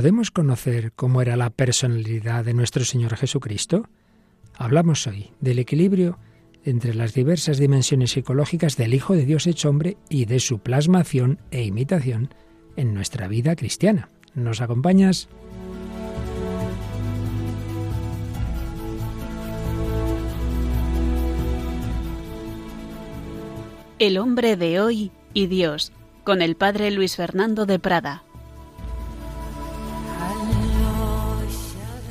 ¿Podemos 0.00 0.30
conocer 0.30 0.92
cómo 0.96 1.20
era 1.20 1.36
la 1.36 1.50
personalidad 1.50 2.42
de 2.42 2.54
nuestro 2.54 2.86
Señor 2.86 3.16
Jesucristo? 3.18 3.86
Hablamos 4.54 5.06
hoy 5.06 5.28
del 5.40 5.58
equilibrio 5.58 6.18
entre 6.64 6.94
las 6.94 7.12
diversas 7.12 7.58
dimensiones 7.58 8.12
psicológicas 8.12 8.78
del 8.78 8.94
Hijo 8.94 9.14
de 9.14 9.26
Dios 9.26 9.46
hecho 9.46 9.68
hombre 9.68 9.98
y 10.08 10.24
de 10.24 10.40
su 10.40 10.60
plasmación 10.60 11.38
e 11.50 11.64
imitación 11.64 12.32
en 12.76 12.94
nuestra 12.94 13.28
vida 13.28 13.54
cristiana. 13.56 14.08
¿Nos 14.32 14.62
acompañas? 14.62 15.28
El 23.98 24.16
hombre 24.16 24.56
de 24.56 24.80
hoy 24.80 25.12
y 25.34 25.46
Dios, 25.48 25.92
con 26.24 26.40
el 26.40 26.56
padre 26.56 26.90
Luis 26.90 27.16
Fernando 27.16 27.66
de 27.66 27.78
Prada. 27.78 28.24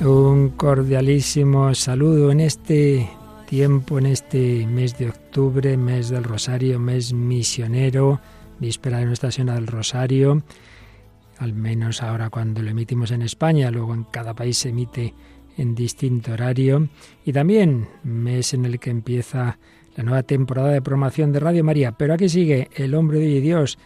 Un 0.02 0.48
cordialísimo 0.56 1.74
saludo 1.74 2.32
en 2.32 2.40
este 2.40 3.06
tiempo, 3.46 3.98
en 3.98 4.06
este 4.06 4.66
mes 4.66 4.96
de 4.96 5.10
octubre, 5.10 5.76
mes 5.76 6.08
del 6.08 6.24
Rosario, 6.24 6.80
mes 6.80 7.12
misionero, 7.12 8.18
víspera 8.58 8.96
de 8.96 9.04
Nuestra 9.04 9.30
Señora 9.30 9.56
del 9.56 9.66
Rosario, 9.66 10.42
al 11.36 11.52
menos 11.52 12.02
ahora 12.02 12.30
cuando 12.30 12.62
lo 12.62 12.70
emitimos 12.70 13.10
en 13.10 13.20
España, 13.20 13.70
luego 13.70 13.92
en 13.92 14.04
cada 14.04 14.32
país 14.32 14.56
se 14.56 14.70
emite 14.70 15.12
en 15.58 15.74
distinto 15.74 16.32
horario, 16.32 16.88
y 17.26 17.34
también 17.34 17.86
mes 18.02 18.54
en 18.54 18.64
el 18.64 18.80
que 18.80 18.88
empieza 18.88 19.58
la 19.96 20.02
nueva 20.02 20.22
temporada 20.22 20.70
de 20.70 20.80
promoción 20.80 21.30
de 21.30 21.40
Radio 21.40 21.62
María. 21.62 21.92
Pero 21.92 22.14
aquí 22.14 22.30
sigue 22.30 22.70
El 22.74 22.94
Hombre 22.94 23.18
de 23.18 23.42
Dios 23.42 23.76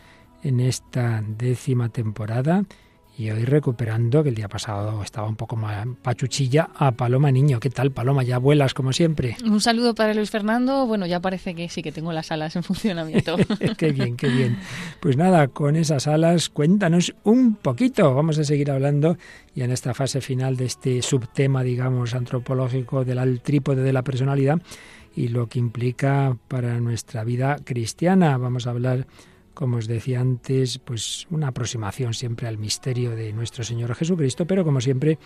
en 0.44 0.60
esta 0.60 1.24
décima 1.26 1.88
temporada 1.88 2.64
y 3.16 3.30
hoy 3.30 3.44
recuperando, 3.44 4.22
que 4.22 4.30
el 4.30 4.34
día 4.34 4.48
pasado 4.48 5.02
estaba 5.02 5.28
un 5.28 5.36
poco 5.36 5.54
más 5.54 5.86
pachuchilla, 6.02 6.70
a 6.74 6.92
Paloma 6.92 7.30
Niño. 7.30 7.60
¿Qué 7.60 7.70
tal, 7.70 7.92
Paloma? 7.92 8.24
¿Ya 8.24 8.38
vuelas 8.38 8.74
como 8.74 8.92
siempre? 8.92 9.36
Un 9.44 9.60
saludo 9.60 9.94
para 9.94 10.14
Luis 10.14 10.30
Fernando. 10.30 10.86
Bueno, 10.86 11.06
ya 11.06 11.20
parece 11.20 11.54
que 11.54 11.68
sí, 11.68 11.82
que 11.82 11.92
tengo 11.92 12.12
las 12.12 12.32
alas 12.32 12.56
en 12.56 12.64
funcionamiento. 12.64 13.36
qué 13.78 13.92
bien, 13.92 14.16
qué 14.16 14.28
bien. 14.28 14.58
Pues 14.98 15.16
nada, 15.16 15.46
con 15.48 15.76
esas 15.76 16.08
alas, 16.08 16.48
cuéntanos 16.48 17.14
un 17.22 17.54
poquito. 17.54 18.14
Vamos 18.14 18.38
a 18.38 18.44
seguir 18.44 18.72
hablando 18.72 19.16
y 19.54 19.62
en 19.62 19.70
esta 19.70 19.94
fase 19.94 20.20
final 20.20 20.56
de 20.56 20.64
este 20.64 21.00
subtema, 21.00 21.62
digamos, 21.62 22.14
antropológico 22.14 23.04
del 23.04 23.40
trípode 23.40 23.82
de 23.82 23.92
la 23.92 24.02
personalidad 24.02 24.60
y 25.14 25.28
lo 25.28 25.48
que 25.48 25.60
implica 25.60 26.36
para 26.48 26.80
nuestra 26.80 27.22
vida 27.22 27.58
cristiana. 27.62 28.36
Vamos 28.38 28.66
a 28.66 28.70
hablar 28.70 29.06
como 29.54 29.78
os 29.78 29.86
decía 29.86 30.20
antes, 30.20 30.78
pues 30.78 31.26
una 31.30 31.48
aproximación 31.48 32.12
siempre 32.12 32.48
al 32.48 32.58
misterio 32.58 33.16
de 33.16 33.32
nuestro 33.32 33.64
Señor 33.64 33.94
Jesucristo, 33.94 34.46
pero 34.46 34.64
como 34.64 34.80
siempre 34.80 35.18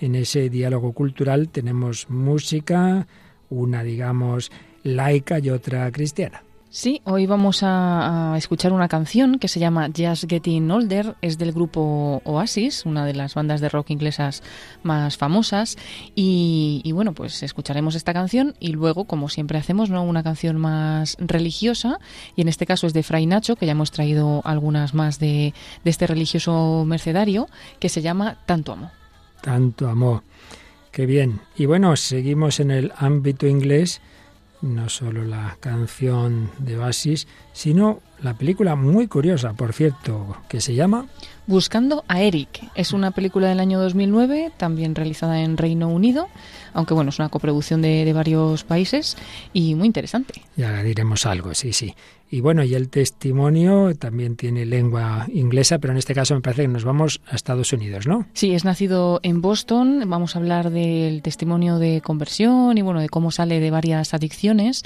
en 0.00 0.14
ese 0.14 0.48
diálogo 0.50 0.92
cultural 0.92 1.50
tenemos 1.50 2.08
música, 2.10 3.06
una 3.50 3.82
digamos 3.84 4.50
laica 4.82 5.38
y 5.38 5.50
otra 5.50 5.90
cristiana. 5.92 6.42
Sí, 6.74 7.00
hoy 7.04 7.26
vamos 7.26 7.60
a, 7.62 8.34
escuchar 8.36 8.72
una 8.72 8.88
canción 8.88 9.38
que 9.38 9.46
se 9.46 9.60
llama 9.60 9.90
Just 9.96 10.28
Getting 10.28 10.68
Older, 10.72 11.14
es 11.22 11.38
del 11.38 11.52
grupo 11.52 12.20
Oasis, 12.24 12.84
una 12.84 13.06
de 13.06 13.14
las 13.14 13.36
bandas 13.36 13.60
de 13.60 13.68
rock 13.68 13.90
inglesas 13.90 14.42
más 14.82 15.16
famosas, 15.16 15.78
y, 16.16 16.82
bueno, 16.92 17.14
pues 17.14 17.44
escucharemos 17.44 17.94
esta 17.94 18.12
canción 18.12 18.56
y 18.58 18.72
luego, 18.72 19.04
como 19.04 19.28
siempre 19.28 19.56
hacemos, 19.56 19.88
¿no? 19.88 20.02
una 20.02 20.24
canción 20.24 20.56
más 20.56 21.16
religiosa, 21.20 22.00
y 22.34 22.42
en 22.42 22.48
este 22.48 22.66
caso 22.66 22.88
es 22.88 22.92
de 22.92 23.04
Fray 23.04 23.26
Nacho, 23.26 23.54
que 23.54 23.66
ya 23.66 23.72
hemos 23.72 23.92
traído 23.92 24.42
algunas 24.44 24.94
más 24.94 25.20
de, 25.20 25.54
de 25.84 25.90
este 25.90 26.08
religioso 26.08 26.84
mercedario, 26.84 27.46
que 27.78 27.88
se 27.88 28.02
llama 28.02 28.38
Tanto 28.46 28.72
Amo. 28.72 28.90
Tanto 29.42 29.88
Amo. 29.88 30.24
Qué 30.90 31.06
bien. 31.06 31.38
Y 31.56 31.66
bueno, 31.66 31.94
seguimos 31.94 32.58
en 32.58 32.72
el 32.72 32.92
ámbito 32.96 33.46
inglés 33.46 34.00
no 34.64 34.88
solo 34.88 35.24
la 35.24 35.56
canción 35.60 36.50
de 36.58 36.76
Basis, 36.76 37.28
sino 37.54 38.00
la 38.20 38.34
película 38.34 38.74
muy 38.74 39.06
curiosa, 39.06 39.54
por 39.54 39.72
cierto, 39.72 40.36
que 40.48 40.60
se 40.60 40.74
llama 40.74 41.06
Buscando 41.46 42.04
a 42.08 42.20
Eric. 42.20 42.68
Es 42.74 42.92
una 42.92 43.12
película 43.12 43.48
del 43.48 43.60
año 43.60 43.80
2009, 43.80 44.52
también 44.56 44.94
realizada 44.94 45.40
en 45.40 45.56
Reino 45.56 45.88
Unido, 45.88 46.28
aunque 46.72 46.94
bueno, 46.94 47.10
es 47.10 47.18
una 47.18 47.28
coproducción 47.28 47.80
de, 47.80 48.04
de 48.04 48.12
varios 48.12 48.64
países 48.64 49.16
y 49.52 49.74
muy 49.74 49.86
interesante. 49.86 50.42
Ya 50.56 50.82
diremos 50.82 51.26
algo, 51.26 51.54
sí, 51.54 51.72
sí. 51.72 51.94
Y 52.34 52.40
bueno, 52.40 52.64
y 52.64 52.74
el 52.74 52.88
testimonio 52.88 53.94
también 53.94 54.34
tiene 54.34 54.66
lengua 54.66 55.26
inglesa, 55.32 55.78
pero 55.78 55.92
en 55.92 55.98
este 55.98 56.14
caso 56.14 56.34
me 56.34 56.40
parece 56.40 56.62
que 56.62 56.68
nos 56.68 56.82
vamos 56.82 57.20
a 57.30 57.36
Estados 57.36 57.72
Unidos, 57.72 58.08
¿no? 58.08 58.26
Sí, 58.32 58.54
es 58.54 58.64
nacido 58.64 59.20
en 59.22 59.40
Boston. 59.40 60.02
Vamos 60.06 60.34
a 60.34 60.40
hablar 60.40 60.70
del 60.70 61.22
testimonio 61.22 61.78
de 61.78 62.00
conversión 62.00 62.76
y 62.76 62.82
bueno, 62.82 62.98
de 62.98 63.08
cómo 63.08 63.30
sale 63.30 63.60
de 63.60 63.70
varias 63.70 64.14
adicciones. 64.14 64.82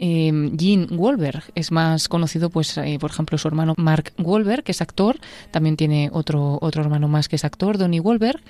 Eh, 0.00 0.50
Gene 0.58 0.86
Wolberg 0.90 1.44
es 1.54 1.70
más 1.70 2.07
conocido, 2.08 2.50
pues, 2.50 2.76
eh, 2.78 2.98
por 3.00 3.10
ejemplo, 3.10 3.38
su 3.38 3.48
hermano 3.48 3.74
Mark 3.76 4.12
Wolberg, 4.18 4.64
que 4.64 4.72
es 4.72 4.80
actor. 4.80 5.18
También 5.50 5.76
tiene 5.76 6.10
otro, 6.12 6.58
otro 6.60 6.82
hermano 6.82 7.08
más 7.08 7.28
que 7.28 7.36
es 7.36 7.44
actor, 7.44 7.78
Donnie 7.78 8.00
Wolberg. 8.00 8.40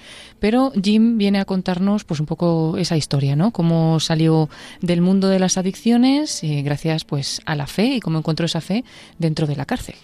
Pero 0.41 0.73
Jim 0.83 1.19
viene 1.19 1.39
a 1.39 1.45
contarnos, 1.45 2.05
pues, 2.05 2.21
un 2.21 2.27
poco 2.27 2.77
esa 2.77 2.97
historia, 2.97 3.37
¿no? 3.37 3.51
Cómo 3.51 4.01
salió 4.01 4.49
del 4.81 5.01
mundo 5.01 5.29
de 5.29 5.39
las 5.39 5.59
adicciones, 5.59 6.43
eh, 6.43 6.63
gracias, 6.63 7.05
pues, 7.05 7.41
a 7.45 7.55
la 7.55 7.67
fe 7.67 7.97
y 7.97 8.01
cómo 8.01 8.19
encontró 8.19 8.47
esa 8.47 8.61
fe 8.61 8.85
dentro 9.19 9.47
de 9.47 9.57
la 9.57 9.67
cárcel. 9.67 9.97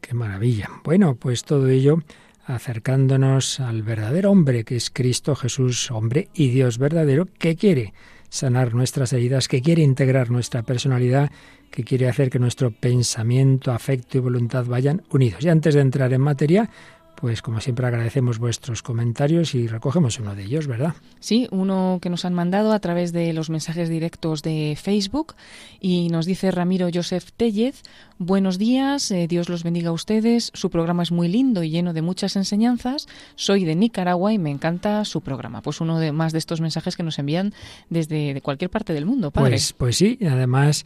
Qué 0.00 0.14
maravilla. 0.14 0.68
Bueno, 0.84 1.16
pues 1.16 1.42
todo 1.42 1.68
ello 1.68 2.02
acercándonos 2.46 3.58
al 3.60 3.82
verdadero 3.82 4.30
hombre 4.30 4.64
que 4.64 4.76
es 4.76 4.90
Cristo 4.90 5.34
Jesús, 5.34 5.90
hombre 5.90 6.28
y 6.32 6.48
Dios 6.50 6.78
verdadero, 6.78 7.26
que 7.38 7.56
quiere 7.56 7.92
sanar 8.28 8.74
nuestras 8.74 9.12
heridas, 9.12 9.48
que 9.48 9.62
quiere 9.62 9.82
integrar 9.82 10.30
nuestra 10.30 10.62
personalidad, 10.62 11.30
que 11.70 11.84
quiere 11.84 12.08
hacer 12.08 12.30
que 12.30 12.38
nuestro 12.38 12.70
pensamiento, 12.70 13.72
afecto 13.72 14.18
y 14.18 14.20
voluntad 14.20 14.66
vayan 14.66 15.02
unidos. 15.10 15.44
Y 15.44 15.48
antes 15.48 15.74
de 15.74 15.80
entrar 15.80 16.12
en 16.12 16.20
materia, 16.20 16.70
pues 17.16 17.42
como 17.42 17.60
siempre 17.60 17.86
agradecemos 17.86 18.38
vuestros 18.38 18.82
comentarios 18.82 19.54
y 19.54 19.66
recogemos 19.66 20.20
uno 20.20 20.34
de 20.34 20.44
ellos, 20.44 20.66
¿verdad? 20.66 20.94
Sí, 21.18 21.48
uno 21.50 21.98
que 22.00 22.10
nos 22.10 22.24
han 22.24 22.34
mandado 22.34 22.72
a 22.72 22.78
través 22.78 23.12
de 23.12 23.32
los 23.32 23.50
mensajes 23.50 23.88
directos 23.88 24.42
de 24.42 24.76
Facebook 24.80 25.34
y 25.80 26.08
nos 26.10 26.26
dice 26.26 26.50
Ramiro 26.50 26.88
Joseph 26.92 27.30
Tellez, 27.36 27.82
buenos 28.18 28.58
días, 28.58 29.10
eh, 29.10 29.26
Dios 29.28 29.48
los 29.48 29.64
bendiga 29.64 29.88
a 29.88 29.92
ustedes, 29.92 30.50
su 30.54 30.70
programa 30.70 31.02
es 31.02 31.10
muy 31.10 31.28
lindo 31.28 31.62
y 31.62 31.70
lleno 31.70 31.94
de 31.94 32.02
muchas 32.02 32.36
enseñanzas, 32.36 33.08
soy 33.34 33.64
de 33.64 33.74
Nicaragua 33.74 34.32
y 34.32 34.38
me 34.38 34.50
encanta 34.50 35.04
su 35.04 35.22
programa. 35.22 35.62
Pues 35.62 35.80
uno 35.80 35.98
de 35.98 36.12
más 36.12 36.32
de 36.32 36.38
estos 36.38 36.60
mensajes 36.60 36.96
que 36.96 37.02
nos 37.02 37.18
envían 37.18 37.54
desde 37.88 38.34
de 38.34 38.40
cualquier 38.42 38.70
parte 38.70 38.92
del 38.92 39.06
mundo, 39.06 39.30
padre. 39.30 39.50
Pues, 39.50 39.72
pues 39.72 39.96
sí, 39.96 40.18
y 40.20 40.26
además 40.26 40.84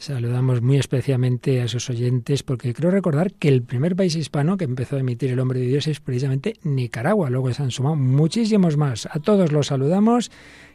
Saludamos 0.00 0.62
muy 0.62 0.78
especialmente 0.78 1.60
a 1.60 1.64
esos 1.64 1.90
oyentes 1.90 2.42
porque 2.42 2.72
creo 2.72 2.90
recordar 2.90 3.34
que 3.34 3.48
el 3.48 3.62
primer 3.62 3.94
país 3.94 4.16
hispano 4.16 4.56
que 4.56 4.64
empezó 4.64 4.96
a 4.96 5.00
emitir 5.00 5.30
El 5.30 5.40
Hombre 5.40 5.60
de 5.60 5.66
Dios 5.66 5.86
es 5.88 6.00
precisamente 6.00 6.54
Nicaragua. 6.62 7.28
Luego 7.28 7.52
se 7.52 7.62
han 7.62 7.70
sumado 7.70 7.96
muchísimos 7.96 8.78
más. 8.78 9.06
A 9.12 9.20
todos 9.20 9.52
los 9.52 9.66
saludamos 9.66 10.30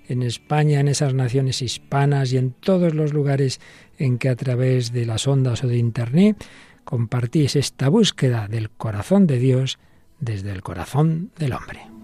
en 0.07 0.21
España, 0.21 0.79
en 0.79 0.87
esas 0.87 1.15
naciones 1.15 1.63
hispanas 1.63 2.33
y 2.33 2.37
en 2.37 2.51
todos 2.51 2.93
los 2.93 3.13
lugares 3.13 3.59
en 3.97 4.19
que 4.19 4.29
a 4.29 4.35
través 4.35 4.91
de 4.91 5.07
las 5.07 5.27
ondas 5.27 5.63
o 5.63 5.67
de 5.67 5.77
Internet 5.77 6.45
compartís 6.83 7.55
esta 7.55 7.89
búsqueda 7.89 8.47
del 8.47 8.69
corazón 8.69 9.25
de 9.25 9.39
Dios 9.39 9.79
desde 10.19 10.51
el 10.51 10.61
corazón 10.61 11.31
del 11.39 11.53
hombre. 11.53 11.94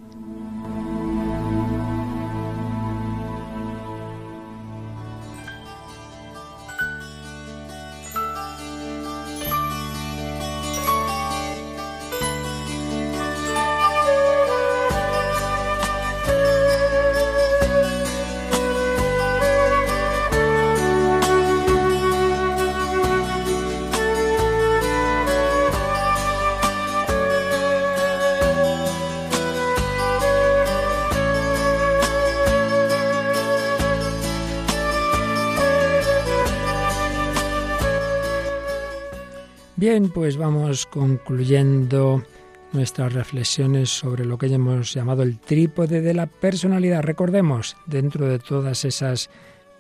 Bien, 39.92 40.10
pues 40.10 40.38
vamos 40.38 40.86
concluyendo 40.86 42.24
nuestras 42.72 43.12
reflexiones 43.12 43.90
sobre 43.90 44.24
lo 44.24 44.38
que 44.38 44.46
hemos 44.46 44.94
llamado 44.94 45.22
el 45.22 45.38
trípode 45.38 46.00
de 46.00 46.14
la 46.14 46.28
personalidad. 46.28 47.02
Recordemos, 47.02 47.76
dentro 47.88 48.26
de 48.26 48.40
todas 48.40 48.86
esas 48.86 49.30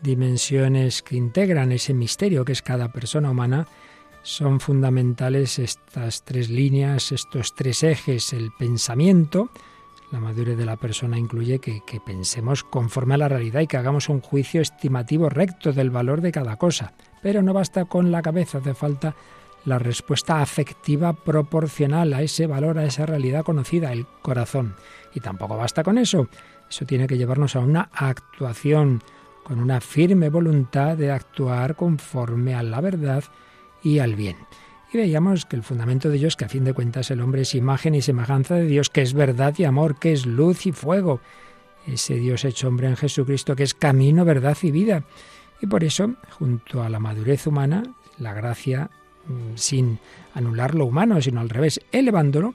dimensiones 0.02 1.02
que 1.02 1.16
integran 1.16 1.72
ese 1.72 1.94
misterio 1.94 2.44
que 2.44 2.52
es 2.52 2.62
cada 2.62 2.92
persona 2.92 3.32
humana, 3.32 3.68
son 4.22 4.60
fundamentales 4.60 5.60
estas 5.60 6.26
tres 6.26 6.50
líneas, 6.50 7.14
estos 7.14 7.56
tres 7.56 7.82
ejes, 7.82 8.34
el 8.34 8.52
pensamiento, 8.52 9.50
La 10.12 10.20
madurez 10.20 10.58
de 10.58 10.66
la 10.66 10.76
persona 10.76 11.18
incluye 11.18 11.60
que, 11.60 11.86
que, 11.88 12.02
pensemos 12.02 12.66
conforme 12.66 13.14
a 13.14 13.18
la 13.18 13.30
realidad 13.30 13.62
y 13.62 13.68
que 13.68 13.78
hagamos 13.78 14.10
un 14.10 14.20
juicio 14.20 14.60
estimativo 14.62 15.30
recto 15.30 15.72
del 15.72 15.90
valor 15.90 16.20
de 16.20 16.34
cada 16.34 16.58
cosa. 16.58 16.96
Pero 17.22 17.42
no 17.42 17.54
basta 17.54 17.86
con 17.86 18.12
la 18.12 18.22
cabeza, 18.22 18.58
hace 18.58 18.74
falta 18.74 19.16
la 19.66 19.80
respuesta 19.80 20.42
afectiva 20.42 21.14
proporcional 21.14 22.14
a 22.14 22.22
ese 22.22 22.48
valor, 22.48 22.80
a 22.80 22.86
esa 22.86 23.06
realidad 23.06 23.44
conocida, 23.44 23.92
el 23.92 24.06
corazón. 24.22 24.76
Y 25.14 25.20
tampoco 25.20 25.58
basta 25.58 25.84
con 25.84 25.98
eso. 25.98 26.28
Eso 26.70 26.86
tiene 26.86 27.08
que 27.08 27.18
llevarnos 27.18 27.56
a 27.56 27.60
una 27.60 27.90
actuación 27.94 29.02
con 29.44 29.60
una 29.60 29.82
firme 29.82 30.30
voluntad 30.30 30.98
de 30.98 31.12
actuar 31.12 31.76
conforme 31.76 32.56
a 32.56 32.64
la 32.64 32.82
verdad 32.82 33.24
y 33.84 34.00
al 34.00 34.16
bien. 34.16 34.38
Y 34.94 34.98
veíamos 34.98 35.46
que 35.46 35.56
el 35.56 35.64
fundamento 35.64 36.10
de 36.10 36.18
ello 36.18 36.28
es 36.28 36.36
que 36.36 36.46
a 36.46 36.50
fin 36.50 36.64
de 36.64 36.74
cuentas 36.74 37.12
el 37.12 37.22
hombre 37.22 37.42
es 37.42 37.56
imagen 37.56 37.96
y 37.96 38.02
semejanza 38.02 38.56
de 38.56 38.66
Dios, 38.66 38.90
que 38.90 39.02
es 39.02 39.14
verdad 39.14 39.54
y 39.58 39.64
amor, 39.64 39.98
que 39.98 40.12
es 40.12 40.26
luz 40.26 40.66
y 40.66 40.72
fuego. 40.72 41.22
Ese 41.88 42.16
Dios 42.16 42.46
hecho 42.46 42.68
hombre 42.68 42.88
en 42.88 42.98
Jesucristo, 42.98 43.56
que 43.56 43.64
es 43.64 43.74
camino, 43.74 44.26
verdad 44.26 44.58
y 44.62 44.72
vida. 44.72 45.04
Y 45.62 45.68
por 45.68 45.84
eso, 45.84 46.16
junto 46.32 46.84
a 46.84 46.90
la 46.90 47.00
madurez 47.00 47.48
humana, 47.48 47.84
la 48.18 48.34
gracia 48.34 48.90
sin 49.56 50.00
anular 50.34 50.76
lo 50.76 50.86
humano, 50.86 51.22
sino 51.22 51.42
al 51.42 51.50
revés, 51.50 51.82
elevándolo, 51.92 52.54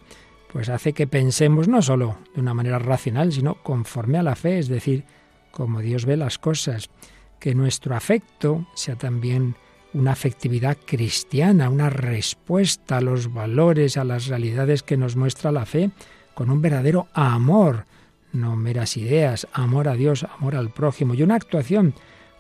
pues 0.52 0.68
hace 0.68 0.92
que 0.92 1.06
pensemos 1.06 1.68
no 1.68 1.82
solo 1.82 2.18
de 2.34 2.40
una 2.40 2.54
manera 2.54 2.78
racional, 2.78 3.32
sino 3.32 3.62
conforme 3.62 4.18
a 4.18 4.22
la 4.22 4.36
fe, 4.36 4.58
es 4.58 4.68
decir, 4.68 5.04
como 5.50 5.80
Dios 5.80 6.04
ve 6.04 6.16
las 6.16 6.38
cosas, 6.38 6.90
que 7.38 7.54
nuestro 7.54 7.94
afecto 7.94 8.66
sea 8.74 8.96
también 8.96 9.56
una 9.92 10.12
afectividad 10.12 10.76
cristiana, 10.84 11.70
una 11.70 11.90
respuesta 11.90 12.98
a 12.98 13.00
los 13.00 13.32
valores, 13.32 13.96
a 13.96 14.04
las 14.04 14.26
realidades 14.26 14.82
que 14.82 14.96
nos 14.96 15.16
muestra 15.16 15.52
la 15.52 15.66
fe, 15.66 15.90
con 16.34 16.50
un 16.50 16.60
verdadero 16.60 17.08
amor, 17.14 17.86
no 18.32 18.56
meras 18.56 18.96
ideas, 18.96 19.46
amor 19.52 19.88
a 19.88 19.94
Dios, 19.94 20.24
amor 20.24 20.56
al 20.56 20.70
prójimo 20.70 21.14
y 21.14 21.22
una 21.22 21.36
actuación 21.36 21.94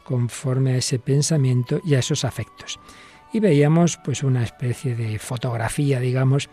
conforme 0.04 0.72
a 0.72 0.76
ese 0.76 0.98
pensamiento 0.98 1.80
y 1.84 1.94
a 1.94 2.00
esos 2.00 2.24
afectos 2.24 2.78
y 3.36 3.40
veíamos 3.40 3.98
pues 3.98 4.22
una 4.22 4.42
especie 4.42 4.96
de 4.96 5.18
fotografía, 5.18 6.00
digamos, 6.00 6.48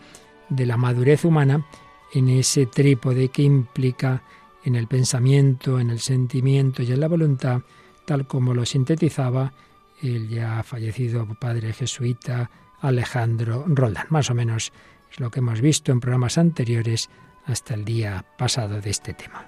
de 0.50 0.66
la 0.66 0.76
madurez 0.76 1.24
humana 1.24 1.66
en 2.12 2.28
ese 2.28 2.66
trípode 2.66 3.30
que 3.30 3.42
implica 3.42 4.22
en 4.66 4.76
el 4.76 4.88
pensamiento, 4.88 5.80
en 5.80 5.90
el 5.90 6.02
sentimiento 6.02 6.84
y 6.84 6.92
en 6.92 7.00
la 7.00 7.08
voluntad, 7.08 7.62
tal 8.04 8.28
como 8.28 8.54
lo 8.54 8.66
sintetizaba 8.66 9.54
el 10.02 10.28
ya 10.28 10.62
fallecido 10.64 11.26
padre 11.40 11.72
jesuita 11.72 12.52
Alejandro 12.82 13.64
Roldán. 13.66 14.08
Más 14.10 14.30
o 14.30 14.34
menos 14.34 14.74
es 15.10 15.22
lo 15.22 15.32
que 15.32 15.40
hemos 15.40 15.62
visto 15.62 15.94
en 15.94 16.02
programas 16.02 16.38
anteriores 16.38 17.10
hasta 17.46 17.76
el 17.76 17.86
día 17.86 18.26
pasado 18.38 18.82
de 18.82 18.90
este 18.90 19.14
tema. 19.14 19.46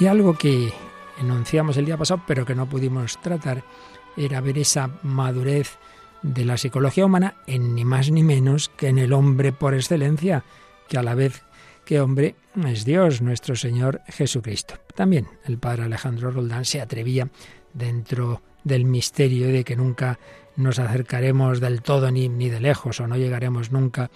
Y 0.00 0.06
algo 0.06 0.36
que 0.36 0.72
enunciamos 1.18 1.76
el 1.76 1.86
día 1.86 1.96
pasado, 1.96 2.22
pero 2.26 2.44
que 2.44 2.54
no 2.54 2.68
pudimos 2.68 3.20
tratar, 3.20 3.64
era 4.16 4.40
ver 4.40 4.58
esa 4.58 4.90
madurez 5.02 5.78
de 6.22 6.44
la 6.44 6.56
psicología 6.56 7.06
humana 7.06 7.36
en 7.46 7.74
ni 7.74 7.84
más 7.84 8.10
ni 8.10 8.22
menos 8.22 8.68
que 8.68 8.88
en 8.88 8.98
el 8.98 9.12
hombre 9.12 9.52
por 9.52 9.74
excelencia, 9.74 10.44
que 10.88 10.98
a 10.98 11.02
la 11.02 11.14
vez 11.14 11.42
que 11.84 12.00
hombre 12.00 12.36
es 12.66 12.84
Dios, 12.84 13.22
nuestro 13.22 13.56
Señor 13.56 14.02
Jesucristo. 14.06 14.74
También 14.94 15.28
el 15.44 15.58
padre 15.58 15.84
Alejandro 15.84 16.30
Roldán 16.30 16.64
se 16.64 16.80
atrevía 16.80 17.28
dentro 17.72 18.42
del 18.62 18.84
misterio 18.84 19.48
de 19.48 19.64
que 19.64 19.76
nunca 19.76 20.18
nos 20.56 20.78
acercaremos 20.78 21.60
del 21.60 21.82
todo 21.82 22.10
ni, 22.10 22.28
ni 22.28 22.48
de 22.50 22.60
lejos 22.60 23.00
o 23.00 23.06
no 23.06 23.16
llegaremos 23.16 23.72
nunca 23.72 24.10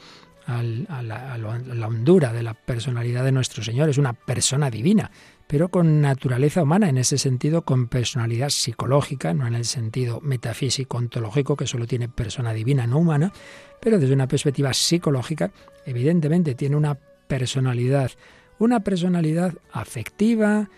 a, 0.47 0.63
la, 0.63 1.33
a 1.33 1.39
la 1.39 1.89
hondura 1.89 2.33
de 2.33 2.43
la 2.43 2.55
personalidad 2.55 3.25
de 3.25 3.33
nuestro 3.33 3.65
Señor. 3.65 3.89
Es 3.89 3.99
una 3.99 4.13
persona 4.13 4.71
divina, 4.71 5.11
pero 5.47 5.69
con 5.69 6.01
naturaleza 6.01 6.63
humana, 6.63 6.89
en 6.89 6.99
ese 6.99 7.19
sentido, 7.19 7.63
con 7.63 7.87
personalidad 7.87 8.51
psicológica, 8.51 9.33
no 9.33 9.47
en 9.47 9.55
el 9.55 9.65
sentido 9.65 10.21
metafísico, 10.21 10.99
ontológico, 10.99 11.57
que 11.57 11.67
solo 11.67 11.87
tiene 11.87 12.09
persona 12.09 12.53
divina, 12.53 12.87
no 12.87 12.99
humana, 12.99 13.33
pero 13.81 13.99
desde 13.99 14.15
una 14.15 14.27
perspectiva 14.27 14.73
psicológica, 14.75 15.53
evidentemente 15.85 16.55
tiene 16.55 16.77
una 16.77 16.99
personalidad, 17.29 18.11
una 18.59 18.81
personalidad 18.81 19.55
afectiva, 19.73 20.69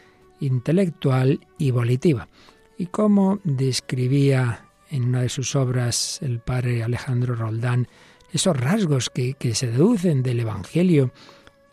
intelectual 0.41 1.41
y 1.57 1.71
volitiva. 1.71 2.29
Y 2.77 2.87
como 2.87 3.41
describía 3.45 4.67
en 4.91 5.05
una 5.05 5.23
de 5.23 5.29
sus 5.29 5.57
obras 5.57 6.21
el 6.23 6.41
padre 6.41 6.83
Alejandro 6.83 7.35
Roldán, 7.35 7.89
esos 8.33 8.57
rasgos 8.57 9.09
que, 9.09 9.35
que 9.35 9.55
se 9.55 9.69
deducen 9.69 10.23
del 10.23 10.41
Evangelio, 10.41 11.13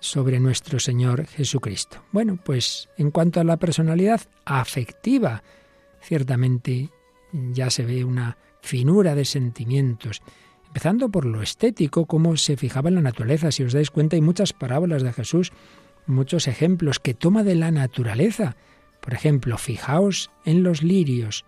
sobre 0.05 0.39
nuestro 0.39 0.79
Señor 0.79 1.25
Jesucristo. 1.25 2.03
Bueno, 2.11 2.37
pues 2.43 2.89
en 2.97 3.11
cuanto 3.11 3.39
a 3.39 3.43
la 3.43 3.57
personalidad 3.57 4.21
afectiva, 4.45 5.43
ciertamente 6.01 6.91
ya 7.33 7.69
se 7.69 7.83
ve 7.83 8.03
una 8.03 8.37
finura 8.61 9.15
de 9.15 9.25
sentimientos, 9.25 10.21
empezando 10.67 11.09
por 11.09 11.25
lo 11.25 11.41
estético, 11.41 12.05
cómo 12.05 12.37
se 12.37 12.55
fijaba 12.55 12.89
en 12.89 12.95
la 12.95 13.01
naturaleza. 13.01 13.51
Si 13.51 13.63
os 13.63 13.73
dais 13.73 13.91
cuenta, 13.91 14.15
hay 14.15 14.21
muchas 14.21 14.53
parábolas 14.53 15.01
de 15.01 15.11
Jesús, 15.11 15.51
muchos 16.05 16.47
ejemplos 16.47 16.99
que 16.99 17.13
toma 17.13 17.43
de 17.43 17.55
la 17.55 17.71
naturaleza. 17.71 18.55
Por 19.01 19.13
ejemplo, 19.13 19.57
fijaos 19.57 20.31
en 20.45 20.63
los 20.63 20.83
lirios, 20.83 21.45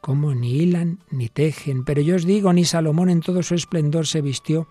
cómo 0.00 0.34
ni 0.34 0.56
hilan 0.56 0.98
ni 1.10 1.28
tejen, 1.28 1.84
pero 1.84 2.00
yo 2.02 2.16
os 2.16 2.24
digo, 2.24 2.52
ni 2.52 2.64
Salomón 2.64 3.08
en 3.08 3.20
todo 3.20 3.42
su 3.42 3.54
esplendor 3.54 4.06
se 4.06 4.20
vistió 4.20 4.68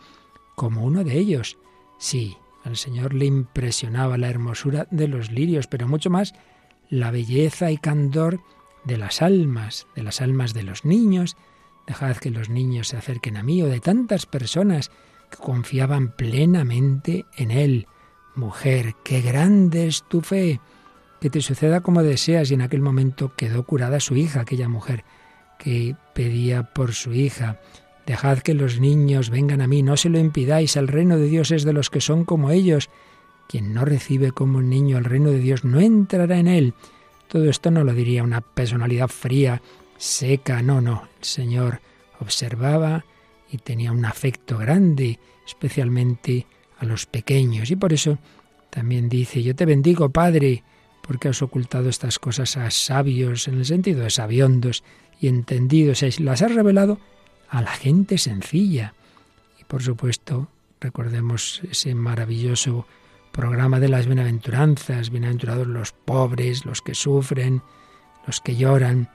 como 0.56 0.84
uno 0.84 1.04
de 1.04 1.18
ellos. 1.18 1.58
Sí, 2.00 2.38
al 2.64 2.78
Señor 2.78 3.14
le 3.14 3.26
impresionaba 3.26 4.18
la 4.18 4.30
hermosura 4.30 4.88
de 4.92 5.08
los 5.08 5.32
lirios, 5.32 5.68
pero 5.68 5.88
mucho 5.88 6.10
más 6.10 6.34
la 6.90 7.12
belleza 7.12 7.72
y 7.72 7.78
candor 7.78 8.42
de 8.84 8.98
las 8.98 9.22
almas, 9.22 9.88
de 9.96 10.04
las 10.04 10.22
almas 10.22 10.54
de 10.54 10.64
los 10.64 10.86
niños. 10.86 11.38
Dejad 11.88 12.18
que 12.18 12.32
los 12.32 12.50
niños 12.50 12.90
se 12.90 12.98
acerquen 12.98 13.38
a 13.38 13.44
mí 13.44 13.62
o 13.62 13.68
de 13.68 13.80
tantas 13.80 14.26
personas 14.26 14.92
que 15.30 15.38
confiaban 15.38 16.12
plenamente 16.16 17.26
en 17.38 17.52
Él. 17.52 17.88
Mujer, 18.36 18.96
qué 19.04 19.22
grande 19.22 19.88
es 19.88 20.04
tu 20.08 20.22
fe. 20.22 20.60
Que 21.20 21.30
te 21.30 21.42
suceda 21.42 21.82
como 21.82 22.04
deseas. 22.04 22.50
Y 22.52 22.54
en 22.54 22.62
aquel 22.62 22.82
momento 22.82 23.36
quedó 23.36 23.66
curada 23.66 24.00
su 24.00 24.16
hija, 24.16 24.42
aquella 24.42 24.70
mujer 24.70 25.04
que 25.58 25.96
pedía 26.14 26.74
por 26.74 26.94
su 26.94 27.14
hija. 27.14 27.60
Dejad 28.10 28.40
que 28.40 28.56
los 28.56 28.80
niños 28.80 29.30
vengan 29.30 29.62
a 29.62 29.68
mí, 29.68 29.84
no 29.84 29.96
se 29.96 30.10
lo 30.10 30.18
impidáis, 30.18 30.76
el 30.78 30.88
reino 30.88 31.18
de 31.18 31.28
Dios 31.28 31.52
es 31.52 31.64
de 31.64 31.74
los 31.74 31.92
que 31.92 32.02
son 32.02 32.26
como 32.26 32.50
ellos. 32.50 32.90
Quien 33.48 33.72
no 33.72 33.86
recibe 33.86 34.32
como 34.32 34.58
un 34.58 34.68
niño 34.68 34.98
el 34.98 35.04
reino 35.04 35.30
de 35.30 35.38
Dios 35.38 35.64
no 35.64 35.80
entrará 35.80 36.40
en 36.40 36.48
él. 36.48 36.74
Todo 37.28 37.48
esto 37.48 37.70
no 37.70 37.84
lo 37.84 37.94
diría 37.94 38.24
una 38.24 38.42
personalidad 38.42 39.10
fría, 39.10 39.62
seca, 39.98 40.64
no, 40.64 40.82
no. 40.82 41.08
El 41.20 41.24
Señor 41.24 41.82
observaba 42.20 43.06
y 43.52 43.60
tenía 43.60 43.92
un 43.92 44.04
afecto 44.04 44.58
grande, 44.58 45.20
especialmente 45.46 46.48
a 46.80 46.86
los 46.86 47.06
pequeños. 47.06 47.70
Y 47.70 47.76
por 47.76 47.94
eso 47.94 48.18
también 48.72 49.08
dice, 49.08 49.44
yo 49.44 49.56
te 49.56 49.68
bendigo, 49.68 50.10
Padre, 50.10 50.64
porque 51.04 51.28
has 51.28 51.44
ocultado 51.44 51.90
estas 51.90 52.18
cosas 52.18 52.58
a 52.58 52.72
sabios, 52.72 53.48
en 53.48 53.60
el 53.60 53.66
sentido 53.66 54.02
de 54.02 54.10
sabiondos 54.10 54.84
y 55.22 55.28
entendidos, 55.28 56.04
las 56.20 56.42
has 56.42 56.56
revelado 56.56 56.98
a 57.50 57.62
la 57.62 57.72
gente 57.72 58.18
sencilla. 58.18 58.94
Y 59.60 59.64
por 59.64 59.84
supuesto, 59.84 60.48
recordemos 60.80 61.62
ese 61.70 61.96
maravilloso 61.96 62.86
programa 63.32 63.80
de 63.80 63.90
las 63.90 64.06
bienaventuranzas, 64.06 65.10
bienaventurados 65.10 65.68
los 65.68 65.92
pobres, 65.92 66.66
los 66.66 66.82
que 66.82 66.96
sufren, 66.96 67.62
los 68.26 68.42
que 68.42 68.56
lloran. 68.56 69.10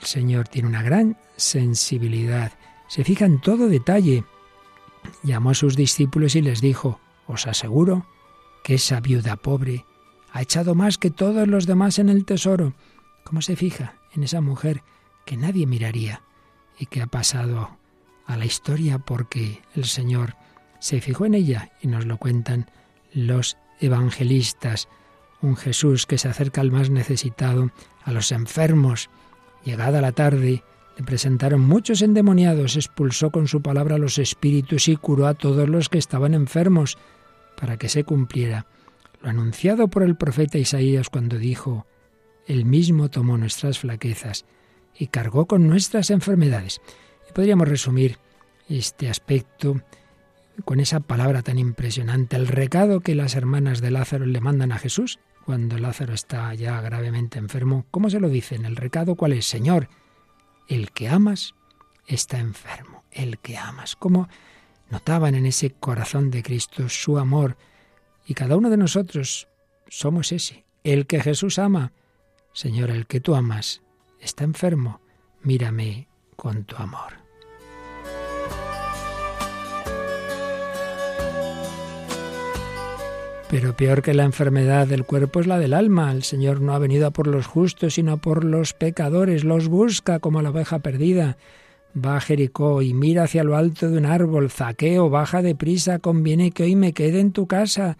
El 0.00 0.06
Señor 0.06 0.48
tiene 0.48 0.68
una 0.68 0.82
gran 0.82 1.16
sensibilidad, 1.36 2.52
se 2.88 3.04
fija 3.04 3.24
en 3.24 3.40
todo 3.40 3.68
detalle. 3.68 4.24
Llamó 5.22 5.50
a 5.50 5.54
sus 5.54 5.76
discípulos 5.76 6.34
y 6.34 6.42
les 6.42 6.60
dijo, 6.60 7.00
os 7.26 7.46
aseguro 7.46 8.06
que 8.64 8.74
esa 8.74 9.00
viuda 9.00 9.36
pobre 9.36 9.84
ha 10.32 10.42
echado 10.42 10.74
más 10.74 10.98
que 10.98 11.10
todos 11.10 11.48
los 11.48 11.66
demás 11.66 11.98
en 11.98 12.08
el 12.08 12.24
tesoro. 12.24 12.74
¿Cómo 13.24 13.42
se 13.42 13.56
fija 13.56 13.94
en 14.14 14.22
esa 14.22 14.40
mujer 14.40 14.82
que 15.24 15.36
nadie 15.36 15.66
miraría? 15.66 16.22
Y 16.78 16.86
que 16.86 17.02
ha 17.02 17.06
pasado 17.06 17.78
a 18.26 18.36
la 18.36 18.44
historia 18.44 18.98
porque 18.98 19.62
el 19.74 19.84
Señor 19.84 20.36
se 20.80 21.00
fijó 21.00 21.26
en 21.26 21.34
ella 21.34 21.70
y 21.80 21.88
nos 21.88 22.06
lo 22.06 22.18
cuentan 22.18 22.70
los 23.12 23.56
evangelistas. 23.80 24.88
Un 25.40 25.56
Jesús 25.56 26.06
que 26.06 26.18
se 26.18 26.28
acerca 26.28 26.60
al 26.60 26.70
más 26.70 26.90
necesitado, 26.90 27.70
a 28.04 28.12
los 28.12 28.32
enfermos. 28.32 29.08
Llegada 29.64 30.00
la 30.00 30.12
tarde, 30.12 30.62
le 30.96 31.04
presentaron 31.04 31.60
muchos 31.60 32.02
endemoniados, 32.02 32.76
expulsó 32.76 33.30
con 33.30 33.48
su 33.48 33.62
palabra 33.62 33.96
a 33.96 33.98
los 33.98 34.18
espíritus 34.18 34.88
y 34.88 34.96
curó 34.96 35.26
a 35.26 35.34
todos 35.34 35.68
los 35.68 35.88
que 35.88 35.98
estaban 35.98 36.34
enfermos, 36.34 36.98
para 37.56 37.76
que 37.76 37.88
se 37.88 38.04
cumpliera 38.04 38.66
lo 39.22 39.30
anunciado 39.30 39.88
por 39.88 40.02
el 40.02 40.16
profeta 40.16 40.58
Isaías 40.58 41.08
cuando 41.08 41.38
dijo, 41.38 41.86
Él 42.46 42.64
mismo 42.64 43.08
tomó 43.08 43.36
nuestras 43.36 43.80
flaquezas 43.80 44.44
y 44.98 45.06
cargó 45.06 45.46
con 45.46 45.68
nuestras 45.68 46.10
enfermedades. 46.10 46.80
Y 47.28 47.32
podríamos 47.32 47.68
resumir 47.68 48.18
este 48.68 49.08
aspecto 49.08 49.80
con 50.64 50.80
esa 50.80 51.00
palabra 51.00 51.42
tan 51.42 51.58
impresionante, 51.58 52.36
el 52.36 52.48
recado 52.48 53.00
que 53.00 53.14
las 53.14 53.36
hermanas 53.36 53.80
de 53.80 53.92
Lázaro 53.92 54.26
le 54.26 54.40
mandan 54.40 54.72
a 54.72 54.78
Jesús 54.78 55.20
cuando 55.44 55.78
Lázaro 55.78 56.12
está 56.12 56.52
ya 56.54 56.80
gravemente 56.80 57.38
enfermo. 57.38 57.86
¿Cómo 57.90 58.10
se 58.10 58.20
lo 58.20 58.28
dicen? 58.28 58.64
¿El 58.64 58.76
recado 58.76 59.14
cuál 59.14 59.32
es? 59.32 59.46
Señor, 59.46 59.88
el 60.68 60.90
que 60.90 61.08
amas 61.08 61.54
está 62.06 62.38
enfermo, 62.38 63.04
el 63.12 63.38
que 63.38 63.56
amas. 63.56 63.96
¿Cómo 63.96 64.28
notaban 64.90 65.34
en 65.34 65.46
ese 65.46 65.70
corazón 65.70 66.30
de 66.30 66.42
Cristo 66.42 66.88
su 66.88 67.18
amor? 67.18 67.56
Y 68.26 68.34
cada 68.34 68.56
uno 68.56 68.68
de 68.68 68.76
nosotros 68.76 69.48
somos 69.86 70.32
ese, 70.32 70.66
el 70.84 71.06
que 71.06 71.20
Jesús 71.20 71.58
ama. 71.58 71.92
Señor, 72.52 72.90
el 72.90 73.06
que 73.06 73.20
tú 73.20 73.34
amas 73.34 73.80
está 74.20 74.44
enfermo, 74.44 75.00
mírame 75.42 76.08
con 76.36 76.64
tu 76.64 76.76
amor. 76.76 77.28
Pero 83.50 83.74
peor 83.74 84.02
que 84.02 84.12
la 84.12 84.24
enfermedad 84.24 84.86
del 84.86 85.04
cuerpo 85.04 85.40
es 85.40 85.46
la 85.46 85.58
del 85.58 85.72
alma. 85.72 86.12
El 86.12 86.22
Señor 86.22 86.60
no 86.60 86.74
ha 86.74 86.78
venido 86.78 87.10
por 87.12 87.26
los 87.26 87.46
justos, 87.46 87.94
sino 87.94 88.18
por 88.18 88.44
los 88.44 88.74
pecadores. 88.74 89.42
Los 89.42 89.68
busca 89.68 90.18
como 90.18 90.42
la 90.42 90.50
oveja 90.50 90.80
perdida. 90.80 91.38
Va 91.96 92.18
a 92.18 92.20
Jericó 92.20 92.82
y 92.82 92.92
mira 92.92 93.22
hacia 93.22 93.44
lo 93.44 93.56
alto 93.56 93.88
de 93.88 93.96
un 93.96 94.04
árbol. 94.04 94.50
Zaqueo, 94.50 95.08
baja 95.08 95.40
deprisa, 95.40 95.98
conviene 95.98 96.50
que 96.50 96.64
hoy 96.64 96.76
me 96.76 96.92
quede 96.92 97.20
en 97.20 97.32
tu 97.32 97.46
casa. 97.46 97.96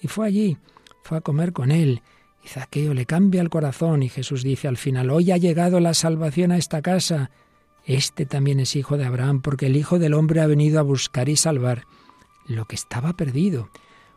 Y 0.00 0.06
fue 0.06 0.28
allí, 0.28 0.56
fue 1.02 1.18
a 1.18 1.20
comer 1.20 1.52
con 1.52 1.72
él. 1.72 2.00
Y 2.44 2.48
Zaqueo 2.48 2.94
le 2.94 3.06
cambia 3.06 3.40
el 3.40 3.50
corazón 3.50 4.02
y 4.02 4.08
Jesús 4.08 4.42
dice 4.42 4.68
al 4.68 4.76
final, 4.76 5.10
hoy 5.10 5.30
ha 5.30 5.36
llegado 5.36 5.80
la 5.80 5.94
salvación 5.94 6.52
a 6.52 6.58
esta 6.58 6.82
casa. 6.82 7.30
Este 7.84 8.26
también 8.26 8.60
es 8.60 8.76
hijo 8.76 8.96
de 8.96 9.04
Abraham, 9.04 9.42
porque 9.42 9.66
el 9.66 9.76
Hijo 9.76 9.98
del 9.98 10.14
Hombre 10.14 10.40
ha 10.40 10.46
venido 10.46 10.78
a 10.78 10.82
buscar 10.82 11.28
y 11.28 11.36
salvar 11.36 11.84
lo 12.46 12.64
que 12.66 12.74
estaba 12.74 13.12
perdido 13.12 13.70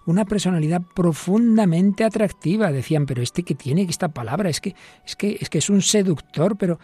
una 0.05 0.25
personalidad 0.25 0.81
profundamente 0.93 2.03
atractiva. 2.03 2.71
Decían, 2.71 3.05
pero 3.05 3.21
este 3.21 3.43
que 3.43 3.55
tiene 3.55 3.83
esta 3.83 4.09
palabra, 4.09 4.49
es 4.49 4.61
que, 4.61 4.75
es 5.05 5.15
que, 5.15 5.37
es 5.39 5.49
que 5.49 5.57
es 5.57 5.69
un 5.69 5.81
seductor, 5.81 6.57
pero 6.57 6.79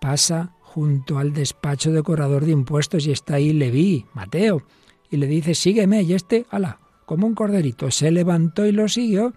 pasa 0.00 0.54
junto 0.60 1.18
al 1.18 1.32
despacho 1.32 1.90
de 1.92 2.02
corredor 2.02 2.44
de 2.44 2.52
impuestos 2.52 3.06
y 3.06 3.10
está 3.10 3.34
ahí 3.34 3.52
Leví, 3.52 4.06
Mateo, 4.14 4.62
y 5.10 5.16
le 5.16 5.26
dice, 5.26 5.54
sígueme, 5.54 6.02
y 6.02 6.14
este, 6.14 6.46
ala, 6.50 6.78
como 7.06 7.26
un 7.26 7.34
corderito, 7.34 7.90
se 7.90 8.10
levantó 8.12 8.64
y 8.66 8.72
lo 8.72 8.88
siguió 8.88 9.34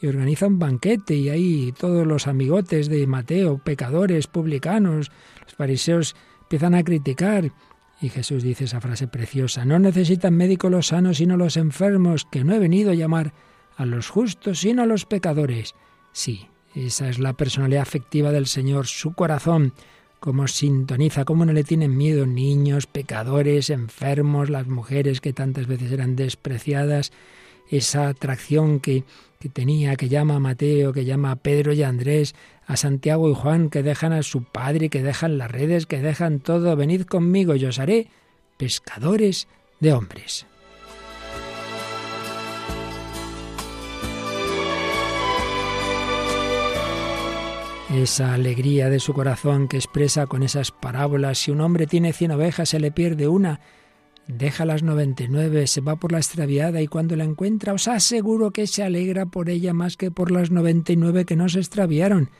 y 0.00 0.06
organiza 0.06 0.46
un 0.46 0.58
banquete 0.58 1.14
y 1.14 1.28
ahí 1.28 1.72
todos 1.78 2.06
los 2.06 2.26
amigotes 2.26 2.88
de 2.88 3.06
Mateo, 3.06 3.58
pecadores, 3.58 4.26
publicanos, 4.26 5.10
los 5.44 5.54
fariseos 5.54 6.16
empiezan 6.42 6.74
a 6.74 6.82
criticar 6.82 7.52
y 8.00 8.08
Jesús 8.08 8.42
dice 8.42 8.64
esa 8.64 8.80
frase 8.80 9.08
preciosa, 9.08 9.64
no 9.64 9.78
necesitan 9.78 10.34
médicos 10.34 10.70
los 10.70 10.88
sanos 10.88 11.18
sino 11.18 11.36
los 11.36 11.56
enfermos, 11.56 12.26
que 12.30 12.44
no 12.44 12.54
he 12.54 12.58
venido 12.58 12.92
a 12.92 12.94
llamar 12.94 13.34
a 13.76 13.84
los 13.84 14.08
justos 14.08 14.60
sino 14.60 14.82
a 14.82 14.86
los 14.86 15.04
pecadores. 15.04 15.74
Sí, 16.12 16.48
esa 16.74 17.08
es 17.08 17.18
la 17.18 17.34
personalidad 17.34 17.82
afectiva 17.82 18.32
del 18.32 18.46
Señor, 18.46 18.86
su 18.86 19.12
corazón, 19.12 19.74
cómo 20.18 20.48
sintoniza, 20.48 21.24
cómo 21.24 21.44
no 21.44 21.52
le 21.52 21.64
tienen 21.64 21.96
miedo 21.96 22.26
niños, 22.26 22.86
pecadores, 22.86 23.70
enfermos, 23.70 24.48
las 24.48 24.66
mujeres 24.66 25.20
que 25.20 25.32
tantas 25.32 25.66
veces 25.66 25.92
eran 25.92 26.16
despreciadas, 26.16 27.12
esa 27.70 28.08
atracción 28.08 28.80
que, 28.80 29.04
que 29.40 29.48
tenía, 29.48 29.96
que 29.96 30.10
llama 30.10 30.36
a 30.36 30.38
Mateo, 30.38 30.92
que 30.92 31.06
llama 31.06 31.30
a 31.30 31.36
Pedro 31.36 31.72
y 31.72 31.82
a 31.82 31.88
Andrés, 31.88 32.34
a 32.66 32.76
Santiago 32.76 33.30
y 33.30 33.34
Juan, 33.34 33.70
que 33.70 33.82
dejan 33.82 34.12
a 34.12 34.22
su 34.22 34.44
padre, 34.44 34.90
que 34.90 35.02
dejan 35.02 35.38
las 35.38 35.50
redes, 35.50 35.86
que 35.86 36.02
dejan 36.02 36.40
todo, 36.40 36.76
venid 36.76 37.04
conmigo 37.04 37.56
y 37.56 37.64
os 37.64 37.78
haré 37.78 38.08
pescadores 38.58 39.48
de 39.80 39.94
hombres. 39.94 40.46
Esa 47.94 48.34
alegría 48.34 48.90
de 48.90 49.00
su 49.00 49.14
corazón 49.14 49.68
que 49.68 49.78
expresa 49.78 50.26
con 50.26 50.42
esas 50.42 50.70
parábolas, 50.70 51.38
si 51.38 51.50
un 51.50 51.62
hombre 51.62 51.86
tiene 51.86 52.12
cien 52.12 52.32
ovejas, 52.32 52.68
se 52.68 52.78
le 52.78 52.92
pierde 52.92 53.26
una, 53.26 53.60
deja 54.32 54.64
las 54.64 54.82
noventa 54.82 55.24
y 55.24 55.28
nueve, 55.28 55.66
se 55.66 55.80
va 55.80 55.96
por 55.96 56.12
la 56.12 56.18
extraviada 56.18 56.80
y 56.80 56.88
cuando 56.88 57.16
la 57.16 57.24
encuentra 57.24 57.72
os 57.72 57.88
aseguro 57.88 58.50
que 58.50 58.66
se 58.66 58.82
alegra 58.82 59.26
por 59.26 59.50
ella 59.50 59.72
más 59.74 59.96
que 59.96 60.10
por 60.10 60.30
las 60.30 60.50
noventa 60.50 60.92
y 60.92 60.96
nueve 60.96 61.24
que 61.24 61.36
no 61.36 61.48
se 61.48 61.58
extraviaron 61.58 62.30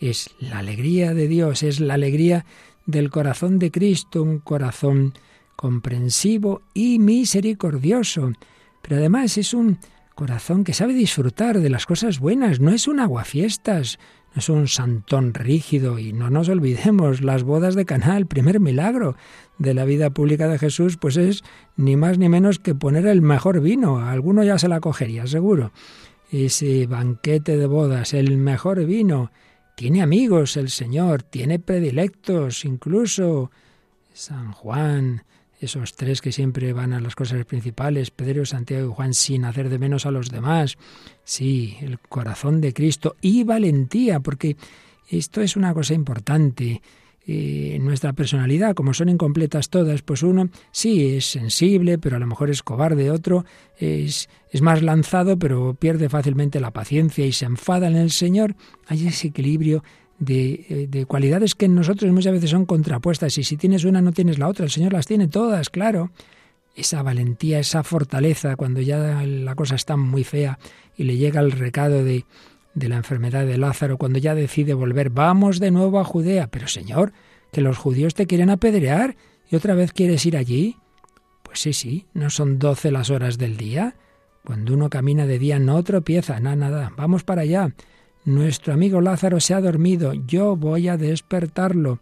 es 0.00 0.34
la 0.38 0.58
alegría 0.58 1.14
de 1.14 1.28
Dios, 1.28 1.62
es 1.62 1.80
la 1.80 1.94
alegría 1.94 2.44
del 2.86 3.10
corazón 3.10 3.58
de 3.58 3.70
Cristo, 3.70 4.22
un 4.22 4.38
corazón 4.38 5.14
comprensivo 5.56 6.62
y 6.74 6.98
misericordioso. 6.98 8.32
Pero 8.82 8.96
además 8.96 9.38
es 9.38 9.54
un 9.54 9.78
corazón 10.14 10.64
que 10.64 10.74
sabe 10.74 10.94
disfrutar 10.94 11.60
de 11.60 11.70
las 11.70 11.86
cosas 11.86 12.18
buenas, 12.18 12.60
no 12.60 12.70
es 12.70 12.86
un 12.86 13.00
aguafiestas, 13.00 13.98
es 14.34 14.48
un 14.48 14.66
santón 14.66 15.32
rígido 15.32 15.98
y 15.98 16.12
no 16.12 16.28
nos 16.28 16.48
olvidemos, 16.48 17.22
las 17.22 17.44
bodas 17.44 17.74
de 17.74 17.84
Caná, 17.84 18.16
el 18.16 18.26
primer 18.26 18.58
milagro 18.58 19.16
de 19.58 19.74
la 19.74 19.84
vida 19.84 20.10
pública 20.10 20.48
de 20.48 20.58
Jesús, 20.58 20.96
pues 20.96 21.16
es 21.16 21.44
ni 21.76 21.96
más 21.96 22.18
ni 22.18 22.28
menos 22.28 22.58
que 22.58 22.74
poner 22.74 23.06
el 23.06 23.22
mejor 23.22 23.60
vino, 23.60 24.00
alguno 24.00 24.42
ya 24.42 24.58
se 24.58 24.68
la 24.68 24.80
cogería, 24.80 25.26
seguro. 25.26 25.72
Ese 26.30 26.86
banquete 26.86 27.56
de 27.56 27.66
bodas, 27.66 28.12
el 28.12 28.36
mejor 28.36 28.84
vino, 28.84 29.30
tiene 29.76 30.02
amigos 30.02 30.56
el 30.56 30.70
Señor, 30.70 31.22
tiene 31.22 31.60
predilectos, 31.60 32.64
incluso 32.64 33.52
San 34.12 34.52
Juan, 34.52 35.22
esos 35.64 35.94
tres 35.94 36.20
que 36.20 36.32
siempre 36.32 36.72
van 36.72 36.92
a 36.92 37.00
las 37.00 37.14
cosas 37.14 37.44
principales, 37.44 38.10
Pedro, 38.10 38.46
Santiago 38.46 38.90
y 38.90 38.94
Juan, 38.94 39.14
sin 39.14 39.44
hacer 39.44 39.68
de 39.68 39.78
menos 39.78 40.06
a 40.06 40.10
los 40.10 40.30
demás. 40.30 40.76
Sí, 41.24 41.76
el 41.80 41.98
corazón 41.98 42.60
de 42.60 42.72
Cristo 42.72 43.16
y 43.20 43.44
valentía, 43.44 44.20
porque 44.20 44.56
esto 45.08 45.40
es 45.40 45.56
una 45.56 45.74
cosa 45.74 45.94
importante. 45.94 46.80
Eh, 47.26 47.78
nuestra 47.80 48.12
personalidad, 48.12 48.74
como 48.74 48.92
son 48.92 49.08
incompletas 49.08 49.70
todas, 49.70 50.02
pues 50.02 50.22
uno 50.22 50.50
sí 50.72 51.16
es 51.16 51.24
sensible, 51.24 51.96
pero 51.96 52.16
a 52.16 52.18
lo 52.18 52.26
mejor 52.26 52.50
es 52.50 52.62
cobarde, 52.62 53.10
otro 53.10 53.46
es, 53.78 54.28
es 54.50 54.60
más 54.60 54.82
lanzado, 54.82 55.38
pero 55.38 55.72
pierde 55.72 56.10
fácilmente 56.10 56.60
la 56.60 56.70
paciencia 56.70 57.24
y 57.24 57.32
se 57.32 57.46
enfada 57.46 57.88
en 57.88 57.96
el 57.96 58.10
Señor. 58.10 58.56
Hay 58.88 59.06
ese 59.06 59.28
equilibrio 59.28 59.82
de, 60.18 60.66
eh, 60.68 60.86
de, 60.88 61.06
cualidades 61.06 61.54
que 61.54 61.66
en 61.66 61.74
nosotros 61.74 62.10
muchas 62.12 62.32
veces 62.32 62.50
son 62.50 62.66
contrapuestas 62.66 63.36
y 63.38 63.44
si 63.44 63.56
tienes 63.56 63.84
una 63.84 64.00
no 64.00 64.12
tienes 64.12 64.38
la 64.38 64.48
otra, 64.48 64.64
el 64.64 64.70
Señor 64.70 64.92
las 64.92 65.06
tiene 65.06 65.28
todas, 65.28 65.70
claro. 65.70 66.10
Esa 66.76 67.02
valentía, 67.02 67.60
esa 67.60 67.84
fortaleza 67.84 68.56
cuando 68.56 68.80
ya 68.80 69.22
la 69.24 69.54
cosa 69.54 69.76
está 69.76 69.96
muy 69.96 70.24
fea 70.24 70.58
y 70.96 71.04
le 71.04 71.16
llega 71.16 71.40
el 71.40 71.52
recado 71.52 72.02
de 72.02 72.24
de 72.74 72.88
la 72.88 72.96
enfermedad 72.96 73.46
de 73.46 73.56
Lázaro 73.56 73.98
cuando 73.98 74.18
ya 74.18 74.34
decide 74.34 74.74
volver. 74.74 75.10
Vamos 75.10 75.60
de 75.60 75.70
nuevo 75.70 75.98
a 75.98 76.04
Judea. 76.04 76.48
Pero 76.48 76.68
Señor, 76.68 77.12
que 77.52 77.60
los 77.60 77.78
judíos 77.78 78.14
te 78.14 78.26
quieren 78.26 78.50
apedrear 78.50 79.16
y 79.50 79.56
otra 79.56 79.74
vez 79.74 79.92
quieres 79.92 80.26
ir 80.26 80.36
allí. 80.36 80.76
Pues 81.42 81.60
sí, 81.60 81.72
sí, 81.72 82.06
no 82.14 82.30
son 82.30 82.58
doce 82.58 82.90
las 82.90 83.10
horas 83.10 83.38
del 83.38 83.56
día. 83.56 83.94
Cuando 84.44 84.74
uno 84.74 84.90
camina 84.90 85.26
de 85.26 85.38
día 85.38 85.58
no 85.58 85.82
tropieza, 85.82 86.40
nada, 86.40 86.56
nada. 86.56 86.92
Vamos 86.96 87.24
para 87.24 87.42
allá. 87.42 87.72
Nuestro 88.24 88.72
amigo 88.72 89.00
Lázaro 89.00 89.38
se 89.40 89.54
ha 89.54 89.60
dormido. 89.60 90.14
Yo 90.14 90.56
voy 90.56 90.88
a 90.88 90.96
despertarlo. 90.96 91.98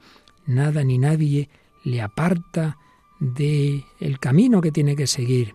Nada 0.46 0.84
ni 0.84 0.98
nadie 0.98 1.48
le 1.84 2.00
aparta 2.00 2.78
de 3.18 3.84
el 4.00 4.18
camino 4.18 4.60
que 4.60 4.72
tiene 4.72 4.94
que 4.94 5.06
seguir. 5.06 5.54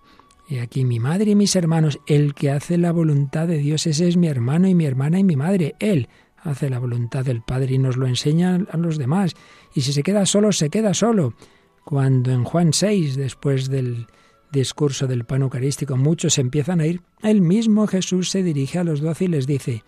Y 0.50 0.60
aquí 0.60 0.86
mi 0.86 1.00
madre 1.00 1.32
y 1.32 1.36
mis 1.36 1.56
hermanos, 1.56 2.00
el 2.06 2.34
que 2.34 2.52
hace 2.52 2.78
la 2.78 2.92
voluntad 2.92 3.48
de 3.48 3.58
Dios, 3.58 3.86
ese 3.86 4.08
es 4.08 4.18
mi 4.18 4.28
hermano 4.28 4.68
y 4.68 4.76
mi 4.76 4.86
hermana 4.86 5.20
y 5.20 5.24
mi 5.24 5.36
madre. 5.36 5.76
Él 5.80 6.08
hace 6.38 6.70
la 6.70 6.80
voluntad 6.80 7.26
del 7.26 7.42
Padre 7.42 7.76
y 7.76 7.78
nos 7.78 7.98
lo 7.98 8.08
enseña 8.08 8.56
a 8.72 8.78
los 8.78 8.98
demás. 8.98 9.34
Y 9.74 9.82
si 9.82 9.94
se 9.94 10.04
queda 10.04 10.26
solo, 10.26 10.52
se 10.52 10.70
queda 10.70 10.94
solo. 10.94 11.34
Cuando 11.84 12.32
en 12.32 12.44
Juan 12.44 12.74
6, 12.74 13.16
después 13.16 13.70
del 13.70 14.08
discurso 14.52 15.08
del 15.08 15.26
pan 15.26 15.42
eucarístico, 15.42 15.98
muchos 15.98 16.38
empiezan 16.38 16.80
a 16.80 16.88
ir, 16.88 17.02
el 17.22 17.42
mismo 17.42 17.88
Jesús 17.88 18.30
se 18.30 18.44
dirige 18.44 18.80
a 18.80 18.84
los 18.84 19.02
doce 19.02 19.26
y 19.26 19.28
les 19.28 19.48
dice, 19.48 19.84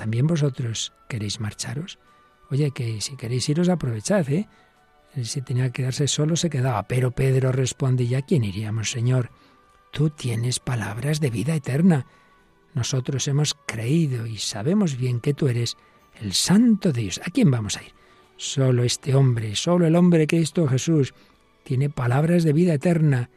¿también 0.00 0.26
vosotros 0.26 0.94
queréis 1.10 1.40
marcharos? 1.40 1.98
Oye, 2.50 2.70
que 2.70 3.02
si 3.02 3.16
queréis 3.16 3.46
iros, 3.50 3.68
aprovechad, 3.68 4.26
¿eh? 4.30 4.48
Si 5.22 5.42
tenía 5.42 5.66
que 5.66 5.82
quedarse 5.82 6.08
solo, 6.08 6.36
se 6.36 6.48
quedaba. 6.48 6.84
Pero 6.84 7.10
Pedro 7.10 7.52
responde, 7.52 8.06
¿ya 8.06 8.22
quién 8.22 8.42
iríamos, 8.42 8.90
Señor? 8.90 9.30
Tú 9.92 10.08
tienes 10.08 10.58
palabras 10.58 11.20
de 11.20 11.28
vida 11.28 11.54
eterna. 11.54 12.06
Nosotros 12.72 13.28
hemos 13.28 13.54
creído 13.66 14.24
y 14.26 14.38
sabemos 14.38 14.96
bien 14.96 15.20
que 15.20 15.34
tú 15.34 15.48
eres 15.48 15.76
el 16.18 16.32
Santo 16.32 16.92
Dios. 16.92 17.20
¿A 17.22 17.30
quién 17.30 17.50
vamos 17.50 17.76
a 17.76 17.82
ir? 17.82 17.92
Solo 18.38 18.84
este 18.84 19.14
hombre, 19.14 19.54
solo 19.54 19.86
el 19.86 19.96
hombre 19.96 20.26
Cristo 20.26 20.66
Jesús, 20.66 21.12
tiene 21.62 21.90
palabras 21.90 22.42
de 22.42 22.54
vida 22.54 22.72
eterna, 22.72 23.28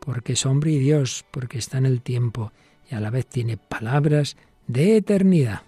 porque 0.00 0.32
es 0.32 0.46
hombre 0.46 0.70
y 0.70 0.78
Dios, 0.78 1.26
porque 1.30 1.58
está 1.58 1.76
en 1.76 1.84
el 1.84 2.00
tiempo, 2.00 2.52
y 2.90 2.94
a 2.94 3.00
la 3.00 3.10
vez 3.10 3.26
tiene 3.26 3.58
palabras 3.58 4.38
de 4.66 4.96
eternidad. 4.96 5.60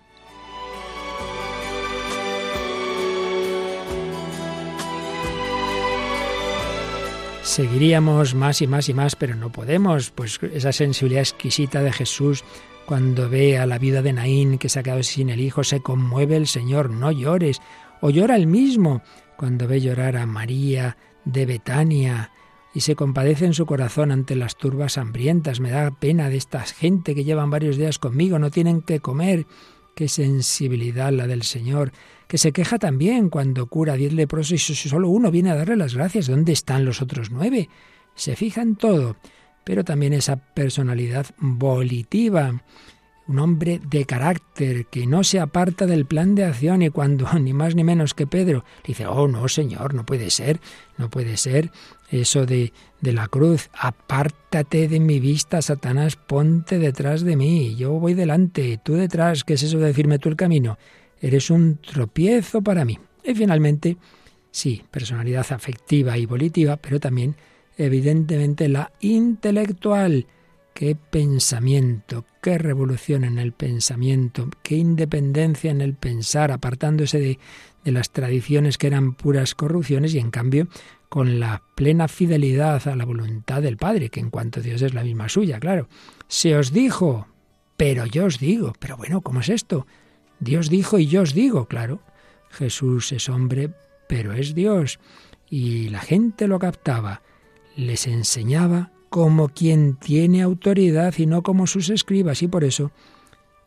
Seguiríamos 7.48 8.34
más 8.34 8.60
y 8.60 8.66
más 8.66 8.90
y 8.90 8.94
más, 8.94 9.16
pero 9.16 9.34
no 9.34 9.50
podemos, 9.50 10.10
pues 10.10 10.38
esa 10.52 10.70
sensibilidad 10.70 11.22
exquisita 11.22 11.82
de 11.82 11.92
Jesús 11.92 12.44
cuando 12.84 13.30
ve 13.30 13.56
a 13.56 13.64
la 13.64 13.78
vida 13.78 14.02
de 14.02 14.12
Naín 14.12 14.58
que 14.58 14.68
se 14.68 14.78
ha 14.78 14.82
quedado 14.82 15.02
sin 15.02 15.30
el 15.30 15.40
hijo, 15.40 15.64
se 15.64 15.80
conmueve 15.80 16.36
el 16.36 16.46
Señor, 16.46 16.90
no 16.90 17.10
llores, 17.10 17.62
o 18.02 18.10
llora 18.10 18.36
el 18.36 18.46
mismo 18.46 19.02
cuando 19.38 19.66
ve 19.66 19.80
llorar 19.80 20.18
a 20.18 20.26
María 20.26 20.98
de 21.24 21.46
Betania 21.46 22.32
y 22.74 22.80
se 22.80 22.94
compadece 22.94 23.46
en 23.46 23.54
su 23.54 23.64
corazón 23.64 24.12
ante 24.12 24.36
las 24.36 24.56
turbas 24.56 24.98
hambrientas. 24.98 25.58
Me 25.58 25.70
da 25.70 25.90
pena 25.90 26.28
de 26.28 26.36
esta 26.36 26.60
gente 26.60 27.14
que 27.14 27.24
llevan 27.24 27.48
varios 27.48 27.78
días 27.78 27.98
conmigo, 27.98 28.38
no 28.38 28.50
tienen 28.50 28.82
que 28.82 29.00
comer. 29.00 29.46
Qué 29.98 30.06
sensibilidad 30.06 31.10
la 31.10 31.26
del 31.26 31.42
Señor, 31.42 31.90
que 32.28 32.38
se 32.38 32.52
queja 32.52 32.78
también 32.78 33.30
cuando 33.30 33.66
cura 33.66 33.96
diez 33.96 34.12
leprosos 34.12 34.70
y 34.70 34.74
solo 34.76 35.08
uno 35.08 35.32
viene 35.32 35.50
a 35.50 35.56
darle 35.56 35.74
las 35.74 35.96
gracias. 35.96 36.28
¿Dónde 36.28 36.52
están 36.52 36.84
los 36.84 37.02
otros 37.02 37.32
nueve? 37.32 37.68
Se 38.14 38.36
fija 38.36 38.62
en 38.62 38.76
todo, 38.76 39.16
pero 39.64 39.82
también 39.82 40.12
esa 40.12 40.36
personalidad 40.36 41.26
volitiva 41.38 42.62
un 43.28 43.38
hombre 43.38 43.80
de 43.88 44.06
carácter 44.06 44.86
que 44.86 45.06
no 45.06 45.22
se 45.22 45.38
aparta 45.38 45.86
del 45.86 46.06
plan 46.06 46.34
de 46.34 46.44
acción 46.44 46.82
y 46.82 46.90
cuando 46.90 47.32
ni 47.38 47.52
más 47.52 47.74
ni 47.74 47.84
menos 47.84 48.14
que 48.14 48.26
Pedro 48.26 48.64
dice, 48.84 49.06
oh 49.06 49.28
no, 49.28 49.46
Señor, 49.48 49.94
no 49.94 50.04
puede 50.04 50.30
ser, 50.30 50.60
no 50.96 51.10
puede 51.10 51.36
ser 51.36 51.70
eso 52.10 52.46
de, 52.46 52.72
de 53.00 53.12
la 53.12 53.28
cruz, 53.28 53.68
apártate 53.74 54.88
de 54.88 54.98
mi 54.98 55.20
vista, 55.20 55.60
Satanás, 55.60 56.16
ponte 56.16 56.78
detrás 56.78 57.22
de 57.22 57.36
mí, 57.36 57.76
yo 57.76 57.92
voy 57.92 58.14
delante, 58.14 58.80
tú 58.82 58.94
detrás, 58.94 59.44
¿qué 59.44 59.54
es 59.54 59.62
eso 59.62 59.78
de 59.78 59.86
decirme 59.86 60.18
tú 60.18 60.30
el 60.30 60.36
camino? 60.36 60.78
Eres 61.20 61.50
un 61.50 61.76
tropiezo 61.76 62.62
para 62.62 62.84
mí. 62.84 62.98
Y 63.22 63.34
finalmente, 63.34 63.98
sí, 64.50 64.82
personalidad 64.90 65.46
afectiva 65.50 66.16
y 66.16 66.24
volitiva, 66.24 66.78
pero 66.78 66.98
también 66.98 67.36
evidentemente 67.76 68.68
la 68.68 68.90
intelectual, 69.00 70.26
qué 70.78 70.94
pensamiento, 70.94 72.24
qué 72.40 72.56
revolución 72.56 73.24
en 73.24 73.40
el 73.40 73.50
pensamiento, 73.50 74.48
qué 74.62 74.76
independencia 74.76 75.72
en 75.72 75.80
el 75.80 75.94
pensar, 75.94 76.52
apartándose 76.52 77.18
de, 77.18 77.38
de, 77.82 77.90
las 77.90 78.12
tradiciones 78.12 78.78
que 78.78 78.86
eran 78.86 79.14
puras 79.14 79.56
corrupciones 79.56 80.14
y 80.14 80.20
en 80.20 80.30
cambio 80.30 80.68
con 81.08 81.40
la 81.40 81.64
plena 81.74 82.06
fidelidad 82.06 82.86
a 82.86 82.94
la 82.94 83.04
voluntad 83.04 83.60
del 83.60 83.76
Padre, 83.76 84.08
que 84.08 84.20
en 84.20 84.30
cuanto 84.30 84.60
Dios 84.60 84.80
es 84.82 84.94
la 84.94 85.02
misma 85.02 85.28
suya, 85.28 85.58
claro. 85.58 85.88
Se 86.28 86.54
os 86.54 86.72
dijo, 86.72 87.26
pero 87.76 88.06
yo 88.06 88.26
os 88.26 88.38
digo, 88.38 88.72
pero 88.78 88.96
bueno, 88.96 89.20
¿cómo 89.20 89.40
es 89.40 89.48
esto? 89.48 89.84
Dios 90.38 90.70
dijo 90.70 91.00
y 91.00 91.08
yo 91.08 91.22
os 91.22 91.34
digo, 91.34 91.66
claro. 91.66 92.02
Jesús 92.50 93.10
es 93.10 93.28
hombre, 93.28 93.72
pero 94.08 94.32
es 94.32 94.54
Dios. 94.54 95.00
Y 95.50 95.88
la 95.88 96.02
gente 96.02 96.46
lo 96.46 96.60
captaba, 96.60 97.22
les 97.74 98.06
enseñaba 98.06 98.92
como 99.08 99.48
quien 99.48 99.96
tiene 99.96 100.42
autoridad 100.42 101.14
y 101.18 101.26
no 101.26 101.42
como 101.42 101.66
sus 101.66 101.90
escribas. 101.90 102.42
Y 102.42 102.48
por 102.48 102.64
eso, 102.64 102.92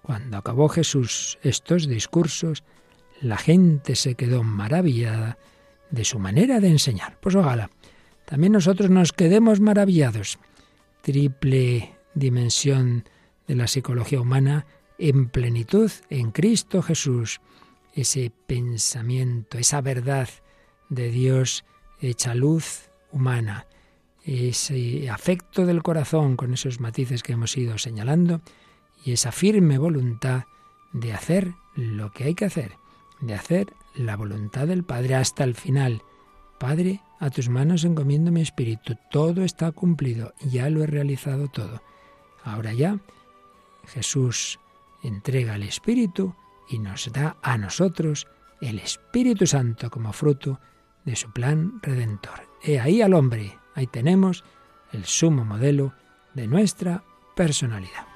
cuando 0.01 0.37
acabó 0.37 0.69
Jesús 0.69 1.39
estos 1.43 1.87
discursos, 1.87 2.63
la 3.21 3.37
gente 3.37 3.95
se 3.95 4.15
quedó 4.15 4.43
maravillada 4.43 5.37
de 5.89 6.05
su 6.05 6.19
manera 6.19 6.59
de 6.59 6.69
enseñar. 6.69 7.17
Pues 7.21 7.35
ojalá, 7.35 7.69
también 8.25 8.53
nosotros 8.53 8.89
nos 8.89 9.11
quedemos 9.13 9.59
maravillados. 9.59 10.39
Triple 11.01 11.95
dimensión 12.13 13.05
de 13.47 13.55
la 13.55 13.67
psicología 13.67 14.21
humana 14.21 14.65
en 14.97 15.29
plenitud 15.29 15.91
en 16.09 16.31
Cristo 16.31 16.81
Jesús. 16.81 17.41
Ese 17.93 18.31
pensamiento, 18.47 19.57
esa 19.57 19.81
verdad 19.81 20.29
de 20.89 21.09
Dios 21.09 21.65
hecha 21.99 22.35
luz 22.35 22.89
humana 23.11 23.67
ese 24.23 25.09
afecto 25.09 25.65
del 25.65 25.83
corazón 25.83 26.35
con 26.35 26.53
esos 26.53 26.79
matices 26.79 27.23
que 27.23 27.33
hemos 27.33 27.55
ido 27.57 27.77
señalando 27.77 28.41
y 29.03 29.13
esa 29.13 29.31
firme 29.31 29.77
voluntad 29.77 30.45
de 30.93 31.13
hacer 31.13 31.53
lo 31.75 32.11
que 32.11 32.25
hay 32.25 32.35
que 32.35 32.45
hacer, 32.45 32.77
de 33.19 33.33
hacer 33.33 33.73
la 33.95 34.15
voluntad 34.15 34.67
del 34.67 34.83
Padre 34.83 35.15
hasta 35.15 35.43
el 35.43 35.55
final. 35.55 36.03
Padre, 36.59 37.01
a 37.19 37.29
tus 37.29 37.49
manos 37.49 37.83
encomiendo 37.83 38.31
mi 38.31 38.41
espíritu, 38.41 38.95
todo 39.09 39.43
está 39.43 39.71
cumplido, 39.71 40.33
ya 40.41 40.69
lo 40.69 40.83
he 40.83 40.87
realizado 40.87 41.47
todo. 41.47 41.81
Ahora 42.43 42.73
ya 42.73 42.99
Jesús 43.87 44.59
entrega 45.03 45.55
el 45.55 45.63
Espíritu 45.63 46.35
y 46.69 46.79
nos 46.79 47.11
da 47.11 47.37
a 47.41 47.57
nosotros 47.57 48.27
el 48.61 48.79
Espíritu 48.79 49.47
Santo 49.47 49.89
como 49.89 50.13
fruto 50.13 50.59
de 51.05 51.15
su 51.15 51.31
plan 51.31 51.79
redentor. 51.81 52.47
He 52.63 52.79
ahí 52.79 53.01
al 53.01 53.13
hombre, 53.13 53.57
Ahí 53.75 53.87
tenemos 53.87 54.43
el 54.91 55.05
sumo 55.05 55.45
modelo 55.45 55.93
de 56.33 56.47
nuestra 56.47 57.03
personalidad. 57.35 58.10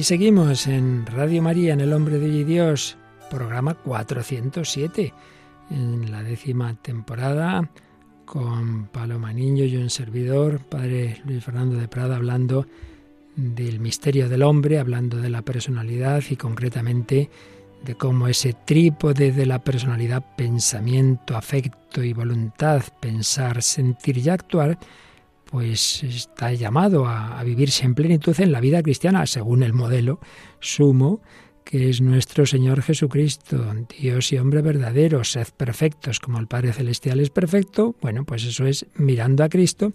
Aquí 0.00 0.06
seguimos 0.06 0.66
en 0.66 1.04
Radio 1.04 1.42
María, 1.42 1.74
en 1.74 1.80
El 1.82 1.92
Hombre 1.92 2.18
de 2.18 2.42
Dios, 2.46 2.96
programa 3.28 3.74
407, 3.74 5.12
en 5.70 6.10
la 6.10 6.22
décima 6.22 6.74
temporada, 6.80 7.68
con 8.24 8.86
Paloma 8.86 9.34
Niño 9.34 9.66
y 9.66 9.76
un 9.76 9.90
servidor, 9.90 10.60
Padre 10.60 11.20
Luis 11.26 11.44
Fernando 11.44 11.76
de 11.76 11.86
Prada, 11.86 12.16
hablando 12.16 12.66
del 13.36 13.78
misterio 13.78 14.30
del 14.30 14.42
hombre, 14.42 14.78
hablando 14.78 15.18
de 15.18 15.28
la 15.28 15.42
personalidad 15.42 16.22
y 16.30 16.36
concretamente 16.36 17.28
de 17.84 17.94
cómo 17.94 18.26
ese 18.26 18.54
trípode 18.54 19.32
de 19.32 19.44
la 19.44 19.62
personalidad, 19.62 20.24
pensamiento, 20.34 21.36
afecto 21.36 22.02
y 22.02 22.14
voluntad, 22.14 22.82
pensar, 23.00 23.62
sentir 23.62 24.16
y 24.16 24.30
actuar, 24.30 24.78
pues 25.50 26.02
está 26.02 26.52
llamado 26.52 27.06
a, 27.06 27.42
vivirse 27.42 27.84
en 27.84 27.94
plenitud 27.94 28.38
en 28.38 28.52
la 28.52 28.60
vida 28.60 28.82
cristiana, 28.82 29.26
según 29.26 29.62
el 29.62 29.72
modelo 29.72 30.20
sumo 30.60 31.20
que 31.64 31.88
es 31.88 32.00
nuestro 32.00 32.46
Señor 32.46 32.82
Jesucristo, 32.82 33.64
Dios 34.00 34.32
y 34.32 34.38
hombre 34.38 34.60
verdadero, 34.60 35.22
sed 35.22 35.46
perfectos 35.56 36.18
como 36.18 36.38
el 36.38 36.48
Padre 36.48 36.72
Celestial 36.72 37.20
es 37.20 37.30
perfecto, 37.30 37.94
bueno, 38.00 38.24
pues 38.24 38.44
eso 38.44 38.66
es 38.66 38.86
mirando 38.96 39.44
a 39.44 39.48
Cristo, 39.48 39.92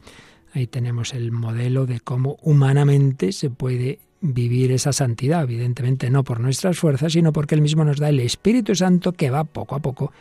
ahí 0.54 0.68
tenemos 0.68 1.14
el 1.14 1.32
modelo 1.34 1.86
de 1.86 2.00
cómo 2.00 2.38
humanamente 2.42 3.34
se 3.34 3.50
puede 3.50 4.00
vivir 4.22 4.72
esa 4.72 4.94
santidad, 4.94 5.44
evidentemente 5.44 6.10
no 6.10 6.24
por 6.24 6.40
nuestras 6.40 6.78
fuerzas, 6.78 7.14
sino 7.14 7.34
porque 7.34 7.56
Él 7.56 7.62
mismo 7.62 7.84
nos 7.84 7.98
da 7.98 8.10
el 8.10 8.20
Espíritu 8.20 8.74
Santo 8.76 9.12
que 9.12 9.30
va 9.30 9.44
poco 9.44 9.76
a 9.76 9.80
poco 9.80 10.12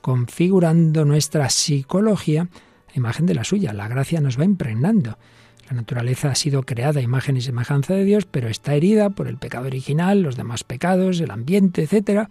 configurando 0.00 1.04
nuestra 1.04 1.48
psicología, 1.50 2.48
imagen 2.94 3.26
de 3.26 3.34
la 3.34 3.44
suya. 3.44 3.72
La 3.72 3.88
gracia 3.88 4.20
nos 4.20 4.38
va 4.38 4.44
impregnando. 4.44 5.18
La 5.68 5.76
naturaleza 5.76 6.30
ha 6.30 6.34
sido 6.34 6.64
creada 6.64 7.00
a 7.00 7.02
imagen 7.02 7.36
y 7.36 7.40
semejanza 7.40 7.94
de 7.94 8.04
Dios, 8.04 8.26
pero 8.26 8.48
está 8.48 8.74
herida 8.74 9.10
por 9.10 9.28
el 9.28 9.38
pecado 9.38 9.66
original, 9.66 10.22
los 10.22 10.36
demás 10.36 10.64
pecados, 10.64 11.20
el 11.20 11.30
ambiente, 11.30 11.82
etc. 11.82 12.28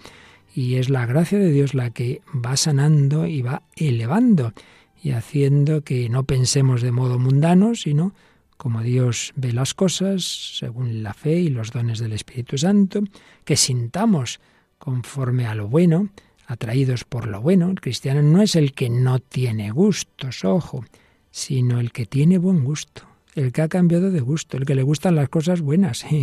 Y 0.53 0.75
es 0.75 0.89
la 0.89 1.05
gracia 1.05 1.39
de 1.39 1.51
Dios 1.51 1.73
la 1.73 1.89
que 1.91 2.21
va 2.33 2.57
sanando 2.57 3.25
y 3.25 3.41
va 3.41 3.63
elevando 3.75 4.53
y 5.01 5.11
haciendo 5.11 5.81
que 5.81 6.09
no 6.09 6.25
pensemos 6.25 6.81
de 6.81 6.91
modo 6.91 7.17
mundano, 7.17 7.73
sino 7.73 8.13
como 8.57 8.83
Dios 8.83 9.33
ve 9.35 9.53
las 9.53 9.73
cosas, 9.73 10.23
según 10.59 11.01
la 11.01 11.15
fe 11.15 11.39
y 11.39 11.49
los 11.49 11.71
dones 11.71 11.97
del 11.97 12.13
Espíritu 12.13 12.59
Santo, 12.59 13.01
que 13.43 13.57
sintamos 13.57 14.39
conforme 14.77 15.47
a 15.47 15.55
lo 15.55 15.67
bueno, 15.67 16.09
atraídos 16.51 17.03
por 17.05 17.27
lo 17.27 17.41
bueno. 17.41 17.69
El 17.69 17.79
cristiano 17.79 18.21
no 18.21 18.41
es 18.41 18.55
el 18.55 18.73
que 18.73 18.89
no 18.89 19.19
tiene 19.19 19.71
gustos, 19.71 20.43
ojo, 20.43 20.85
sino 21.31 21.79
el 21.79 21.91
que 21.91 22.05
tiene 22.05 22.37
buen 22.37 22.63
gusto, 22.63 23.03
el 23.35 23.51
que 23.51 23.61
ha 23.61 23.67
cambiado 23.67 24.11
de 24.11 24.19
gusto, 24.19 24.57
el 24.57 24.65
que 24.65 24.75
le 24.75 24.83
gustan 24.83 25.15
las 25.15 25.29
cosas 25.29 25.61
buenas. 25.61 26.05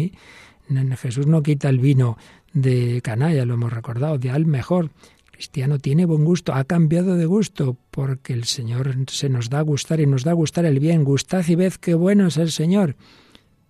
Jesús 1.01 1.27
no 1.27 1.43
quita 1.43 1.71
el 1.71 1.79
vino 1.79 2.19
de 2.53 3.01
canalla, 3.03 3.47
lo 3.47 3.55
hemos 3.55 3.73
recordado, 3.73 4.19
de 4.19 4.31
al 4.31 4.45
mejor. 4.45 4.91
El 5.27 5.33
cristiano 5.33 5.79
tiene 5.79 6.05
buen 6.05 6.25
gusto, 6.25 6.53
ha 6.53 6.65
cambiado 6.65 7.15
de 7.15 7.25
gusto, 7.25 7.77
porque 7.91 8.35
el 8.35 8.45
Señor 8.45 8.95
se 9.09 9.29
nos 9.29 9.49
da 9.49 9.61
a 9.61 9.63
gustar 9.63 10.01
y 10.01 10.07
nos 10.07 10.25
da 10.25 10.33
a 10.33 10.35
gustar 10.35 10.67
el 10.67 10.79
bien. 10.79 11.05
Gustad 11.05 11.45
y 11.49 11.55
ved 11.55 11.73
qué 11.75 11.95
bueno 11.95 12.27
es 12.27 12.37
el 12.37 12.51
Señor. 12.51 12.97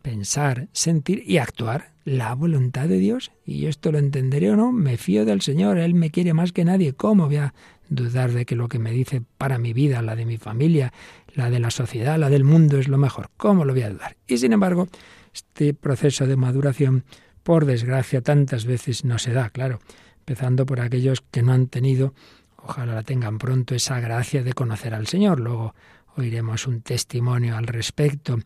Pensar, 0.02 0.68
sentir 0.72 1.22
y 1.26 1.38
actuar 1.38 1.92
la 2.08 2.34
voluntad 2.34 2.88
de 2.88 2.98
Dios. 2.98 3.30
Y 3.44 3.66
esto 3.66 3.92
lo 3.92 3.98
entenderé 3.98 4.50
o 4.50 4.56
no, 4.56 4.72
me 4.72 4.96
fío 4.96 5.24
del 5.24 5.40
Señor, 5.40 5.78
Él 5.78 5.94
me 5.94 6.10
quiere 6.10 6.34
más 6.34 6.52
que 6.52 6.64
nadie. 6.64 6.94
¿Cómo 6.94 7.26
voy 7.26 7.36
a 7.36 7.54
dudar 7.88 8.32
de 8.32 8.44
que 8.44 8.56
lo 8.56 8.68
que 8.68 8.78
me 8.78 8.92
dice 8.92 9.22
para 9.38 9.58
mi 9.58 9.72
vida, 9.72 10.02
la 10.02 10.16
de 10.16 10.26
mi 10.26 10.36
familia, 10.38 10.92
la 11.34 11.50
de 11.50 11.58
la 11.58 11.70
sociedad, 11.70 12.18
la 12.18 12.30
del 12.30 12.44
mundo 12.44 12.78
es 12.78 12.88
lo 12.88 12.98
mejor. 12.98 13.30
¿Cómo 13.36 13.64
lo 13.64 13.72
voy 13.72 13.82
a 13.82 13.90
dudar? 13.90 14.16
Y 14.26 14.38
sin 14.38 14.52
embargo, 14.52 14.88
este 15.32 15.74
proceso 15.74 16.26
de 16.26 16.36
maduración, 16.36 17.04
por 17.42 17.64
desgracia, 17.64 18.20
tantas 18.20 18.64
veces 18.66 19.04
no 19.04 19.18
se 19.18 19.32
da, 19.32 19.50
claro, 19.50 19.78
empezando 20.18 20.66
por 20.66 20.80
aquellos 20.80 21.22
que 21.30 21.42
no 21.42 21.52
han 21.52 21.68
tenido, 21.68 22.14
ojalá 22.56 22.94
la 22.94 23.02
tengan 23.02 23.38
pronto, 23.38 23.74
esa 23.74 24.00
gracia 24.00 24.42
de 24.42 24.52
conocer 24.52 24.94
al 24.94 25.06
Señor. 25.06 25.40
Luego 25.40 25.74
oiremos 26.16 26.66
un 26.66 26.82
testimonio 26.82 27.56
al 27.56 27.66
respecto 27.66 28.38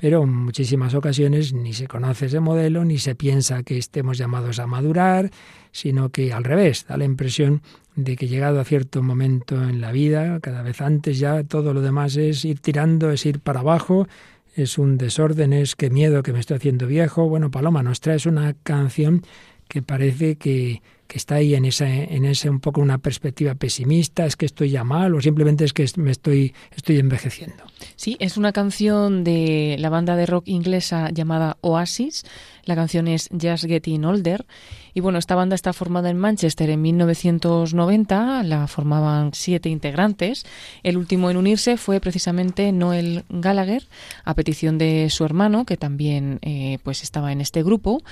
pero 0.00 0.22
en 0.22 0.34
muchísimas 0.34 0.94
ocasiones 0.94 1.52
ni 1.52 1.74
se 1.74 1.86
conoce 1.86 2.26
ese 2.26 2.40
modelo, 2.40 2.86
ni 2.86 2.96
se 2.96 3.14
piensa 3.14 3.62
que 3.62 3.76
estemos 3.76 4.16
llamados 4.16 4.58
a 4.58 4.66
madurar, 4.66 5.30
sino 5.72 6.08
que 6.08 6.32
al 6.32 6.42
revés, 6.42 6.86
da 6.88 6.96
la 6.96 7.04
impresión 7.04 7.60
de 7.96 8.16
que 8.16 8.26
llegado 8.26 8.60
a 8.60 8.64
cierto 8.64 9.02
momento 9.02 9.62
en 9.62 9.82
la 9.82 9.92
vida, 9.92 10.40
cada 10.40 10.62
vez 10.62 10.80
antes 10.80 11.18
ya 11.18 11.44
todo 11.44 11.74
lo 11.74 11.82
demás 11.82 12.16
es 12.16 12.46
ir 12.46 12.60
tirando, 12.60 13.10
es 13.10 13.26
ir 13.26 13.40
para 13.40 13.60
abajo, 13.60 14.08
es 14.56 14.78
un 14.78 14.96
desorden, 14.96 15.52
es 15.52 15.76
que 15.76 15.90
miedo 15.90 16.22
que 16.22 16.32
me 16.32 16.40
estoy 16.40 16.56
haciendo 16.56 16.86
viejo. 16.86 17.28
Bueno, 17.28 17.50
Paloma, 17.50 17.82
nos 17.82 18.00
traes 18.00 18.24
una 18.24 18.54
canción 18.54 19.20
que 19.68 19.82
parece 19.82 20.36
que, 20.36 20.80
que 21.10 21.18
está 21.18 21.34
ahí 21.34 21.56
en 21.56 21.64
ese, 21.64 22.14
en 22.14 22.24
ese 22.24 22.48
un 22.48 22.60
poco 22.60 22.80
una 22.80 22.98
perspectiva 22.98 23.56
pesimista, 23.56 24.24
es 24.26 24.36
que 24.36 24.46
estoy 24.46 24.70
ya 24.70 24.84
mal 24.84 25.12
o 25.12 25.20
simplemente 25.20 25.64
es 25.64 25.72
que 25.72 25.84
me 25.96 26.12
estoy, 26.12 26.54
estoy 26.70 27.00
envejeciendo. 27.00 27.64
Sí, 27.96 28.16
es 28.20 28.36
una 28.36 28.52
canción 28.52 29.24
de 29.24 29.74
la 29.80 29.90
banda 29.90 30.14
de 30.14 30.26
rock 30.26 30.46
inglesa 30.46 31.10
llamada 31.10 31.56
Oasis. 31.62 32.22
La 32.64 32.76
canción 32.76 33.08
es 33.08 33.28
Just 33.32 33.64
Getting 33.64 34.04
Older. 34.04 34.46
Y 34.94 35.00
bueno, 35.00 35.18
esta 35.18 35.34
banda 35.34 35.54
está 35.54 35.72
formada 35.72 36.10
en 36.10 36.18
Manchester 36.18 36.70
en 36.70 36.82
1990. 36.82 38.42
La 38.42 38.66
formaban 38.66 39.30
siete 39.34 39.68
integrantes. 39.68 40.44
El 40.82 40.96
último 40.96 41.30
en 41.30 41.36
unirse 41.36 41.76
fue 41.76 42.00
precisamente 42.00 42.72
Noel 42.72 43.24
Gallagher, 43.28 43.86
a 44.24 44.34
petición 44.34 44.78
de 44.78 45.08
su 45.10 45.24
hermano, 45.24 45.64
que 45.64 45.76
también 45.76 46.38
eh, 46.42 46.78
pues 46.82 47.02
estaba 47.02 47.32
en 47.32 47.40
este 47.40 47.62
grupo. 47.62 48.02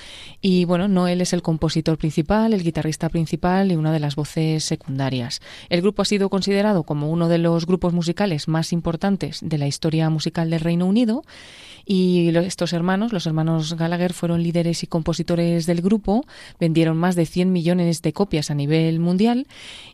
Y 0.40 0.64
bueno, 0.64 0.88
Noel 0.88 1.20
es 1.20 1.32
el 1.32 1.42
compositor 1.42 1.98
principal, 1.98 2.52
el 2.52 2.62
guitarrista 2.62 3.08
principal 3.08 3.72
y 3.72 3.76
una 3.76 3.92
de 3.92 4.00
las 4.00 4.16
voces 4.16 4.64
secundarias. 4.64 5.40
El 5.68 5.82
grupo 5.82 6.02
ha 6.02 6.04
sido 6.04 6.30
considerado 6.30 6.82
como 6.84 7.10
uno 7.10 7.28
de 7.28 7.38
los 7.38 7.66
grupos 7.66 7.92
musicales 7.92 8.48
más 8.48 8.72
importantes 8.72 9.40
de 9.42 9.58
la 9.58 9.66
historia 9.66 10.10
musical 10.10 10.50
del 10.50 10.60
Reino 10.60 10.86
Unido 10.86 11.24
y 11.90 12.36
estos 12.36 12.74
hermanos, 12.74 13.14
los 13.14 13.26
hermanos 13.26 13.74
Gallagher, 13.74 14.12
fueron 14.12 14.42
líderes 14.42 14.82
y 14.82 14.86
compositores 14.86 15.64
del 15.64 15.80
grupo, 15.80 16.26
vendieron 16.60 16.98
más 16.98 17.16
de 17.16 17.24
100 17.24 17.50
millones 17.50 18.02
de 18.02 18.12
copias 18.12 18.50
a 18.50 18.54
nivel 18.54 19.00
mundial 19.00 19.46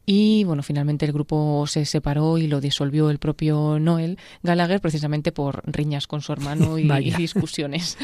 y 0.05 0.43
bueno, 0.43 0.65
finalmente 0.65 1.07
el 1.07 1.13
grupo 1.13 1.69
se 1.69 1.85
separó 1.85 2.37
y 2.37 2.49
lo 2.49 2.61
disolvió 2.61 3.11
el 3.11 3.19
propio 3.19 3.79
Noel 3.79 4.19
Gallagher 4.43 4.81
precisamente 4.81 5.31
por 5.31 5.63
riñas 5.73 6.09
con 6.09 6.21
su 6.21 6.33
hermano 6.33 6.81
y, 6.81 6.89
discusiones. 7.17 7.97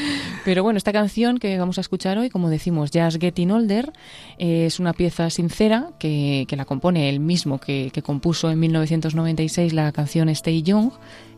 Pero 0.45 0.63
bueno, 0.63 0.77
esta 0.77 0.93
canción 0.93 1.37
que 1.37 1.57
vamos 1.57 1.77
a 1.77 1.81
escuchar 1.81 2.17
hoy, 2.17 2.29
como 2.29 2.49
decimos, 2.49 2.91
Just 2.93 3.19
Getting 3.19 3.51
Older, 3.51 3.91
es 4.37 4.79
una 4.79 4.93
pieza 4.93 5.29
sincera 5.29 5.89
que, 5.99 6.47
la 6.51 6.63
compone 6.63 7.09
él 7.09 7.19
mismo, 7.19 7.59
que, 7.59 7.91
que 7.93 8.01
compuso 8.01 8.49
en 8.49 8.59
1996 8.61 9.73
la 9.73 9.91
canción 9.91 10.29
Stay 10.29 10.61
Young 10.61 10.91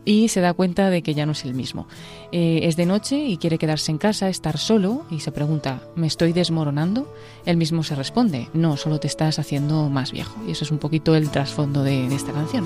y 0.04 0.28
se 0.28 0.40
da 0.40 0.52
cuenta 0.52 0.90
de 0.90 1.02
que 1.02 1.14
ya 1.14 1.26
no 1.26 1.32
es 1.32 1.44
el 1.44 1.54
mismo. 1.54 1.86
Eh, 2.32 2.60
es 2.64 2.76
de 2.76 2.86
noche 2.86 3.18
y 3.18 3.36
quiere 3.36 3.58
quedarse 3.58 3.90
en 3.90 3.98
casa, 3.98 4.28
estar 4.28 4.58
solo 4.58 5.04
y 5.10 5.20
se 5.20 5.32
pregunta, 5.32 5.82
¿me 5.94 6.06
estoy 6.06 6.32
desmoronando? 6.32 7.12
Él 7.46 7.56
mismo 7.56 7.82
se 7.82 7.94
responde, 7.94 8.48
no, 8.52 8.76
solo 8.76 9.00
te 9.00 9.06
estás 9.06 9.38
haciendo 9.38 9.88
más 9.88 10.12
viejo. 10.12 10.36
Y 10.46 10.52
eso 10.52 10.64
es 10.64 10.70
un 10.70 10.78
poquito 10.78 11.14
el 11.14 11.30
trasfondo 11.30 11.82
de, 11.82 12.08
de 12.08 12.14
esta 12.14 12.32
canción. 12.32 12.64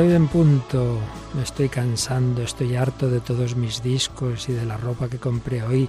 Nueve 0.00 0.14
en 0.14 0.28
punto. 0.28 1.00
Me 1.34 1.42
estoy 1.42 1.68
cansando, 1.68 2.42
estoy 2.42 2.76
harto 2.76 3.10
de 3.10 3.18
todos 3.18 3.56
mis 3.56 3.82
discos 3.82 4.48
y 4.48 4.52
de 4.52 4.64
la 4.64 4.76
ropa 4.76 5.08
que 5.08 5.18
compré 5.18 5.64
hoy. 5.64 5.88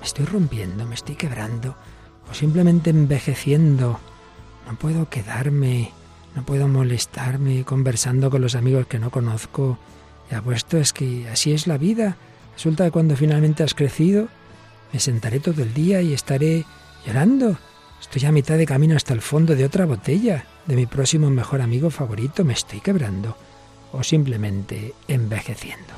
Me 0.00 0.04
estoy 0.04 0.24
rompiendo, 0.24 0.84
me 0.86 0.96
estoy 0.96 1.14
quebrando 1.14 1.76
o 2.28 2.34
simplemente 2.34 2.90
envejeciendo. 2.90 4.00
No 4.66 4.76
puedo 4.76 5.08
quedarme, 5.08 5.92
no 6.34 6.44
puedo 6.44 6.66
molestarme 6.66 7.62
conversando 7.62 8.28
con 8.28 8.42
los 8.42 8.56
amigos 8.56 8.88
que 8.88 8.98
no 8.98 9.12
conozco. 9.12 9.78
Y 10.32 10.34
apuesto 10.34 10.76
es 10.76 10.92
que 10.92 11.28
así 11.28 11.52
es 11.52 11.68
la 11.68 11.78
vida. 11.78 12.16
Resulta 12.54 12.84
que 12.86 12.90
cuando 12.90 13.14
finalmente 13.14 13.62
has 13.62 13.74
crecido, 13.74 14.26
me 14.92 14.98
sentaré 14.98 15.38
todo 15.38 15.62
el 15.62 15.72
día 15.72 16.02
y 16.02 16.12
estaré 16.12 16.64
llorando. 17.06 17.56
Estoy 18.00 18.24
a 18.24 18.32
mitad 18.32 18.56
de 18.58 18.66
camino 18.66 18.96
hasta 18.96 19.14
el 19.14 19.20
fondo 19.20 19.54
de 19.54 19.64
otra 19.64 19.86
botella 19.86 20.44
de 20.66 20.76
mi 20.76 20.86
próximo 20.86 21.30
mejor 21.30 21.60
amigo 21.60 21.90
favorito, 21.90 22.44
me 22.44 22.52
estoy 22.52 22.80
quebrando 22.80 23.36
o 23.92 24.02
simplemente 24.02 24.94
envejeciendo. 25.08 25.92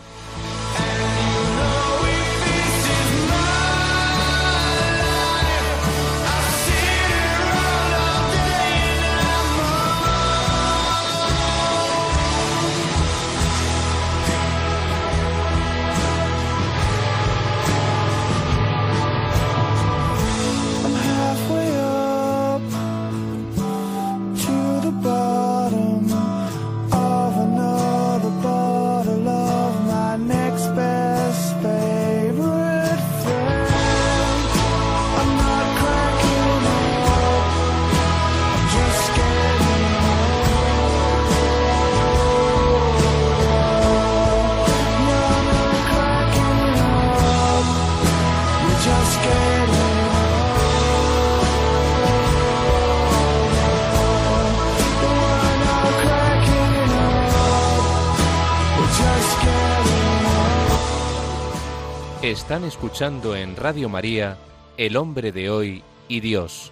Están 62.37 62.65
escuchando 62.65 63.35
en 63.35 63.57
Radio 63.57 63.89
María 63.89 64.37
El 64.77 64.99
hombre 64.99 65.33
de 65.33 65.49
hoy 65.49 65.83
y 66.07 66.21
Dios, 66.21 66.71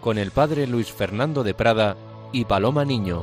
con 0.00 0.16
el 0.16 0.30
padre 0.30 0.66
Luis 0.66 0.90
Fernando 0.90 1.44
de 1.44 1.52
Prada 1.52 1.94
y 2.32 2.46
Paloma 2.46 2.86
Niño. 2.86 3.22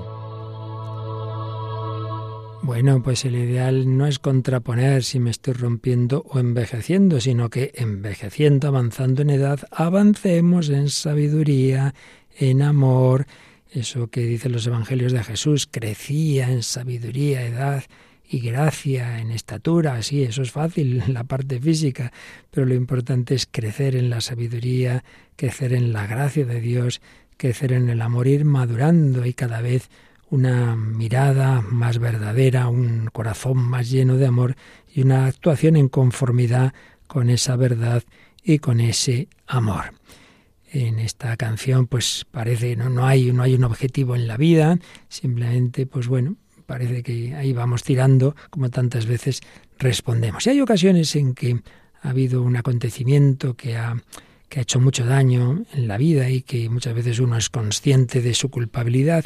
Bueno, 2.61 3.01
pues 3.01 3.25
el 3.25 3.35
ideal 3.35 3.97
no 3.97 4.05
es 4.05 4.19
contraponer 4.19 5.03
si 5.03 5.19
me 5.19 5.31
estoy 5.31 5.55
rompiendo 5.55 6.23
o 6.29 6.37
envejeciendo, 6.37 7.19
sino 7.19 7.49
que 7.49 7.71
envejeciendo, 7.73 8.67
avanzando 8.67 9.23
en 9.23 9.31
edad, 9.31 9.61
avancemos 9.71 10.69
en 10.69 10.87
sabiduría, 10.87 11.95
en 12.37 12.61
amor, 12.61 13.25
eso 13.71 14.07
que 14.07 14.21
dicen 14.21 14.51
los 14.51 14.67
evangelios 14.67 15.13
de 15.13 15.23
Jesús, 15.23 15.67
crecía 15.69 16.51
en 16.51 16.61
sabiduría, 16.61 17.43
edad 17.43 17.83
y 18.31 18.39
gracia, 18.39 19.19
en 19.19 19.29
estatura, 19.29 20.01
sí, 20.01 20.23
eso 20.23 20.41
es 20.41 20.51
fácil, 20.51 21.03
la 21.07 21.25
parte 21.25 21.59
física, 21.59 22.13
pero 22.49 22.65
lo 22.65 22.73
importante 22.73 23.35
es 23.35 23.45
crecer 23.45 23.97
en 23.97 24.09
la 24.09 24.21
sabiduría, 24.21 25.03
crecer 25.35 25.73
en 25.73 25.91
la 25.91 26.07
gracia 26.07 26.45
de 26.45 26.61
Dios, 26.61 27.01
crecer 27.35 27.73
en 27.73 27.89
el 27.89 28.01
amor, 28.01 28.27
ir 28.27 28.45
madurando 28.45 29.25
y 29.25 29.33
cada 29.33 29.59
vez 29.61 29.89
una 30.29 30.77
mirada 30.77 31.61
más 31.61 31.99
verdadera, 31.99 32.69
un 32.69 33.09
corazón 33.11 33.57
más 33.57 33.89
lleno 33.89 34.15
de 34.15 34.27
amor 34.27 34.55
y 34.93 35.01
una 35.01 35.25
actuación 35.25 35.75
en 35.75 35.89
conformidad 35.89 36.73
con 37.07 37.29
esa 37.29 37.57
verdad 37.57 38.03
y 38.41 38.59
con 38.59 38.79
ese 38.79 39.27
amor. 39.45 39.93
En 40.71 40.99
esta 40.99 41.35
canción 41.35 41.85
pues 41.85 42.25
parece 42.31 42.77
no 42.77 42.89
no 42.89 43.05
hay 43.05 43.33
no 43.33 43.43
hay 43.43 43.55
un 43.55 43.65
objetivo 43.65 44.15
en 44.15 44.25
la 44.25 44.37
vida, 44.37 44.79
simplemente 45.09 45.85
pues 45.85 46.07
bueno, 46.07 46.37
parece 46.71 47.03
que 47.03 47.35
ahí 47.35 47.51
vamos 47.51 47.83
tirando 47.83 48.33
como 48.49 48.69
tantas 48.69 49.05
veces 49.05 49.41
respondemos. 49.77 50.47
Y 50.47 50.51
hay 50.51 50.61
ocasiones 50.61 51.13
en 51.17 51.33
que 51.33 51.59
ha 52.01 52.09
habido 52.11 52.41
un 52.41 52.55
acontecimiento 52.55 53.55
que 53.55 53.75
ha 53.75 54.01
que 54.47 54.59
ha 54.59 54.63
hecho 54.63 54.81
mucho 54.81 55.05
daño 55.05 55.63
en 55.73 55.87
la 55.87 55.97
vida 55.97 56.29
y 56.29 56.41
que 56.41 56.69
muchas 56.69 56.93
veces 56.93 57.19
uno 57.19 57.37
es 57.37 57.49
consciente 57.49 58.21
de 58.21 58.33
su 58.33 58.49
culpabilidad 58.49 59.23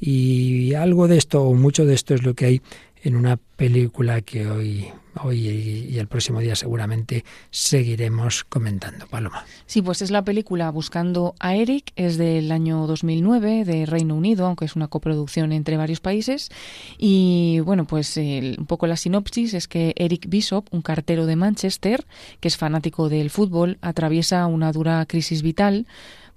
y 0.00 0.74
algo 0.74 1.06
de 1.06 1.16
esto 1.16 1.42
o 1.42 1.54
mucho 1.54 1.84
de 1.84 1.94
esto 1.94 2.14
es 2.14 2.24
lo 2.24 2.34
que 2.34 2.46
hay 2.46 2.62
en 3.04 3.16
una 3.16 3.36
película 3.36 4.22
que 4.22 4.48
hoy, 4.48 4.88
hoy 5.22 5.46
y 5.90 5.98
el 5.98 6.08
próximo 6.08 6.40
día 6.40 6.56
seguramente 6.56 7.24
seguiremos 7.50 8.44
comentando. 8.44 9.06
Paloma. 9.06 9.44
Sí, 9.66 9.82
pues 9.82 10.00
es 10.02 10.10
la 10.10 10.24
película 10.24 10.70
Buscando 10.70 11.34
a 11.38 11.54
Eric, 11.54 11.92
es 11.96 12.16
del 12.16 12.50
año 12.50 12.86
2009 12.86 13.64
de 13.64 13.86
Reino 13.86 14.16
Unido, 14.16 14.46
aunque 14.46 14.64
es 14.64 14.74
una 14.74 14.88
coproducción 14.88 15.52
entre 15.52 15.76
varios 15.76 16.00
países. 16.00 16.50
Y 16.98 17.60
bueno, 17.60 17.84
pues 17.86 18.16
un 18.16 18.66
poco 18.66 18.86
la 18.86 18.96
sinopsis 18.96 19.52
es 19.52 19.68
que 19.68 19.92
Eric 19.96 20.26
Bishop, 20.28 20.66
un 20.72 20.80
cartero 20.80 21.26
de 21.26 21.36
Manchester, 21.36 22.06
que 22.40 22.48
es 22.48 22.56
fanático 22.56 23.10
del 23.10 23.28
fútbol, 23.28 23.76
atraviesa 23.82 24.46
una 24.46 24.72
dura 24.72 25.04
crisis 25.06 25.42
vital 25.42 25.86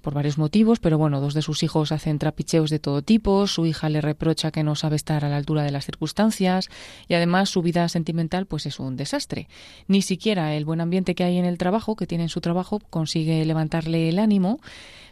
por 0.00 0.14
varios 0.14 0.38
motivos, 0.38 0.78
pero 0.78 0.98
bueno, 0.98 1.20
dos 1.20 1.34
de 1.34 1.42
sus 1.42 1.62
hijos 1.62 1.92
hacen 1.92 2.18
trapicheos 2.18 2.70
de 2.70 2.78
todo 2.78 3.02
tipo, 3.02 3.46
su 3.46 3.66
hija 3.66 3.88
le 3.88 4.00
reprocha 4.00 4.50
que 4.50 4.62
no 4.62 4.74
sabe 4.74 4.96
estar 4.96 5.24
a 5.24 5.28
la 5.28 5.36
altura 5.36 5.62
de 5.62 5.70
las 5.70 5.84
circunstancias 5.84 6.68
y 7.08 7.14
además 7.14 7.50
su 7.50 7.62
vida 7.62 7.88
sentimental 7.88 8.46
pues 8.46 8.66
es 8.66 8.80
un 8.80 8.96
desastre. 8.96 9.48
Ni 9.86 10.02
siquiera 10.02 10.54
el 10.54 10.64
buen 10.64 10.80
ambiente 10.80 11.14
que 11.14 11.24
hay 11.24 11.38
en 11.38 11.44
el 11.44 11.58
trabajo, 11.58 11.96
que 11.96 12.06
tiene 12.06 12.24
en 12.24 12.30
su 12.30 12.40
trabajo, 12.40 12.80
consigue 12.90 13.44
levantarle 13.44 14.08
el 14.08 14.18
ánimo 14.18 14.60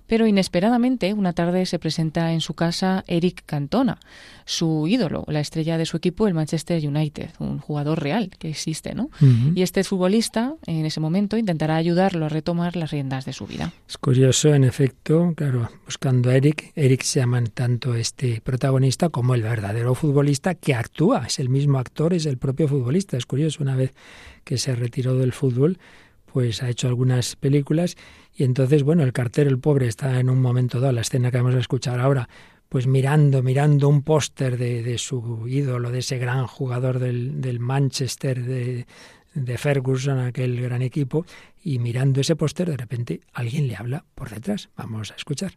pero 0.06 0.26
inesperadamente, 0.26 1.12
una 1.12 1.32
tarde 1.32 1.66
se 1.66 1.78
presenta 1.78 2.32
en 2.32 2.40
su 2.40 2.54
casa 2.54 3.04
Eric 3.06 3.42
Cantona, 3.46 3.98
su 4.44 4.86
ídolo, 4.88 5.24
la 5.28 5.40
estrella 5.40 5.78
de 5.78 5.86
su 5.86 5.96
equipo, 5.96 6.28
el 6.28 6.34
Manchester 6.34 6.86
United, 6.86 7.30
un 7.38 7.58
jugador 7.58 8.02
real 8.02 8.30
que 8.38 8.48
existe, 8.48 8.94
¿no? 8.94 9.10
Y 9.54 9.62
este 9.62 9.82
futbolista, 9.84 10.54
en 10.66 10.86
ese 10.86 11.00
momento, 11.00 11.36
intentará 11.36 11.76
ayudarlo 11.76 12.26
a 12.26 12.28
retomar 12.28 12.76
las 12.76 12.90
riendas 12.90 13.24
de 13.24 13.32
su 13.32 13.46
vida. 13.46 13.72
Es 13.88 13.98
curioso, 13.98 14.54
en 14.54 14.64
efecto, 14.64 15.32
claro, 15.36 15.68
buscando 15.84 16.30
a 16.30 16.36
Eric, 16.36 16.72
Eric 16.76 17.02
se 17.02 17.20
llama 17.20 17.42
tanto 17.52 17.94
este 17.94 18.40
protagonista 18.40 19.08
como 19.08 19.34
el 19.34 19.42
verdadero 19.42 19.94
futbolista 19.94 20.54
que 20.54 20.74
actúa, 20.74 21.24
es 21.26 21.38
el 21.38 21.48
mismo 21.48 21.78
actor, 21.78 22.14
es 22.14 22.26
el 22.26 22.38
propio 22.38 22.68
futbolista. 22.68 23.16
Es 23.16 23.26
curioso, 23.26 23.62
una 23.62 23.76
vez 23.76 23.92
que 24.44 24.58
se 24.58 24.74
retiró 24.74 25.16
del 25.16 25.32
fútbol, 25.32 25.78
pues 26.36 26.62
ha 26.62 26.68
hecho 26.68 26.86
algunas 26.86 27.34
películas 27.34 27.96
y 28.34 28.44
entonces, 28.44 28.82
bueno, 28.82 29.02
el 29.04 29.14
cartero, 29.14 29.48
el 29.48 29.58
pobre, 29.58 29.86
está 29.86 30.20
en 30.20 30.28
un 30.28 30.42
momento 30.42 30.80
dado, 30.80 30.92
la 30.92 31.00
escena 31.00 31.30
que 31.30 31.38
vamos 31.38 31.54
a 31.54 31.60
escuchar 31.60 31.98
ahora, 31.98 32.28
pues 32.68 32.86
mirando, 32.86 33.42
mirando 33.42 33.88
un 33.88 34.02
póster 34.02 34.58
de, 34.58 34.98
su 34.98 35.48
ídolo, 35.48 35.90
de 35.90 36.00
ese 36.00 36.18
gran 36.18 36.46
jugador 36.46 36.98
del, 36.98 37.40
del 37.40 37.58
Manchester, 37.58 38.44
de, 38.44 38.86
de 39.32 39.56
Ferguson, 39.56 40.18
aquel 40.18 40.60
gran 40.60 40.82
equipo, 40.82 41.24
y 41.64 41.78
mirando 41.78 42.20
ese 42.20 42.36
póster, 42.36 42.68
de 42.68 42.76
repente 42.76 43.22
alguien 43.32 43.66
le 43.66 43.76
habla 43.76 44.04
por 44.14 44.28
detrás. 44.28 44.68
Vamos 44.76 45.12
a 45.12 45.14
escuchar. 45.14 45.56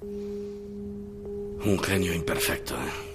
Un 0.00 1.78
genio 1.78 2.14
imperfecto. 2.14 2.74
¿eh? 2.74 3.11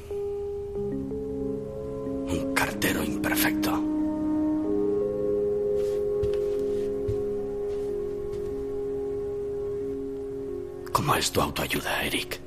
Es 11.17 11.31
tu 11.31 11.41
autoayuda, 11.41 12.03
Eric? 12.03 12.39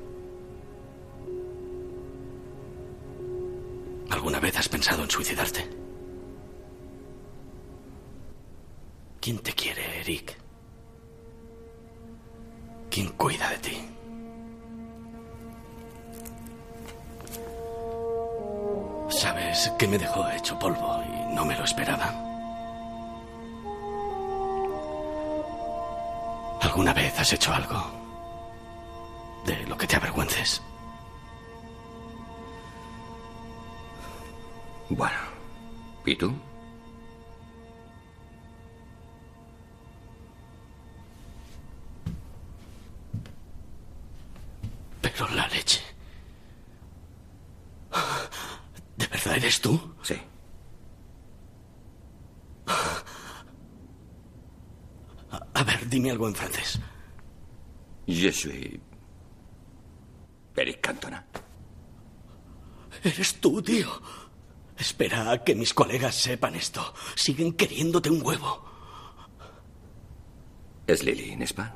¿Alguna 4.09 4.39
vez 4.39 4.57
has 4.57 4.69
pensado 4.69 5.03
en 5.03 5.09
suicidarte? 5.09 5.67
¿Quién 9.19 9.39
te 9.39 9.53
quiere, 9.53 10.01
Eric? 10.01 10.37
¿Quién 12.89 13.09
cuida 13.09 13.49
de 13.49 13.57
ti? 13.57 13.77
Sabes 19.09 19.71
que 19.77 19.87
me 19.87 19.97
dejó 19.97 20.29
hecho 20.31 20.57
polvo 20.57 21.03
y 21.03 21.35
no 21.35 21.45
me 21.45 21.57
lo 21.57 21.63
esperaba. 21.63 22.13
¿Alguna 26.61 26.93
vez 26.93 27.19
has 27.19 27.33
hecho 27.33 27.53
algo 27.53 28.00
de 29.45 29.65
lo 29.67 29.77
que 29.77 29.87
te 29.87 29.95
avergüences. 29.95 30.61
Bueno, 34.89 35.17
¿y 36.05 36.15
tú? 36.15 36.33
Pero 45.01 45.27
la 45.29 45.47
leche. 45.47 45.81
¿De 48.97 49.07
verdad 49.07 49.37
eres 49.37 49.61
tú? 49.61 49.95
Sí. 50.03 50.15
A 55.53 55.63
ver, 55.63 55.87
dime 55.89 56.11
algo 56.11 56.27
en 56.27 56.35
francés. 56.35 56.79
Je 58.07 58.31
suis 58.31 58.79
Cantona. 60.91 61.25
Eres 63.01 63.39
tú, 63.39 63.61
tío. 63.61 63.89
Espera 64.77 65.31
a 65.31 65.41
que 65.41 65.55
mis 65.55 65.73
colegas 65.73 66.15
sepan 66.15 66.55
esto. 66.55 66.93
Siguen 67.15 67.53
queriéndote 67.53 68.09
un 68.09 68.21
huevo. 68.21 68.65
¿Es 70.85 71.01
Lily 71.01 71.37
Nespa? 71.37 71.73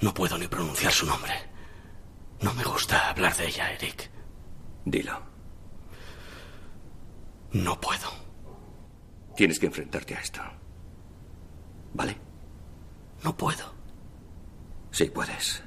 No 0.00 0.14
puedo 0.14 0.38
ni 0.38 0.48
pronunciar 0.48 0.90
su 0.90 1.04
nombre. 1.04 1.34
No 2.40 2.54
me 2.54 2.64
gusta 2.64 3.10
hablar 3.10 3.36
de 3.36 3.48
ella, 3.48 3.70
Eric. 3.70 4.10
Dilo. 4.86 5.20
No 7.52 7.78
puedo. 7.78 8.08
Tienes 9.36 9.58
que 9.58 9.66
enfrentarte 9.66 10.14
a 10.14 10.20
esto. 10.20 10.40
¿Vale? 11.92 12.16
No 13.22 13.36
puedo. 13.36 13.74
Sí 14.92 15.04
puedes. 15.10 15.62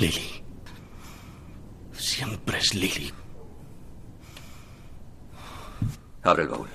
Lily. 0.00 0.42
Siempre 1.92 2.58
es 2.58 2.74
Lily. 2.74 3.12
Abre 6.22 6.44
el 6.44 6.48
baúl. 6.48 6.68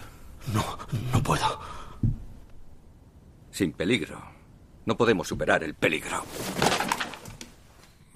No, 0.53 0.63
no 1.11 1.23
puedo. 1.23 1.59
Sin 3.49 3.71
peligro. 3.71 4.21
No 4.85 4.95
podemos 4.95 5.27
superar 5.27 5.63
el 5.63 5.73
peligro. 5.73 6.23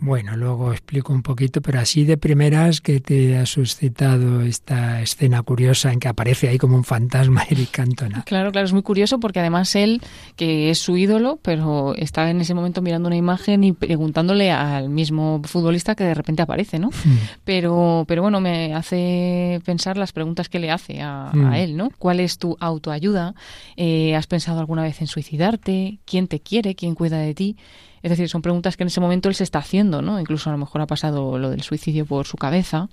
Bueno, 0.01 0.37
luego 0.37 0.71
explico 0.71 1.11
un 1.11 1.21
poquito, 1.21 1.61
pero 1.61 1.79
así 1.79 2.05
de 2.05 2.17
primeras 2.17 2.79
que 2.79 3.01
te 3.01 3.37
ha 3.37 3.45
suscitado 3.45 4.41
esta 4.41 5.01
escena 5.01 5.43
curiosa 5.43 5.91
en 5.91 5.99
que 5.99 6.07
aparece 6.07 6.47
ahí 6.47 6.57
como 6.57 6.77
un 6.77 6.83
fantasma 6.83 7.43
Eric 7.49 7.71
Cantona. 7.71 8.23
Claro, 8.23 8.51
claro, 8.51 8.65
es 8.65 8.73
muy 8.73 8.81
curioso 8.81 9.19
porque 9.19 9.39
además 9.39 9.75
él, 9.75 10.01
que 10.35 10.69
es 10.69 10.79
su 10.79 10.95
ídolo, 10.95 11.39
pero 11.41 11.95
está 11.95 12.29
en 12.29 12.39
ese 12.41 12.53
momento 12.53 12.81
mirando 12.81 13.07
una 13.07 13.17
imagen 13.17 13.63
y 13.63 13.73
preguntándole 13.73 14.51
al 14.51 14.89
mismo 14.89 15.41
futbolista 15.43 15.95
que 15.95 16.05
de 16.05 16.13
repente 16.13 16.41
aparece, 16.41 16.79
¿no? 16.79 16.89
Mm. 16.89 17.17
Pero, 17.43 18.05
pero 18.07 18.21
bueno, 18.21 18.39
me 18.39 18.73
hace 18.73 19.61
pensar 19.65 19.97
las 19.97 20.13
preguntas 20.13 20.47
que 20.47 20.59
le 20.59 20.71
hace 20.71 21.01
a, 21.01 21.31
mm. 21.33 21.45
a 21.45 21.59
él, 21.59 21.75
¿no? 21.75 21.89
¿Cuál 21.97 22.21
es 22.21 22.37
tu 22.37 22.55
autoayuda? 22.59 23.35
Eh, 23.75 24.15
¿Has 24.15 24.27
pensado 24.27 24.59
alguna 24.59 24.83
vez 24.83 25.01
en 25.01 25.07
suicidarte? 25.07 25.99
¿Quién 26.05 26.27
te 26.27 26.39
quiere? 26.39 26.75
¿Quién 26.75 26.95
cuida 26.95 27.17
de 27.17 27.33
ti? 27.33 27.57
Es 28.01 28.09
decir, 28.09 28.29
son 28.29 28.41
preguntas 28.41 28.77
que 28.77 28.83
en 28.83 28.87
ese 28.87 29.01
momento 29.01 29.29
él 29.29 29.35
se 29.35 29.43
está 29.43 29.59
haciendo, 29.59 30.01
¿no? 30.01 30.19
Incluso 30.19 30.49
a 30.49 30.53
lo 30.53 30.59
mejor 30.59 30.81
ha 30.81 30.87
pasado 30.87 31.37
lo 31.37 31.49
del 31.49 31.61
suicidio 31.61 32.05
por 32.05 32.25
su 32.25 32.37
cabeza. 32.37 32.89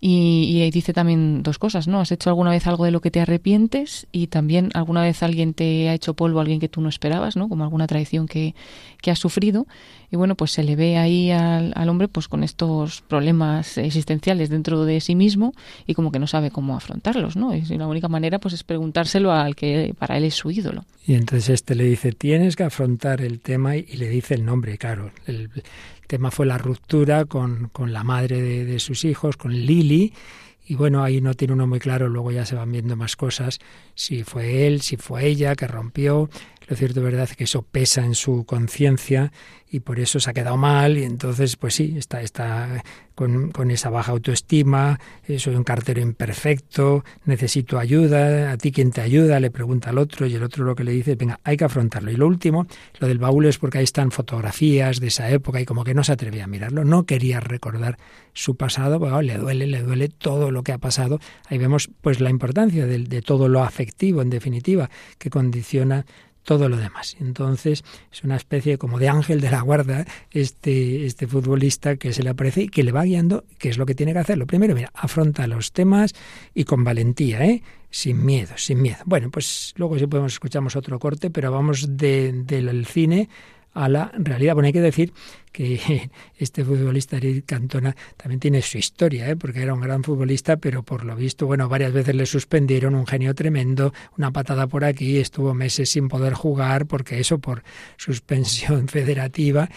Y, 0.00 0.62
y 0.62 0.70
dice 0.70 0.92
también 0.92 1.42
dos 1.42 1.58
cosas, 1.58 1.86
¿no? 1.86 2.00
¿Has 2.00 2.10
hecho 2.10 2.30
alguna 2.30 2.50
vez 2.50 2.66
algo 2.66 2.84
de 2.84 2.90
lo 2.90 3.00
que 3.00 3.10
te 3.10 3.20
arrepientes? 3.20 4.06
Y 4.12 4.28
también 4.28 4.70
alguna 4.74 5.02
vez 5.02 5.22
alguien 5.22 5.52
te 5.52 5.88
ha 5.88 5.94
hecho 5.94 6.14
polvo, 6.14 6.40
alguien 6.40 6.58
que 6.58 6.68
tú 6.68 6.80
no 6.80 6.88
esperabas, 6.88 7.36
¿no? 7.36 7.48
Como 7.48 7.64
alguna 7.64 7.86
traición 7.86 8.26
que, 8.26 8.54
que 9.02 9.10
has 9.10 9.18
sufrido. 9.18 9.66
Y 10.10 10.16
bueno, 10.16 10.34
pues 10.34 10.50
se 10.50 10.62
le 10.62 10.76
ve 10.76 10.96
ahí 10.98 11.30
al, 11.30 11.72
al 11.76 11.88
hombre 11.88 12.08
pues 12.08 12.26
con 12.26 12.42
estos 12.42 13.00
problemas 13.02 13.78
existenciales 13.78 14.48
dentro 14.48 14.84
de 14.84 15.00
sí 15.00 15.14
mismo 15.14 15.52
y 15.86 15.94
como 15.94 16.10
que 16.10 16.18
no 16.18 16.26
sabe 16.26 16.50
cómo 16.50 16.76
afrontarlos, 16.76 17.36
¿no? 17.36 17.54
Y 17.54 17.62
la 17.62 17.86
única 17.86 18.08
manera 18.08 18.38
pues 18.38 18.54
es 18.54 18.64
preguntárselo 18.64 19.32
al 19.32 19.54
que 19.54 19.94
para 19.98 20.16
él 20.16 20.24
es 20.24 20.34
su 20.34 20.50
ídolo. 20.50 20.84
Y 21.06 21.14
entonces 21.14 21.50
este 21.50 21.74
le 21.74 21.84
dice, 21.84 22.12
tienes 22.12 22.56
que 22.56 22.64
afrontar 22.64 23.20
el 23.20 23.40
tema 23.40 23.76
y 23.76 23.84
le 23.96 24.08
dice 24.08 24.34
el 24.34 24.44
nombre, 24.44 24.78
claro. 24.78 25.12
El 25.26 25.50
tema 26.06 26.30
fue 26.30 26.46
la 26.46 26.58
ruptura 26.58 27.24
con, 27.24 27.68
con 27.72 27.92
la 27.92 28.02
madre 28.02 28.42
de, 28.42 28.64
de 28.64 28.80
sus 28.80 29.04
hijos, 29.04 29.36
con 29.36 29.52
Lili, 29.52 30.12
y 30.70 30.76
bueno, 30.76 31.02
ahí 31.02 31.20
no 31.20 31.34
tiene 31.34 31.54
uno 31.54 31.66
muy 31.66 31.80
claro, 31.80 32.08
luego 32.08 32.30
ya 32.30 32.46
se 32.46 32.54
van 32.54 32.70
viendo 32.70 32.94
más 32.94 33.16
cosas, 33.16 33.58
si 33.96 34.22
fue 34.22 34.68
él, 34.68 34.82
si 34.82 34.96
fue 34.96 35.26
ella 35.26 35.56
que 35.56 35.66
rompió. 35.66 36.30
Lo 36.70 36.76
cierto 36.76 37.02
verdad 37.02 37.28
que 37.28 37.44
eso 37.44 37.62
pesa 37.62 38.04
en 38.04 38.14
su 38.14 38.44
conciencia 38.44 39.32
y 39.72 39.80
por 39.80 39.98
eso 39.98 40.20
se 40.20 40.30
ha 40.30 40.32
quedado 40.32 40.56
mal 40.56 40.98
y 40.98 41.02
entonces 41.02 41.56
pues 41.56 41.74
sí, 41.74 41.94
está, 41.98 42.22
está 42.22 42.84
con, 43.16 43.50
con, 43.50 43.72
esa 43.72 43.90
baja 43.90 44.12
autoestima, 44.12 44.98
eh, 45.26 45.40
soy 45.40 45.56
un 45.56 45.64
cartero 45.64 46.00
imperfecto, 46.00 47.04
necesito 47.24 47.76
ayuda, 47.76 48.52
a 48.52 48.56
ti 48.56 48.70
quién 48.70 48.92
te 48.92 49.00
ayuda, 49.00 49.40
le 49.40 49.50
pregunta 49.50 49.90
al 49.90 49.98
otro 49.98 50.26
y 50.26 50.34
el 50.34 50.44
otro 50.44 50.64
lo 50.64 50.76
que 50.76 50.84
le 50.84 50.92
dice, 50.92 51.16
venga, 51.16 51.40
hay 51.42 51.56
que 51.56 51.64
afrontarlo. 51.64 52.12
Y 52.12 52.16
lo 52.16 52.28
último, 52.28 52.66
lo 53.00 53.08
del 53.08 53.18
baúl 53.18 53.46
es 53.46 53.58
porque 53.58 53.78
ahí 53.78 53.84
están 53.84 54.12
fotografías 54.12 55.00
de 55.00 55.08
esa 55.08 55.28
época 55.28 55.60
y 55.60 55.66
como 55.66 55.82
que 55.82 55.92
no 55.92 56.04
se 56.04 56.12
atrevía 56.12 56.44
a 56.44 56.46
mirarlo, 56.46 56.84
no 56.84 57.04
quería 57.04 57.40
recordar 57.40 57.98
su 58.32 58.56
pasado, 58.56 59.20
le 59.22 59.38
duele, 59.38 59.66
le 59.66 59.82
duele 59.82 60.08
todo 60.08 60.52
lo 60.52 60.62
que 60.62 60.72
ha 60.72 60.78
pasado. 60.78 61.18
Ahí 61.48 61.58
vemos 61.58 61.90
pues 62.00 62.20
la 62.20 62.30
importancia 62.30 62.86
de 62.86 63.22
todo 63.22 63.48
lo 63.48 63.62
afectivo, 63.64 64.22
en 64.22 64.30
definitiva, 64.30 64.88
que 65.18 65.30
condiciona 65.30 66.06
todo 66.50 66.68
lo 66.68 66.78
demás. 66.78 67.16
Entonces 67.20 67.84
es 68.10 68.24
una 68.24 68.34
especie 68.34 68.76
como 68.76 68.98
de 68.98 69.08
ángel 69.08 69.40
de 69.40 69.52
la 69.52 69.60
guarda 69.60 70.04
este, 70.32 71.06
este 71.06 71.28
futbolista 71.28 71.94
que 71.94 72.12
se 72.12 72.24
le 72.24 72.30
aparece 72.30 72.62
y 72.62 72.68
que 72.68 72.82
le 72.82 72.90
va 72.90 73.04
guiando 73.04 73.44
qué 73.60 73.68
es 73.68 73.78
lo 73.78 73.86
que 73.86 73.94
tiene 73.94 74.12
que 74.12 74.18
hacer. 74.18 74.36
Lo 74.36 74.48
primero, 74.48 74.74
mira, 74.74 74.90
afronta 74.92 75.46
los 75.46 75.70
temas 75.70 76.12
y 76.52 76.64
con 76.64 76.82
valentía, 76.82 77.46
¿eh? 77.46 77.62
sin 77.88 78.24
miedo, 78.26 78.54
sin 78.56 78.82
miedo. 78.82 78.98
Bueno, 79.04 79.30
pues 79.30 79.74
luego 79.76 79.96
si 79.96 80.08
podemos 80.08 80.32
escuchamos 80.32 80.74
otro 80.74 80.98
corte, 80.98 81.30
pero 81.30 81.52
vamos 81.52 81.96
de, 81.96 82.32
del 82.32 82.84
cine 82.84 83.28
a 83.72 83.88
la 83.88 84.10
realidad. 84.18 84.54
Bueno, 84.54 84.66
hay 84.66 84.72
que 84.72 84.80
decir 84.80 85.12
que 85.52 86.10
este 86.38 86.64
futbolista 86.64 87.16
Eric 87.16 87.46
Cantona 87.46 87.94
también 88.16 88.40
tiene 88.40 88.62
su 88.62 88.78
historia, 88.78 89.28
¿eh? 89.28 89.36
porque 89.36 89.62
era 89.62 89.74
un 89.74 89.80
gran 89.80 90.02
futbolista, 90.02 90.56
pero 90.56 90.82
por 90.82 91.04
lo 91.04 91.16
visto, 91.16 91.46
bueno, 91.46 91.68
varias 91.68 91.92
veces 91.92 92.14
le 92.14 92.26
suspendieron, 92.26 92.94
un 92.94 93.06
genio 93.06 93.34
tremendo, 93.34 93.92
una 94.16 94.30
patada 94.30 94.66
por 94.66 94.84
aquí, 94.84 95.18
estuvo 95.18 95.54
meses 95.54 95.90
sin 95.90 96.08
poder 96.08 96.34
jugar, 96.34 96.86
porque 96.86 97.20
eso 97.20 97.38
por 97.38 97.62
suspensión 97.96 98.88
federativa, 98.88 99.68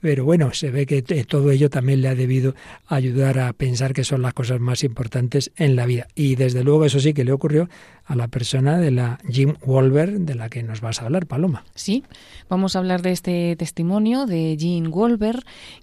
pero 0.00 0.24
bueno, 0.24 0.52
se 0.52 0.70
ve 0.70 0.86
que 0.86 1.02
todo 1.24 1.50
ello 1.50 1.70
también 1.70 2.02
le 2.02 2.08
ha 2.08 2.14
debido 2.14 2.54
ayudar 2.86 3.38
a 3.38 3.52
pensar 3.52 3.92
que 3.92 4.04
son 4.04 4.22
las 4.22 4.34
cosas 4.34 4.60
más 4.60 4.84
importantes 4.84 5.50
en 5.56 5.76
la 5.76 5.86
vida. 5.86 6.06
Y 6.14 6.36
desde 6.36 6.62
luego 6.62 6.84
eso 6.84 7.00
sí 7.00 7.14
que 7.14 7.24
le 7.24 7.32
ocurrió 7.32 7.68
a 8.04 8.14
la 8.14 8.28
persona 8.28 8.78
de 8.78 8.90
la 8.90 9.18
Jim 9.28 9.54
Wolver, 9.64 10.20
de 10.20 10.34
la 10.34 10.48
que 10.48 10.62
nos 10.62 10.80
vas 10.80 11.02
a 11.02 11.06
hablar, 11.06 11.26
Paloma. 11.26 11.64
Sí, 11.74 12.04
vamos 12.48 12.74
a 12.74 12.78
hablar 12.78 13.02
de 13.02 13.12
este 13.12 13.56
testimonio 13.56 14.26
de 14.26 14.56
Jim 14.58 14.90
Wolver, 14.90 15.17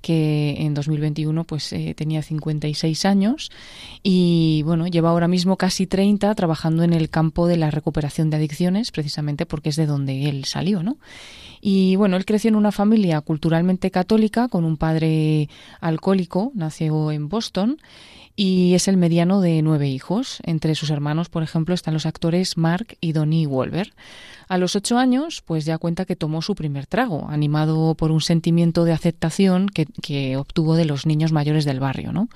que 0.02 0.56
en 0.60 0.74
2021 0.74 1.44
pues 1.44 1.72
eh, 1.74 1.94
tenía 1.96 2.22
56 2.22 3.06
años 3.06 3.52
y 4.02 4.64
bueno, 4.64 4.88
lleva 4.88 5.10
ahora 5.10 5.28
mismo 5.28 5.58
casi 5.58 5.88
30 5.88 6.34
trabajando 6.36 6.84
en 6.84 6.94
el 6.94 7.10
campo 7.10 7.48
de 7.48 7.58
la 7.58 7.72
recuperación 7.72 8.30
de 8.30 8.38
adicciones, 8.38 8.92
precisamente 8.92 9.46
porque 9.46 9.70
es 9.70 9.76
de 9.76 9.86
donde 9.86 10.30
él 10.30 10.46
salió, 10.46 10.84
¿no? 10.84 10.98
Y 11.62 11.96
bueno, 11.96 12.16
él 12.18 12.26
creció 12.26 12.50
en 12.50 12.56
una 12.56 12.72
familia 12.72 13.22
culturalmente 13.22 13.90
católica 13.92 14.48
con 14.48 14.66
un 14.66 14.78
padre 14.78 15.50
alcohólico, 15.82 16.52
nació 16.54 17.12
en 17.12 17.28
Boston 17.28 17.78
y 18.36 18.74
es 18.74 18.88
el 18.88 18.98
mediano 18.98 19.42
de 19.42 19.62
nueve 19.62 19.88
hijos. 19.88 20.40
Entre 20.44 20.76
sus 20.76 20.90
hermanos, 20.90 21.30
por 21.30 21.42
ejemplo, 21.44 21.74
están 21.74 21.94
los 21.94 22.06
actores 22.06 22.58
Mark 22.58 22.98
y 23.00 23.14
Donnie 23.14 23.48
Wolver. 23.48 23.94
A 24.48 24.58
los 24.58 24.76
ocho 24.76 24.98
años, 24.98 25.42
pues 25.44 25.66
ya 25.66 25.78
cuenta 25.78 26.06
que 26.06 26.16
tomó 26.16 26.42
su 26.42 26.54
primer 26.54 26.86
trago, 26.86 27.28
animado 27.30 27.96
por 27.96 28.12
un 28.12 28.22
sentimiento 28.22 28.84
de 28.84 28.94
aceptación 28.94 29.68
que, 29.70 30.38
obtuvo 30.38 30.76
de 30.76 30.86
los 30.86 31.06
niños 31.06 31.32
mayores 31.32 31.66
del 31.66 31.80
barrio. 31.80 32.12
¿no? 32.12 32.30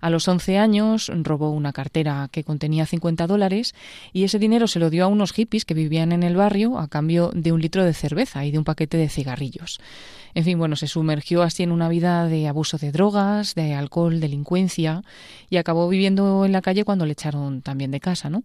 A 0.00 0.10
los 0.10 0.28
once 0.28 0.58
años 0.58 1.10
robó 1.22 1.50
una 1.50 1.72
cartera 1.72 2.28
que 2.30 2.44
contenía 2.44 2.86
50 2.86 3.26
dólares 3.26 3.74
y 4.12 4.24
ese 4.24 4.38
dinero 4.38 4.68
se 4.68 4.78
lo 4.78 4.90
dio 4.90 5.04
a 5.04 5.08
unos 5.08 5.32
hippies 5.32 5.64
que 5.64 5.74
vivían 5.74 6.12
en 6.12 6.22
el 6.22 6.36
barrio 6.36 6.78
a 6.78 6.88
cambio 6.88 7.30
de 7.34 7.52
un 7.52 7.60
litro 7.60 7.84
de 7.84 7.94
cerveza 7.94 8.44
y 8.44 8.50
de 8.50 8.58
un 8.58 8.64
paquete 8.64 8.96
de 8.96 9.08
cigarrillos. 9.08 9.80
En 10.34 10.44
fin, 10.44 10.58
bueno, 10.58 10.76
se 10.76 10.86
sumergió 10.86 11.42
así 11.42 11.62
en 11.62 11.72
una 11.72 11.88
vida 11.88 12.26
de 12.26 12.46
abuso 12.46 12.76
de 12.76 12.92
drogas, 12.92 13.54
de 13.54 13.72
alcohol, 13.72 14.20
delincuencia 14.20 15.02
y 15.48 15.56
acabó 15.56 15.88
viviendo 15.88 16.44
en 16.44 16.52
la 16.52 16.60
calle 16.60 16.84
cuando 16.84 17.06
le 17.06 17.12
echaron 17.12 17.62
también 17.62 17.90
de 17.90 18.00
casa, 18.00 18.28
¿no? 18.28 18.42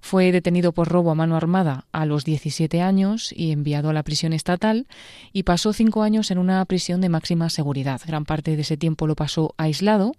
Fue 0.00 0.32
detenido 0.32 0.72
por 0.72 0.88
robo 0.88 1.10
a 1.10 1.14
mano 1.14 1.36
armada 1.36 1.84
a 1.92 2.06
los 2.06 2.24
17 2.24 2.55
años 2.82 3.32
y 3.36 3.52
enviado 3.52 3.90
a 3.90 3.92
la 3.92 4.02
prisión 4.02 4.32
estatal 4.32 4.86
y 5.32 5.42
pasó 5.42 5.72
cinco 5.72 6.02
años 6.02 6.30
en 6.30 6.38
una 6.38 6.64
prisión 6.64 7.00
de 7.00 7.08
máxima 7.08 7.50
seguridad. 7.50 8.00
Gran 8.06 8.24
parte 8.24 8.56
de 8.56 8.62
ese 8.62 8.76
tiempo 8.76 9.06
lo 9.06 9.14
pasó 9.14 9.54
aislado 9.56 10.12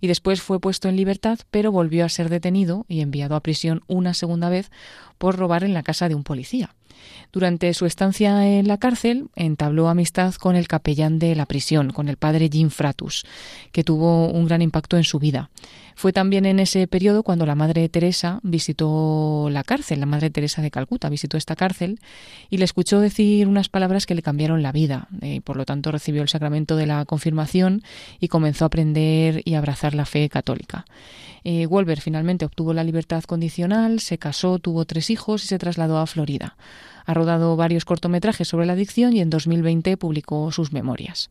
y 0.00 0.06
después 0.06 0.40
fue 0.40 0.60
puesto 0.60 0.88
en 0.88 0.96
libertad, 0.96 1.38
pero 1.50 1.72
volvió 1.72 2.04
a 2.04 2.08
ser 2.08 2.28
detenido 2.28 2.86
y 2.88 3.00
enviado 3.00 3.34
a 3.34 3.40
prisión 3.40 3.82
una 3.86 4.14
segunda 4.14 4.48
vez 4.48 4.70
por 5.18 5.36
robar 5.36 5.64
en 5.64 5.74
la 5.74 5.82
casa 5.82 6.08
de 6.08 6.14
un 6.14 6.24
policía. 6.24 6.74
Durante 7.32 7.72
su 7.74 7.86
estancia 7.86 8.46
en 8.46 8.66
la 8.66 8.78
cárcel 8.78 9.28
entabló 9.36 9.88
amistad 9.88 10.34
con 10.34 10.56
el 10.56 10.68
capellán 10.68 11.18
de 11.18 11.34
la 11.34 11.46
prisión, 11.46 11.90
con 11.90 12.08
el 12.08 12.16
padre 12.16 12.48
Jim 12.50 12.70
Fratus, 12.70 13.24
que 13.72 13.84
tuvo 13.84 14.28
un 14.28 14.46
gran 14.46 14.62
impacto 14.62 14.96
en 14.96 15.04
su 15.04 15.18
vida. 15.18 15.50
Fue 16.00 16.14
también 16.14 16.46
en 16.46 16.60
ese 16.60 16.86
periodo 16.86 17.22
cuando 17.22 17.44
la 17.44 17.54
Madre 17.54 17.86
Teresa 17.90 18.40
visitó 18.42 19.48
la 19.50 19.62
cárcel, 19.64 20.00
la 20.00 20.06
Madre 20.06 20.30
Teresa 20.30 20.62
de 20.62 20.70
Calcuta 20.70 21.10
visitó 21.10 21.36
esta 21.36 21.56
cárcel 21.56 22.00
y 22.48 22.56
le 22.56 22.64
escuchó 22.64 23.00
decir 23.00 23.46
unas 23.46 23.68
palabras 23.68 24.06
que 24.06 24.14
le 24.14 24.22
cambiaron 24.22 24.62
la 24.62 24.72
vida. 24.72 25.08
Eh, 25.20 25.42
por 25.42 25.56
lo 25.56 25.66
tanto 25.66 25.92
recibió 25.92 26.22
el 26.22 26.30
sacramento 26.30 26.76
de 26.76 26.86
la 26.86 27.04
confirmación 27.04 27.82
y 28.18 28.28
comenzó 28.28 28.64
a 28.64 28.68
aprender 28.68 29.42
y 29.44 29.54
abrazar 29.56 29.94
la 29.94 30.06
fe 30.06 30.30
católica. 30.30 30.86
Eh, 31.44 31.66
Wolver 31.66 32.00
finalmente 32.00 32.44
obtuvo 32.44 32.72
la 32.72 32.84
libertad 32.84 33.24
condicional, 33.24 34.00
se 34.00 34.18
casó, 34.18 34.58
tuvo 34.58 34.84
tres 34.84 35.10
hijos 35.10 35.44
y 35.44 35.46
se 35.46 35.58
trasladó 35.58 35.98
a 35.98 36.06
Florida. 36.06 36.56
Ha 37.06 37.14
rodado 37.14 37.56
varios 37.56 37.84
cortometrajes 37.84 38.48
sobre 38.48 38.66
la 38.66 38.74
adicción 38.74 39.14
y 39.14 39.20
en 39.20 39.30
2020 39.30 39.96
publicó 39.96 40.50
sus 40.52 40.72
memorias 40.72 41.30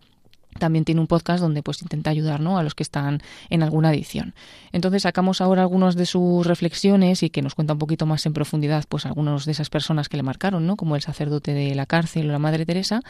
también 0.57 0.83
tiene 0.83 0.99
un 0.99 1.07
podcast 1.07 1.41
donde 1.41 1.62
pues 1.62 1.81
intenta 1.81 2.09
ayudar 2.09 2.39
¿no? 2.39 2.57
a 2.57 2.63
los 2.63 2.73
que 2.73 2.83
están 2.83 3.21
en 3.49 3.62
alguna 3.62 3.89
adicción. 3.89 4.33
Entonces 4.71 5.03
sacamos 5.03 5.41
ahora 5.41 5.62
algunas 5.62 5.95
de 5.95 6.05
sus 6.05 6.45
reflexiones 6.45 7.21
y 7.23 7.29
que 7.29 7.41
nos 7.41 7.55
cuenta 7.55 7.73
un 7.73 7.79
poquito 7.79 8.05
más 8.05 8.25
en 8.25 8.33
profundidad 8.33 8.85
pues 8.89 9.05
algunas 9.05 9.45
de 9.45 9.51
esas 9.51 9.69
personas 9.69 10.09
que 10.09 10.17
le 10.17 10.23
marcaron, 10.23 10.65
¿no? 10.65 10.75
como 10.75 10.95
el 10.95 11.01
sacerdote 11.01 11.53
de 11.53 11.75
la 11.75 11.85
cárcel 11.85 12.29
o 12.29 12.31
la 12.31 12.39
Madre 12.39 12.65
Teresa, 12.65 13.01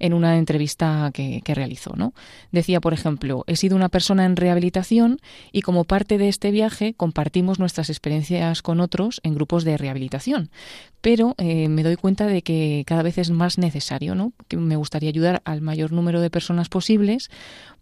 en 0.00 0.12
una 0.12 0.36
entrevista 0.36 1.10
que, 1.14 1.40
que 1.44 1.54
realizó. 1.54 1.94
¿no? 1.94 2.14
Decía, 2.50 2.80
por 2.80 2.92
ejemplo, 2.92 3.44
he 3.46 3.56
sido 3.56 3.76
una 3.76 3.88
persona 3.88 4.24
en 4.24 4.36
rehabilitación 4.36 5.20
y 5.52 5.62
como 5.62 5.84
parte 5.84 6.18
de 6.18 6.28
este 6.28 6.50
viaje 6.50 6.94
compartimos 6.94 7.58
nuestras 7.58 7.90
experiencias 7.90 8.60
con 8.62 8.80
otros 8.80 9.20
en 9.22 9.34
grupos 9.34 9.64
de 9.64 9.76
rehabilitación. 9.76 10.50
Pero 11.00 11.36
eh, 11.38 11.68
me 11.68 11.84
doy 11.84 11.94
cuenta 11.94 12.26
de 12.26 12.42
que 12.42 12.82
cada 12.84 13.02
vez 13.02 13.18
es 13.18 13.30
más 13.30 13.56
necesario, 13.56 14.16
¿no? 14.16 14.32
que 14.48 14.56
me 14.56 14.74
gustaría 14.74 15.08
ayudar 15.08 15.42
al 15.44 15.60
mayor 15.60 15.92
número 15.92 16.20
de 16.20 16.28
personas 16.28 16.68
posible 16.68 16.87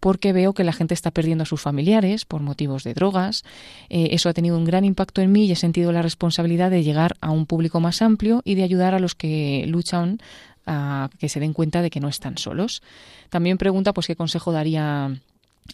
porque 0.00 0.32
veo 0.32 0.52
que 0.52 0.64
la 0.64 0.72
gente 0.72 0.94
está 0.94 1.10
perdiendo 1.10 1.42
a 1.42 1.46
sus 1.46 1.60
familiares 1.60 2.24
por 2.24 2.42
motivos 2.42 2.84
de 2.84 2.94
drogas. 2.94 3.44
Eh, 3.88 4.08
eso 4.12 4.28
ha 4.28 4.34
tenido 4.34 4.56
un 4.56 4.64
gran 4.64 4.84
impacto 4.84 5.20
en 5.20 5.32
mí 5.32 5.46
y 5.46 5.52
he 5.52 5.56
sentido 5.56 5.92
la 5.92 6.02
responsabilidad 6.02 6.70
de 6.70 6.82
llegar 6.82 7.16
a 7.20 7.30
un 7.30 7.46
público 7.46 7.80
más 7.80 8.02
amplio 8.02 8.42
y 8.44 8.54
de 8.54 8.62
ayudar 8.62 8.94
a 8.94 9.00
los 9.00 9.14
que 9.14 9.64
luchan 9.66 10.18
a 10.66 11.10
que 11.18 11.28
se 11.28 11.40
den 11.40 11.52
cuenta 11.52 11.80
de 11.80 11.90
que 11.90 12.00
no 12.00 12.08
están 12.08 12.38
solos. 12.38 12.82
También 13.30 13.58
pregunta 13.58 13.92
pues 13.92 14.06
qué 14.06 14.16
consejo 14.16 14.52
daría 14.52 15.16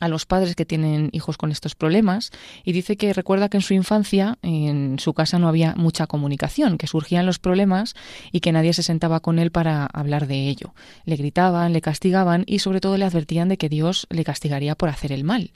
a 0.00 0.08
los 0.08 0.26
padres 0.26 0.54
que 0.54 0.64
tienen 0.64 1.10
hijos 1.12 1.36
con 1.36 1.50
estos 1.50 1.74
problemas 1.74 2.30
y 2.64 2.72
dice 2.72 2.96
que 2.96 3.12
recuerda 3.12 3.48
que 3.48 3.58
en 3.58 3.62
su 3.62 3.74
infancia 3.74 4.38
en 4.42 4.98
su 4.98 5.14
casa 5.14 5.38
no 5.38 5.48
había 5.48 5.74
mucha 5.76 6.06
comunicación, 6.06 6.78
que 6.78 6.86
surgían 6.86 7.26
los 7.26 7.38
problemas 7.38 7.94
y 8.30 8.40
que 8.40 8.52
nadie 8.52 8.72
se 8.72 8.82
sentaba 8.82 9.20
con 9.20 9.38
él 9.38 9.50
para 9.50 9.86
hablar 9.86 10.26
de 10.26 10.48
ello. 10.48 10.74
Le 11.04 11.16
gritaban, 11.16 11.72
le 11.72 11.80
castigaban 11.80 12.44
y 12.46 12.60
sobre 12.60 12.80
todo 12.80 12.96
le 12.96 13.04
advertían 13.04 13.48
de 13.48 13.56
que 13.56 13.68
Dios 13.68 14.06
le 14.10 14.24
castigaría 14.24 14.74
por 14.74 14.88
hacer 14.88 15.12
el 15.12 15.24
mal. 15.24 15.52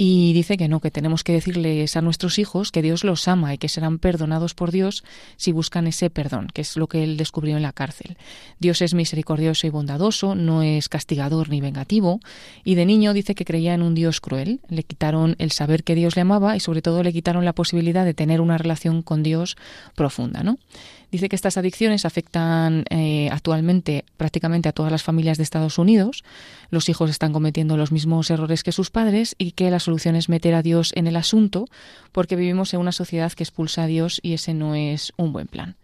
Y 0.00 0.32
dice 0.32 0.56
que 0.56 0.68
no, 0.68 0.78
que 0.78 0.92
tenemos 0.92 1.24
que 1.24 1.32
decirles 1.32 1.96
a 1.96 2.02
nuestros 2.02 2.38
hijos 2.38 2.70
que 2.70 2.82
Dios 2.82 3.02
los 3.02 3.26
ama 3.26 3.52
y 3.52 3.58
que 3.58 3.68
serán 3.68 3.98
perdonados 3.98 4.54
por 4.54 4.70
Dios 4.70 5.02
si 5.36 5.50
buscan 5.50 5.88
ese 5.88 6.08
perdón, 6.08 6.46
que 6.54 6.60
es 6.60 6.76
lo 6.76 6.86
que 6.86 7.02
él 7.02 7.16
descubrió 7.16 7.56
en 7.56 7.64
la 7.64 7.72
cárcel. 7.72 8.16
Dios 8.60 8.80
es 8.80 8.94
misericordioso 8.94 9.66
y 9.66 9.70
bondadoso, 9.70 10.36
no 10.36 10.62
es 10.62 10.88
castigador 10.88 11.48
ni 11.48 11.60
vengativo, 11.60 12.20
y 12.62 12.76
de 12.76 12.86
niño 12.86 13.12
dice 13.12 13.34
que 13.34 13.44
creía 13.44 13.57
en 13.66 13.82
un 13.82 13.94
Dios 13.94 14.20
cruel. 14.20 14.60
Le 14.68 14.82
quitaron 14.82 15.34
el 15.38 15.50
saber 15.50 15.84
que 15.84 15.94
Dios 15.94 16.16
le 16.16 16.22
amaba 16.22 16.56
y 16.56 16.60
sobre 16.60 16.82
todo 16.82 17.02
le 17.02 17.12
quitaron 17.12 17.44
la 17.44 17.52
posibilidad 17.52 18.04
de 18.04 18.14
tener 18.14 18.40
una 18.40 18.58
relación 18.58 19.02
con 19.02 19.22
Dios 19.22 19.56
profunda, 19.94 20.42
¿no? 20.42 20.58
Dice 21.10 21.28
que 21.28 21.36
estas 21.36 21.56
adicciones 21.56 22.04
afectan 22.04 22.84
eh, 22.90 23.30
actualmente 23.32 24.04
prácticamente 24.16 24.68
a 24.68 24.72
todas 24.72 24.92
las 24.92 25.02
familias 25.02 25.38
de 25.38 25.42
Estados 25.42 25.78
Unidos. 25.78 26.22
Los 26.70 26.88
hijos 26.90 27.08
están 27.08 27.32
cometiendo 27.32 27.76
los 27.76 27.92
mismos 27.92 28.30
errores 28.30 28.62
que 28.62 28.72
sus 28.72 28.90
padres 28.90 29.34
y 29.38 29.52
que 29.52 29.70
la 29.70 29.80
solución 29.80 30.16
es 30.16 30.28
meter 30.28 30.54
a 30.54 30.62
Dios 30.62 30.92
en 30.96 31.06
el 31.06 31.16
asunto 31.16 31.64
porque 32.12 32.36
vivimos 32.36 32.74
en 32.74 32.80
una 32.80 32.92
sociedad 32.92 33.32
que 33.32 33.42
expulsa 33.44 33.84
a 33.84 33.86
Dios 33.86 34.20
y 34.22 34.34
ese 34.34 34.52
no 34.52 34.74
es 34.74 35.12
un 35.16 35.32
buen 35.32 35.46
plan. 35.46 35.76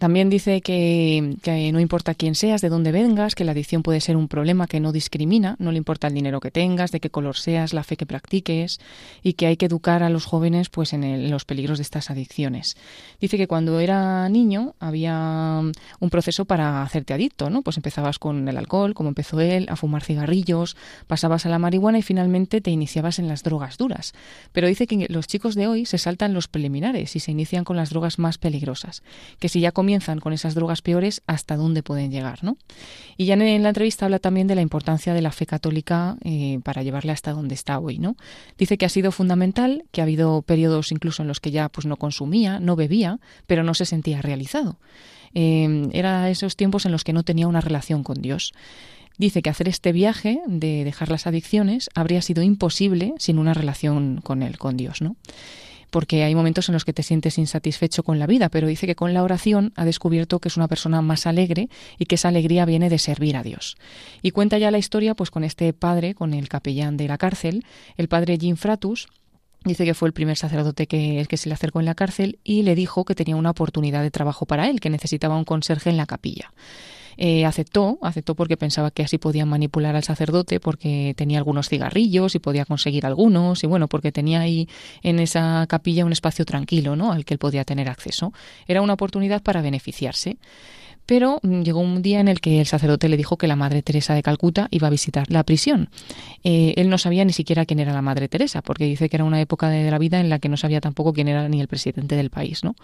También 0.00 0.30
dice 0.30 0.62
que, 0.62 1.36
no 1.74 1.78
importa 1.78 2.14
quién 2.14 2.34
seas, 2.34 2.62
de 2.62 2.70
dónde 2.70 2.90
vengas, 2.90 3.34
que 3.34 3.44
la 3.44 3.52
adicción 3.52 3.82
puede 3.82 4.00
ser 4.00 4.16
un 4.16 4.28
problema 4.28 4.66
que 4.66 4.80
no 4.80 4.92
discrimina, 4.92 5.56
no 5.58 5.72
le 5.72 5.76
importa 5.76 6.06
el 6.06 6.14
dinero 6.14 6.40
que 6.40 6.50
tengas, 6.50 6.90
de 6.90 7.00
qué 7.00 7.10
color 7.10 7.36
seas, 7.36 7.74
la 7.74 7.84
fe 7.84 7.98
que 7.98 8.06
practiques 8.06 8.80
y 9.22 9.34
que 9.34 9.46
hay 9.46 9.58
que 9.58 9.66
educar 9.66 10.02
a 10.02 10.08
los 10.08 10.24
jóvenes 10.24 10.70
pues 10.70 10.94
en, 10.94 11.30
los 11.30 11.44
peligros 11.44 11.76
de 11.76 11.82
estas 11.82 12.08
adicciones. 12.08 12.78
Dice 13.20 13.36
que 13.36 13.46
cuando 13.46 13.78
era 13.78 14.26
niño 14.30 14.74
había 14.80 15.60
un 16.00 16.10
proceso 16.10 16.46
para 16.46 16.82
hacerte 16.82 17.12
adicto, 17.12 17.50
¿no? 17.50 17.60
Pues 17.60 17.76
empezabas 17.76 18.18
con 18.18 18.48
el 18.48 18.56
alcohol, 18.56 18.94
como 18.94 19.10
empezó 19.10 19.38
él, 19.40 19.66
a 19.68 19.76
fumar 19.76 20.02
cigarrillos, 20.02 20.78
pasabas 21.08 21.44
a 21.44 21.50
la 21.50 21.58
marihuana 21.58 21.98
y 21.98 22.02
finalmente 22.02 22.62
te 22.62 22.70
iniciabas 22.70 23.18
en 23.18 23.28
las 23.28 23.42
drogas 23.42 23.76
duras. 23.76 24.14
Pero 24.52 24.66
dice 24.66 24.86
que 24.86 25.08
los 25.10 25.26
chicos 25.26 25.54
de 25.56 25.66
hoy 25.66 25.84
se 25.84 25.98
saltan 25.98 26.32
los 26.32 26.48
preliminares 26.48 27.16
y 27.16 27.20
se 27.20 27.32
inician 27.32 27.64
con 27.64 27.76
las 27.76 27.90
drogas 27.90 28.18
más 28.18 28.38
peligrosas, 28.38 29.02
que 29.38 29.50
si 29.50 29.60
ya 29.60 29.72
comienzan 29.90 30.20
con 30.20 30.32
esas 30.32 30.54
drogas 30.54 30.82
peores, 30.82 31.20
hasta 31.26 31.56
dónde 31.56 31.82
pueden 31.82 32.12
llegar. 32.12 32.44
¿no? 32.44 32.56
Y 33.16 33.24
ya 33.24 33.34
en 33.34 33.62
la 33.64 33.70
entrevista 33.70 34.04
habla 34.04 34.20
también 34.20 34.46
de 34.46 34.54
la 34.54 34.60
importancia 34.60 35.14
de 35.14 35.20
la 35.20 35.32
fe 35.32 35.46
católica 35.46 36.16
eh, 36.22 36.60
para 36.62 36.84
llevarle 36.84 37.10
hasta 37.10 37.32
donde 37.32 37.56
está 37.56 37.80
hoy. 37.80 37.98
¿no? 37.98 38.14
Dice 38.56 38.78
que 38.78 38.86
ha 38.86 38.88
sido 38.88 39.10
fundamental, 39.10 39.82
que 39.90 40.00
ha 40.00 40.04
habido 40.04 40.42
periodos 40.42 40.92
incluso 40.92 41.22
en 41.22 41.28
los 41.28 41.40
que 41.40 41.50
ya 41.50 41.68
pues, 41.70 41.86
no 41.86 41.96
consumía, 41.96 42.60
no 42.60 42.76
bebía, 42.76 43.18
pero 43.48 43.64
no 43.64 43.74
se 43.74 43.84
sentía 43.84 44.22
realizado. 44.22 44.78
Eh, 45.34 45.88
era 45.92 46.30
esos 46.30 46.54
tiempos 46.54 46.86
en 46.86 46.92
los 46.92 47.02
que 47.02 47.12
no 47.12 47.24
tenía 47.24 47.48
una 47.48 47.60
relación 47.60 48.04
con 48.04 48.22
Dios. 48.22 48.52
Dice 49.18 49.42
que 49.42 49.50
hacer 49.50 49.66
este 49.66 49.90
viaje 49.90 50.40
de 50.46 50.84
dejar 50.84 51.10
las 51.10 51.26
adicciones 51.26 51.90
habría 51.96 52.22
sido 52.22 52.44
imposible 52.44 53.14
sin 53.18 53.40
una 53.40 53.54
relación 53.54 54.20
con 54.22 54.44
él, 54.44 54.56
con 54.56 54.76
Dios, 54.76 55.02
¿no? 55.02 55.16
Porque 55.90 56.24
hay 56.24 56.34
momentos 56.34 56.68
en 56.68 56.72
los 56.72 56.84
que 56.84 56.92
te 56.92 57.02
sientes 57.02 57.38
insatisfecho 57.38 58.02
con 58.02 58.18
la 58.18 58.26
vida, 58.26 58.48
pero 58.48 58.68
dice 58.68 58.86
que 58.86 58.94
con 58.94 59.12
la 59.12 59.22
oración 59.22 59.72
ha 59.76 59.84
descubierto 59.84 60.38
que 60.38 60.48
es 60.48 60.56
una 60.56 60.68
persona 60.68 61.02
más 61.02 61.26
alegre 61.26 61.68
y 61.98 62.06
que 62.06 62.14
esa 62.14 62.28
alegría 62.28 62.64
viene 62.64 62.88
de 62.88 62.98
servir 62.98 63.36
a 63.36 63.42
Dios. 63.42 63.76
Y 64.22 64.30
cuenta 64.30 64.58
ya 64.58 64.70
la 64.70 64.78
historia 64.78 65.14
pues 65.14 65.30
con 65.30 65.44
este 65.44 65.72
padre, 65.72 66.14
con 66.14 66.32
el 66.34 66.48
capellán 66.48 66.96
de 66.96 67.08
la 67.08 67.18
cárcel, 67.18 67.64
el 67.96 68.08
padre 68.08 68.38
Jim 68.40 68.56
Fratus, 68.56 69.08
Dice 69.62 69.84
que 69.84 69.92
fue 69.92 70.08
el 70.08 70.14
primer 70.14 70.38
sacerdote 70.38 70.86
que, 70.86 71.26
que, 71.28 71.36
se 71.36 71.50
le 71.50 71.54
acercó 71.54 71.80
en 71.80 71.84
la 71.84 71.94
cárcel 71.94 72.38
y 72.42 72.62
le 72.62 72.74
dijo 72.74 73.04
que 73.04 73.14
tenía 73.14 73.36
una 73.36 73.50
oportunidad 73.50 74.02
de 74.02 74.10
trabajo 74.10 74.46
para 74.46 74.70
él, 74.70 74.80
que 74.80 74.88
necesitaba 74.88 75.36
un 75.36 75.44
conserje 75.44 75.90
en 75.90 75.98
la 75.98 76.06
capilla. 76.06 76.50
Eh, 77.22 77.44
aceptó, 77.44 77.98
aceptó 78.00 78.34
porque 78.34 78.56
pensaba 78.56 78.90
que 78.90 79.02
así 79.02 79.18
podían 79.18 79.46
manipular 79.46 79.94
al 79.94 80.02
sacerdote 80.02 80.58
porque 80.58 81.12
tenía 81.18 81.36
algunos 81.36 81.68
cigarrillos 81.68 82.34
y 82.34 82.38
podía 82.38 82.64
conseguir 82.64 83.04
algunos 83.04 83.62
y 83.62 83.66
bueno, 83.66 83.88
porque 83.88 84.10
tenía 84.10 84.40
ahí 84.40 84.70
en 85.02 85.18
esa 85.18 85.66
capilla 85.68 86.06
un 86.06 86.12
espacio 86.12 86.46
tranquilo, 86.46 86.96
¿no? 86.96 87.12
al 87.12 87.26
que 87.26 87.34
él 87.34 87.38
podía 87.38 87.66
tener 87.66 87.90
acceso. 87.90 88.32
Era 88.66 88.80
una 88.80 88.94
oportunidad 88.94 89.42
para 89.42 89.60
beneficiarse. 89.60 90.38
Pero 91.04 91.40
mm, 91.42 91.60
llegó 91.60 91.80
un 91.80 92.00
día 92.00 92.20
en 92.20 92.28
el 92.28 92.40
que 92.40 92.60
el 92.60 92.66
sacerdote 92.66 93.10
le 93.10 93.18
dijo 93.18 93.36
que 93.36 93.48
la 93.48 93.56
Madre 93.56 93.82
Teresa 93.82 94.14
de 94.14 94.22
Calcuta 94.22 94.68
iba 94.70 94.86
a 94.86 94.90
visitar 94.90 95.30
la 95.30 95.44
prisión. 95.44 95.90
Eh, 96.42 96.72
él 96.78 96.88
no 96.88 96.96
sabía 96.96 97.26
ni 97.26 97.34
siquiera 97.34 97.66
quién 97.66 97.80
era 97.80 97.92
la 97.92 98.00
Madre 98.00 98.28
Teresa, 98.28 98.62
porque 98.62 98.84
dice 98.84 99.10
que 99.10 99.16
era 99.18 99.24
una 99.24 99.42
época 99.42 99.68
de 99.68 99.90
la 99.90 99.98
vida 99.98 100.20
en 100.20 100.30
la 100.30 100.38
que 100.38 100.48
no 100.48 100.56
sabía 100.56 100.80
tampoco 100.80 101.12
quién 101.12 101.28
era 101.28 101.48
ni 101.50 101.60
el 101.60 101.68
presidente 101.68 102.16
del 102.16 102.30
país, 102.30 102.64
¿no? 102.64 102.76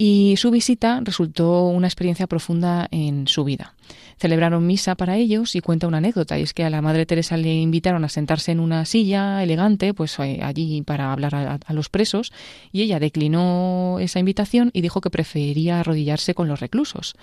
Y 0.00 0.36
su 0.36 0.52
visita 0.52 1.00
resultó 1.02 1.64
una 1.64 1.88
experiencia 1.88 2.28
profunda 2.28 2.86
en 2.92 3.26
su 3.26 3.42
vida. 3.42 3.74
Celebraron 4.16 4.64
misa 4.64 4.94
para 4.94 5.16
ellos 5.16 5.56
y 5.56 5.60
cuenta 5.60 5.88
una 5.88 5.98
anécdota, 5.98 6.38
y 6.38 6.42
es 6.42 6.54
que 6.54 6.62
a 6.62 6.70
la 6.70 6.80
Madre 6.80 7.04
Teresa 7.04 7.36
le 7.36 7.52
invitaron 7.56 8.04
a 8.04 8.08
sentarse 8.08 8.52
en 8.52 8.60
una 8.60 8.84
silla 8.84 9.42
elegante, 9.42 9.94
pues 9.94 10.16
eh, 10.20 10.38
allí 10.40 10.82
para 10.82 11.12
hablar 11.12 11.34
a, 11.34 11.72
los 11.72 11.88
presos, 11.88 12.32
y 12.70 12.82
ella 12.82 13.00
declinó 13.00 13.96
esa 13.98 14.20
invitación 14.20 14.70
y 14.72 14.82
dijo 14.82 15.00
que 15.00 15.10
prefería 15.10 15.80
arrodillarse 15.80 16.32
con 16.32 16.46
los 16.46 16.60
reclusos. 16.60 17.16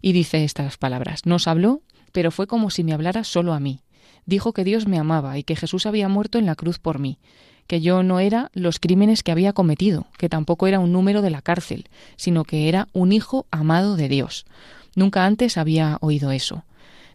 Y 0.00 0.12
dice 0.12 0.44
estas 0.44 0.78
palabras, 0.78 1.26
nos 1.26 1.46
habló, 1.46 1.82
pero 2.12 2.30
fue 2.30 2.46
como 2.46 2.70
si 2.70 2.84
me 2.84 2.94
hablara 2.94 3.24
solo 3.24 3.52
a 3.52 3.60
mí. 3.60 3.80
Dijo 4.24 4.54
que 4.54 4.64
Dios 4.64 4.88
me 4.88 4.98
amaba 4.98 5.36
y 5.36 5.42
que 5.42 5.56
Jesús 5.56 5.84
había 5.84 6.08
muerto 6.08 6.38
en 6.38 6.46
la 6.46 6.54
cruz 6.54 6.78
por 6.78 7.00
mí 7.00 7.18
que 7.66 7.80
yo 7.80 8.02
no 8.02 8.20
era 8.20 8.50
los 8.54 8.78
crímenes 8.78 9.22
que 9.22 9.32
había 9.32 9.52
cometido, 9.52 10.06
que 10.18 10.28
tampoco 10.28 10.66
era 10.66 10.80
un 10.80 10.92
número 10.92 11.22
de 11.22 11.30
la 11.30 11.42
cárcel, 11.42 11.86
sino 12.16 12.44
que 12.44 12.68
era 12.68 12.88
un 12.92 13.12
hijo 13.12 13.46
amado 13.50 13.96
de 13.96 14.08
Dios. 14.08 14.46
Nunca 14.94 15.24
antes 15.24 15.58
había 15.58 15.98
oído 16.00 16.30
eso. 16.30 16.64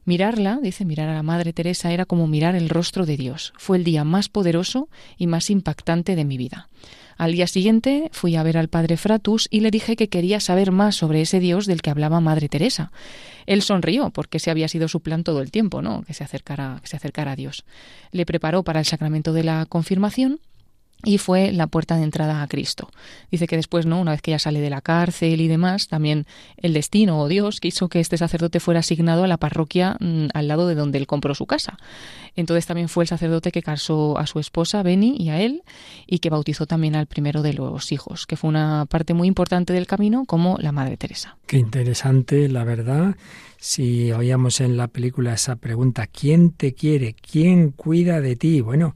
Mirarla, 0.06 0.60
dice, 0.62 0.86
mirar 0.86 1.10
a 1.10 1.14
la 1.14 1.24
Madre 1.24 1.54
Teresa 1.54 1.92
era 1.92 2.06
como 2.06 2.26
mirar 2.26 2.56
el 2.56 2.70
rostro 2.70 3.06
de 3.06 3.16
Dios. 3.16 3.54
Fue 3.58 3.78
el 3.78 3.84
día 3.84 4.04
más 4.04 4.28
poderoso 4.28 4.90
y 5.18 5.28
más 5.28 5.50
impactante 5.50 6.16
de 6.16 6.26
mi 6.26 6.38
vida. 6.38 6.70
Al 7.20 7.34
día 7.34 7.48
siguiente 7.48 8.10
fui 8.14 8.38
a 8.38 8.44
ver 8.44 8.58
al 8.58 8.70
padre 8.70 8.96
Fratus 8.96 9.50
y 9.52 9.60
le 9.60 9.72
dije 9.72 9.98
que 9.98 10.08
quería 10.08 10.40
saber 10.40 10.72
más 10.72 10.96
sobre 10.96 11.20
ese 11.20 11.42
Dios 11.42 11.66
del 11.66 11.82
que 11.82 11.90
hablaba 11.90 12.22
Madre 12.22 12.48
Teresa. 12.48 12.94
Él 13.46 13.62
sonrió 13.62 14.10
porque 14.10 14.38
ese 14.38 14.52
había 14.52 14.70
sido 14.70 14.88
su 14.88 15.02
plan 15.02 15.26
todo 15.26 15.42
el 15.42 15.52
tiempo, 15.52 15.82
¿no? 15.82 16.04
Que 16.04 16.14
se 16.14 16.24
acercara, 16.24 16.80
que 16.82 16.88
se 16.88 16.96
acercara 16.96 17.34
a 17.34 17.36
Dios. 17.36 17.66
Le 18.14 18.26
preparó 18.26 18.64
para 18.64 18.80
el 18.80 18.86
sacramento 18.86 19.34
de 19.34 19.44
la 19.44 19.66
confirmación 19.66 20.40
y 21.04 21.18
fue 21.18 21.52
la 21.52 21.68
puerta 21.68 21.96
de 21.96 22.04
entrada 22.04 22.42
a 22.42 22.48
Cristo. 22.48 22.90
Dice 23.32 23.48
que 23.48 23.56
después, 23.56 23.86
¿no? 23.86 24.00
una 24.00 24.12
vez 24.12 24.22
que 24.22 24.32
ya 24.32 24.40
sale 24.40 24.60
de 24.60 24.70
la 24.70 24.82
cárcel 24.82 25.40
y 25.40 25.48
demás, 25.48 25.88
también 25.88 26.26
el 26.58 26.74
destino 26.74 27.20
o 27.20 27.28
Dios 27.28 27.60
quiso 27.60 27.88
que 27.88 28.00
este 28.00 28.18
sacerdote 28.18 28.60
fuera 28.60 28.82
asignado 28.82 29.24
a 29.24 29.28
la 29.28 29.38
parroquia 29.38 29.96
mm, 30.00 30.28
al 30.34 30.48
lado 30.48 30.68
de 30.68 30.76
donde 30.76 30.98
él 30.98 31.08
compró 31.08 31.36
su 31.36 31.46
casa. 31.46 31.78
Entonces 32.36 32.66
también 32.66 32.90
fue 32.90 33.04
el 33.04 33.08
sacerdote 33.08 33.52
que 33.52 33.62
casó 33.62 34.18
a 34.18 34.28
su 34.28 34.40
esposa, 34.40 34.84
Beni, 34.84 35.16
y 35.18 35.30
a 35.30 35.42
él, 35.42 35.64
y 36.06 36.20
que 36.20 36.30
bautizó 36.30 36.66
también 36.66 36.96
al 36.96 37.08
primero 37.08 37.42
de 37.42 37.54
los 37.54 37.92
hijos, 37.92 38.26
que 38.26 38.36
fue 38.36 38.50
una 38.50 38.86
parte 38.86 39.14
muy 39.14 39.28
importante 39.28 39.74
del 39.74 39.88
camino, 39.88 40.26
como 40.26 40.58
la 40.60 40.72
Madre 40.72 40.98
Teresa. 40.98 41.38
Qué 41.48 41.58
interesante, 41.58 42.48
la 42.50 42.64
verdad. 42.64 43.16
Si 43.58 44.12
oíamos 44.12 44.62
en 44.62 44.78
la 44.78 44.88
película 44.88 45.34
esa 45.34 45.56
pregunta, 45.58 46.08
¿quién 46.08 46.52
te 46.52 46.74
quiere? 46.74 47.14
¿Quién 47.14 47.72
cuida 47.72 48.22
de 48.22 48.36
ti? 48.36 48.62
Bueno, 48.62 48.96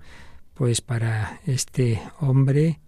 pues 0.54 0.82
para 0.82 1.40
este 1.46 2.00
hombre 2.20 2.80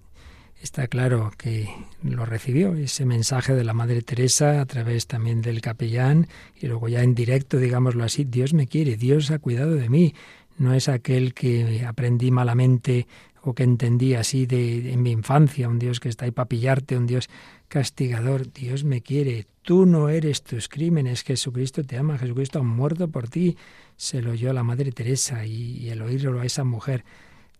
está 0.61 0.87
claro 0.87 1.31
que 1.37 1.69
lo 2.01 2.25
recibió, 2.25 2.73
ese 2.73 3.05
mensaje 3.05 3.53
de 3.53 3.63
la 3.63 3.73
Madre 3.73 4.01
Teresa 4.01 4.61
a 4.61 4.65
través 4.65 5.07
también 5.07 5.41
del 5.41 5.61
capellán 5.61 6.27
y 6.59 6.67
luego 6.67 6.87
ya 6.87 7.03
en 7.03 7.13
directo, 7.13 7.57
digámoslo 7.57 8.03
así, 8.03 8.23
Dios 8.23 8.53
me 8.53 8.67
quiere, 8.67 8.97
Dios 8.97 9.31
ha 9.31 9.39
cuidado 9.39 9.75
de 9.75 9.89
mí, 9.89 10.15
no 10.57 10.73
es 10.73 10.89
aquel 10.89 11.33
que 11.33 11.85
aprendí 11.85 12.31
malamente 12.31 13.07
o 13.43 13.53
que 13.53 13.63
entendí 13.63 14.15
así 14.15 14.47
de, 14.47 14.91
en 14.91 15.03
mi 15.03 15.11
infancia, 15.11 15.69
un 15.69 15.77
Dios 15.77 15.99
que 15.99 16.09
está 16.09 16.25
ahí 16.25 16.31
para 16.31 16.49
pillarte, 16.49 16.97
un 16.97 17.05
Dios 17.05 17.29
castigador, 17.67 18.51
Dios 18.51 18.83
me 18.83 19.01
quiere, 19.01 19.45
tú 19.61 19.85
no 19.85 20.09
eres 20.09 20.41
tus 20.41 20.67
crímenes, 20.67 21.23
Jesucristo 21.23 21.83
te 21.83 21.97
ama, 21.97 22.17
Jesucristo 22.17 22.59
ha 22.59 22.63
muerto 22.63 23.07
por 23.07 23.27
ti, 23.27 23.55
se 23.97 24.21
lo 24.21 24.31
oyó 24.31 24.49
a 24.49 24.53
la 24.53 24.63
Madre 24.63 24.91
Teresa 24.91 25.45
y, 25.45 25.77
y 25.77 25.89
el 25.89 26.01
oírlo 26.01 26.39
a 26.39 26.45
esa 26.45 26.63
mujer 26.63 27.03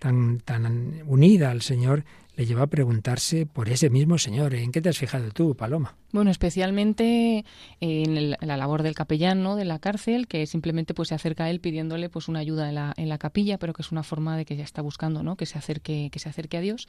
tan, 0.05 0.39
tan 0.45 1.01
unida 1.07 1.49
al 1.49 1.63
Señor 1.63 2.03
le 2.35 2.45
lleva 2.45 2.63
a 2.63 2.67
preguntarse 2.67 3.45
por 3.45 3.69
ese 3.69 3.89
mismo 3.89 4.17
Señor. 4.17 4.53
¿En 4.53 4.71
qué 4.71 4.81
te 4.81 4.89
has 4.89 4.97
fijado 4.97 5.31
tú, 5.31 5.55
Paloma? 5.55 5.95
Bueno, 6.11 6.31
especialmente 6.31 7.43
en, 7.81 8.31
la 8.31 8.57
labor 8.57 8.83
del 8.83 8.95
capellán 8.95 9.43
¿no? 9.43 9.55
de 9.55 9.65
la 9.65 9.79
cárcel, 9.79 10.27
que 10.27 10.45
simplemente 10.45 10.93
pues 10.93 11.09
se 11.09 11.15
acerca 11.15 11.45
a 11.45 11.49
él 11.49 11.59
pidiéndole 11.59 12.09
pues 12.09 12.27
una 12.29 12.39
ayuda 12.39 12.69
en 12.69 12.75
la, 12.75 12.93
en 12.95 13.09
la 13.09 13.17
capilla, 13.17 13.57
pero 13.57 13.73
que 13.73 13.81
es 13.81 13.91
una 13.91 14.03
forma 14.03 14.37
de 14.37 14.45
que 14.45 14.55
ya 14.55 14.63
está 14.63 14.81
buscando, 14.81 15.23
¿no? 15.23 15.35
que 15.35 15.45
se 15.45 15.57
acerque, 15.57 16.09
que 16.11 16.19
se 16.19 16.29
acerque 16.29 16.57
a 16.57 16.61
Dios. 16.61 16.87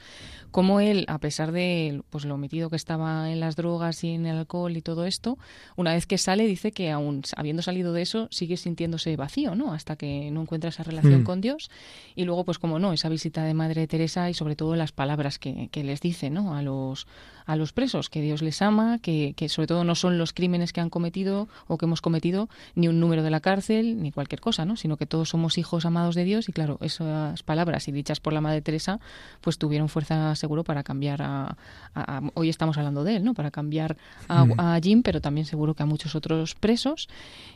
Como 0.51 0.79
él, 0.79 1.05
a 1.09 1.19
pesar 1.19 1.51
de 1.51 2.01
pues 2.09 2.25
lo 2.25 2.37
metido 2.37 2.69
que 2.69 2.77
estaba 2.77 3.29
en 3.29 3.39
las 3.39 3.55
drogas 3.55 4.03
y 4.03 4.11
en 4.11 4.25
el 4.25 4.37
alcohol 4.37 4.77
y 4.77 4.81
todo 4.81 5.05
esto, 5.05 5.37
una 5.75 5.93
vez 5.93 6.05
que 6.05 6.17
sale 6.17 6.47
dice 6.47 6.71
que 6.71 6.91
aún 6.91 7.23
habiendo 7.35 7.61
salido 7.61 7.93
de 7.93 8.01
eso 8.01 8.27
sigue 8.31 8.55
sintiéndose 8.55 9.15
vacío, 9.17 9.55
¿no? 9.55 9.73
Hasta 9.73 9.95
que 9.95 10.31
no 10.31 10.41
encuentra 10.41 10.69
esa 10.69 10.83
relación 10.83 11.21
mm. 11.21 11.25
con 11.25 11.41
Dios. 11.41 11.69
Y 12.15 12.23
luego, 12.23 12.45
pues 12.45 12.59
como 12.59 12.79
no, 12.79 12.93
esa 12.93 13.09
visita 13.09 13.43
de 13.43 13.53
Madre 13.53 13.87
Teresa 13.87 14.29
y 14.29 14.33
sobre 14.33 14.55
todo 14.55 14.75
las 14.75 14.91
palabras 14.91 15.36
que, 15.39 15.69
les 15.83 16.01
dice 16.01 16.29
¿no? 16.29 16.55
a 16.55 16.61
los 16.61 17.07
a 17.47 17.55
los 17.55 17.71
presos, 17.71 18.09
que 18.09 18.21
Dios 18.21 18.41
les 18.41 18.61
ama, 18.61 18.99
que, 18.99 19.33
que, 19.35 19.47
sobre 19.47 19.67
todo 19.67 19.85
no 19.85 19.95
son 19.95 20.17
los 20.17 20.33
crímenes 20.33 20.73
que 20.73 20.81
han 20.81 20.89
cometido 20.89 21.47
o 21.67 21.77
que 21.77 21.85
hemos 21.85 22.01
cometido, 22.01 22.49
ni 22.75 22.89
un 22.89 22.99
número 22.99 23.23
de 23.23 23.31
la 23.31 23.39
cárcel, 23.39 24.01
ni 24.01 24.11
cualquier 24.11 24.41
cosa, 24.41 24.65
¿no? 24.65 24.75
sino 24.75 24.97
que 24.97 25.05
todos 25.05 25.29
somos 25.29 25.57
hijos 25.57 25.85
amados 25.85 26.13
de 26.13 26.25
Dios 26.25 26.49
y 26.49 26.51
claro, 26.51 26.77
esas 26.81 27.41
palabras 27.43 27.87
y 27.87 27.93
dichas 27.93 28.19
por 28.19 28.33
la 28.33 28.41
Madre 28.41 28.61
Teresa, 28.61 28.99
pues 29.39 29.57
tuvieron 29.57 29.87
fuerza 29.87 30.35
seguro 30.35 30.65
para 30.65 30.83
cambiar 30.83 31.21
a, 31.21 31.55
hoy 32.33 32.49
estamos 32.49 32.77
hablando 32.77 33.05
de 33.05 33.15
él, 33.15 33.23
¿no? 33.23 33.33
Para 33.33 33.49
cambiar 33.49 33.95
a, 34.27 34.43
mm. 34.45 34.59
a 34.59 34.79
Jim, 34.83 35.01
pero 35.01 35.21
también 35.21 35.45
seguro 35.45 35.73
que 35.73 35.83
a 35.83 35.85
muchos 35.85 36.15
otros 36.15 36.53
presos. 36.55 37.07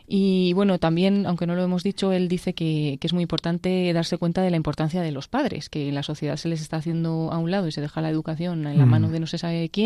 Y 0.08 0.54
bueno, 0.54 0.80
también, 0.80 1.26
aunque 1.26 1.48
no 1.48 1.56
lo 1.56 1.64
hemos 1.64 1.84
dicho, 1.84 2.14
él 2.14 2.28
dice 2.30 2.54
que, 2.54 2.98
que 3.00 3.08
es 3.08 3.14
muy 3.14 3.24
importante 3.24 3.92
darse 3.94 4.18
cuenta 4.18 4.42
de 4.42 4.52
la 4.52 4.58
importancia 4.58 5.02
de 5.02 5.12
los 5.12 5.28
padres, 5.28 5.70
que 5.70 5.90
en 5.90 5.96
la 5.96 6.04
sociedad 6.04 6.38
se 6.38 6.48
les 6.48 6.62
está 6.62 6.78
haciendo 6.78 7.30
a 7.32 7.38
un 7.38 7.52
lado 7.52 7.68
y 7.68 7.72
se 7.72 7.82
deja 7.82 8.02
la 8.02 8.10
educación 8.10 8.66
en 8.68 8.78
la 8.78 8.86
mm. 8.86 8.90
mano 8.90 9.10
de 9.10 9.20
no 9.20 9.28
se 9.28 9.38
sabe 9.38 9.70
quién 9.70 9.81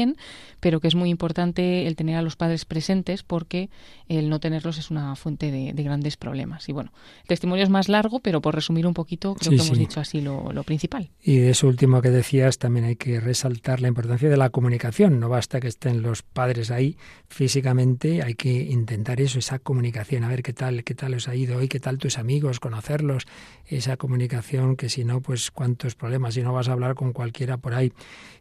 pero 0.59 0.79
que 0.79 0.87
es 0.87 0.95
muy 0.95 1.09
importante 1.09 1.85
el 1.87 1.95
tener 1.95 2.17
a 2.17 2.21
los 2.21 2.35
padres 2.35 2.65
presentes 2.65 3.23
porque 3.23 3.69
el 4.07 4.29
no 4.29 4.39
tenerlos 4.39 4.77
es 4.77 4.91
una 4.91 5.15
fuente 5.15 5.51
de, 5.51 5.83
grandes 5.83 6.17
problemas. 6.17 6.67
Y 6.69 6.71
bueno, 6.71 6.91
el 7.21 7.27
testimonio 7.27 7.63
es 7.63 7.69
más 7.69 7.89
largo, 7.89 8.19
pero 8.19 8.41
por 8.41 8.55
resumir 8.55 8.87
un 8.87 8.93
poquito, 8.93 9.35
creo 9.35 9.51
que 9.51 9.63
hemos 9.63 9.77
dicho 9.77 9.99
así 9.99 10.21
lo, 10.21 10.63
principal. 10.63 11.09
Y 11.21 11.37
de 11.37 11.51
eso 11.51 11.67
último 11.67 12.01
que 12.01 12.09
decías, 12.09 12.57
también 12.57 12.85
hay 12.85 12.95
que 12.95 13.19
resaltar 13.19 13.81
la 13.81 13.87
importancia 13.87 14.29
de 14.29 14.37
la 14.37 14.49
comunicación. 14.49 15.19
No 15.19 15.29
basta 15.29 15.59
que 15.59 15.67
estén 15.67 16.01
los 16.01 16.23
padres 16.23 16.71
ahí 16.71 16.97
físicamente, 17.27 18.23
hay 18.23 18.33
que 18.33 18.51
intentar 18.51 19.21
eso, 19.21 19.39
esa 19.39 19.59
comunicación, 19.59 20.23
a 20.23 20.29
ver 20.29 20.41
qué 20.41 20.53
tal, 20.53 20.83
qué 20.83 20.95
tal 20.95 21.13
os 21.13 21.27
ha 21.27 21.35
ido 21.35 21.57
hoy, 21.57 21.67
qué 21.67 21.79
tal 21.79 21.99
tus 21.99 22.17
amigos, 22.17 22.59
conocerlos, 22.59 23.27
esa 23.67 23.97
comunicación 23.97 24.75
que 24.75 24.89
si 24.89 25.05
no, 25.05 25.21
pues 25.21 25.51
cuántos 25.51 25.95
problemas, 25.95 26.33
si 26.33 26.41
no 26.41 26.53
vas 26.53 26.69
a 26.69 26.73
hablar 26.73 26.95
con 26.95 27.13
cualquiera 27.13 27.57
por 27.57 27.73
ahí. 27.73 27.93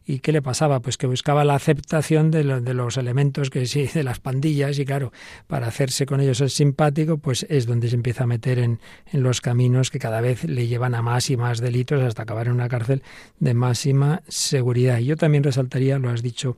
¿Y 0.05 0.19
qué 0.19 0.31
le 0.31 0.41
pasaba? 0.41 0.81
Pues 0.81 0.97
que 0.97 1.07
buscaba 1.07 1.43
la 1.45 1.55
aceptación 1.55 2.31
de, 2.31 2.43
de 2.61 2.73
los 2.73 2.97
elementos 2.97 3.49
que 3.49 3.65
sí, 3.65 3.87
de 3.93 4.03
las 4.03 4.19
pandillas, 4.19 4.77
y 4.79 4.85
claro, 4.85 5.13
para 5.47 5.67
hacerse 5.67 6.05
con 6.05 6.19
ellos 6.19 6.41
es 6.41 6.53
simpático, 6.53 7.17
pues 7.17 7.45
es 7.49 7.65
donde 7.65 7.89
se 7.89 7.95
empieza 7.95 8.25
a 8.25 8.27
meter 8.27 8.59
en, 8.59 8.79
en 9.11 9.23
los 9.23 9.39
caminos 9.39 9.91
que 9.91 9.99
cada 9.99 10.21
vez 10.21 10.43
le 10.43 10.67
llevan 10.67 10.95
a 10.95 11.01
más 11.01 11.29
y 11.29 11.37
más 11.37 11.59
delitos 11.59 12.01
hasta 12.01 12.23
acabar 12.23 12.47
en 12.47 12.53
una 12.53 12.67
cárcel 12.67 13.03
de 13.39 13.53
máxima 13.53 14.21
seguridad. 14.27 14.99
Y 14.99 15.05
yo 15.05 15.15
también 15.15 15.43
resaltaría, 15.43 15.97
lo 15.99 16.09
has 16.09 16.21
dicho 16.21 16.57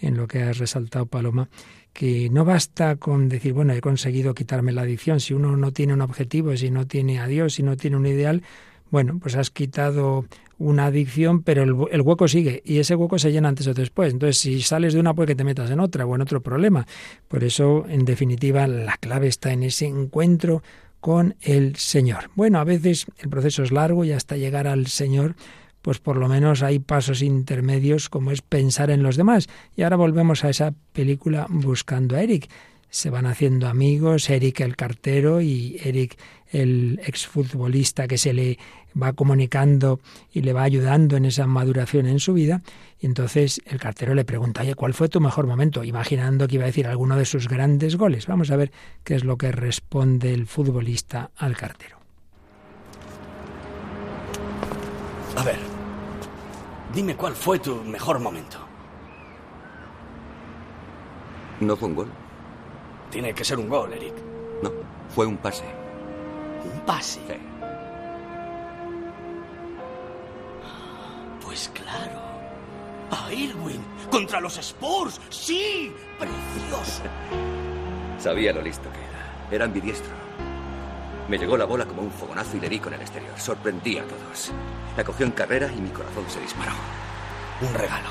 en 0.00 0.16
lo 0.16 0.26
que 0.28 0.42
has 0.42 0.58
resaltado, 0.58 1.06
Paloma, 1.06 1.48
que 1.92 2.30
no 2.30 2.44
basta 2.44 2.96
con 2.96 3.28
decir, 3.28 3.52
bueno, 3.52 3.72
he 3.72 3.80
conseguido 3.80 4.34
quitarme 4.34 4.72
la 4.72 4.82
adicción, 4.82 5.18
si 5.18 5.34
uno 5.34 5.56
no 5.56 5.72
tiene 5.72 5.94
un 5.94 6.00
objetivo, 6.00 6.56
si 6.56 6.70
no 6.70 6.86
tiene 6.86 7.18
a 7.18 7.26
Dios, 7.26 7.54
si 7.54 7.64
no 7.64 7.76
tiene 7.76 7.96
un 7.96 8.06
ideal, 8.06 8.42
bueno, 8.90 9.18
pues 9.20 9.34
has 9.34 9.50
quitado 9.50 10.24
una 10.58 10.86
adicción, 10.86 11.42
pero 11.42 11.62
el, 11.62 12.02
hueco 12.02 12.28
sigue 12.28 12.62
y 12.64 12.78
ese 12.78 12.94
hueco 12.94 13.18
se 13.18 13.32
llena 13.32 13.48
antes 13.48 13.66
o 13.68 13.74
después. 13.74 14.12
Entonces, 14.12 14.38
si 14.38 14.60
sales 14.60 14.92
de 14.92 15.00
una, 15.00 15.14
puede 15.14 15.28
que 15.28 15.34
te 15.36 15.44
metas 15.44 15.70
en 15.70 15.80
otra 15.80 16.04
o 16.04 16.14
en 16.14 16.20
otro 16.20 16.40
problema. 16.42 16.86
Por 17.28 17.44
eso, 17.44 17.86
en 17.88 18.04
definitiva, 18.04 18.66
la 18.66 18.96
clave 18.96 19.28
está 19.28 19.52
en 19.52 19.62
ese 19.62 19.86
encuentro 19.86 20.62
con 21.00 21.36
el 21.40 21.76
Señor. 21.76 22.30
Bueno, 22.34 22.58
a 22.58 22.64
veces 22.64 23.06
el 23.18 23.28
proceso 23.28 23.62
es 23.62 23.70
largo 23.70 24.04
y 24.04 24.12
hasta 24.12 24.36
llegar 24.36 24.66
al 24.66 24.88
Señor, 24.88 25.36
pues 25.80 26.00
por 26.00 26.16
lo 26.16 26.28
menos 26.28 26.62
hay 26.62 26.80
pasos 26.80 27.22
intermedios 27.22 28.08
como 28.08 28.32
es 28.32 28.42
pensar 28.42 28.90
en 28.90 29.02
los 29.02 29.16
demás. 29.16 29.48
Y 29.76 29.82
ahora 29.82 29.96
volvemos 29.96 30.44
a 30.44 30.50
esa 30.50 30.74
película 30.92 31.46
Buscando 31.48 32.16
a 32.16 32.22
Eric. 32.22 32.48
Se 32.90 33.10
van 33.10 33.26
haciendo 33.26 33.68
amigos, 33.68 34.30
Eric 34.30 34.60
el 34.60 34.74
cartero 34.74 35.40
y 35.42 35.78
Eric 35.84 36.18
el 36.50 37.00
exfutbolista 37.04 38.08
que 38.08 38.16
se 38.16 38.32
le 38.32 38.58
va 39.00 39.12
comunicando 39.12 40.00
y 40.32 40.40
le 40.40 40.52
va 40.54 40.62
ayudando 40.62 41.16
en 41.16 41.26
esa 41.26 41.46
maduración 41.46 42.06
en 42.06 42.18
su 42.18 42.32
vida. 42.32 42.62
Y 42.98 43.06
entonces 43.06 43.60
el 43.66 43.78
cartero 43.78 44.14
le 44.14 44.24
pregunta, 44.24 44.62
oye, 44.62 44.74
¿cuál 44.74 44.94
fue 44.94 45.08
tu 45.08 45.20
mejor 45.20 45.46
momento? 45.46 45.84
Imaginando 45.84 46.48
que 46.48 46.54
iba 46.54 46.64
a 46.64 46.68
decir 46.68 46.86
alguno 46.86 47.16
de 47.16 47.26
sus 47.26 47.48
grandes 47.48 47.96
goles. 47.96 48.26
Vamos 48.26 48.50
a 48.50 48.56
ver 48.56 48.72
qué 49.04 49.14
es 49.14 49.24
lo 49.24 49.36
que 49.36 49.52
responde 49.52 50.32
el 50.32 50.46
futbolista 50.46 51.30
al 51.36 51.56
cartero. 51.56 51.98
A 55.36 55.44
ver, 55.44 55.58
dime 56.94 57.14
cuál 57.14 57.34
fue 57.34 57.58
tu 57.58 57.76
mejor 57.84 58.18
momento. 58.18 58.58
No 61.60 61.76
fue 61.76 61.88
un 61.88 61.94
gol. 61.94 62.27
Tiene 63.10 63.34
que 63.34 63.44
ser 63.44 63.58
un 63.58 63.68
gol, 63.68 63.92
Eric. 63.92 64.14
No, 64.62 64.70
fue 65.14 65.26
un 65.26 65.36
pase. 65.38 65.64
¿Un 66.64 66.80
pase? 66.80 67.20
Pues 71.42 71.70
claro. 71.72 72.20
A 73.10 73.32
Irwin, 73.32 73.82
contra 74.10 74.40
los 74.40 74.58
Spurs. 74.58 75.20
Sí, 75.30 75.94
precioso. 76.18 77.02
Sabía 78.18 78.52
lo 78.52 78.60
listo 78.60 78.90
que 78.92 78.98
era. 78.98 79.48
Era 79.50 79.64
ambidiestro. 79.64 80.12
Me 81.28 81.38
llegó 81.38 81.56
la 81.56 81.64
bola 81.64 81.86
como 81.86 82.02
un 82.02 82.10
fogonazo 82.10 82.56
y 82.56 82.60
le 82.60 82.68
di 82.68 82.78
con 82.78 82.92
el 82.92 83.00
exterior. 83.00 83.32
Sorprendí 83.38 83.98
a 83.98 84.04
todos. 84.04 84.52
La 84.96 85.04
cogió 85.04 85.24
en 85.24 85.32
carrera 85.32 85.70
y 85.74 85.80
mi 85.80 85.90
corazón 85.90 86.24
se 86.28 86.40
disparó. 86.40 86.72
Un 87.60 87.72
regalo. 87.74 88.08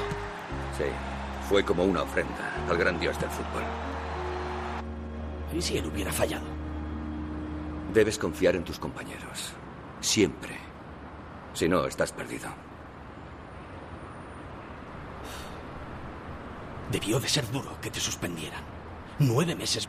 Sí, 0.78 0.86
fue 1.48 1.64
como 1.64 1.84
una 1.84 2.04
ofrenda 2.04 2.54
al 2.70 2.78
gran 2.78 3.00
dios 3.00 3.20
del 3.20 3.30
fútbol. 3.30 3.64
¿Y 5.54 5.62
si 5.62 5.78
él 5.78 5.86
hubiera 5.88 6.12
fallado? 6.12 6.46
Debes 7.94 8.18
confiar 8.18 8.56
en 8.56 8.64
tus 8.64 8.80
compañeros. 8.80 9.54
Siempre. 10.02 10.58
Si 11.54 11.68
no, 11.68 11.86
estás 11.86 12.12
perdido. 12.12 12.50
Debió 16.92 17.20
de 17.20 17.28
ser 17.28 17.50
duro 17.52 17.80
que 17.82 17.92
te 17.92 18.00
suspendieran. 18.00 18.62
Nueve 19.20 19.56
meses. 19.56 19.88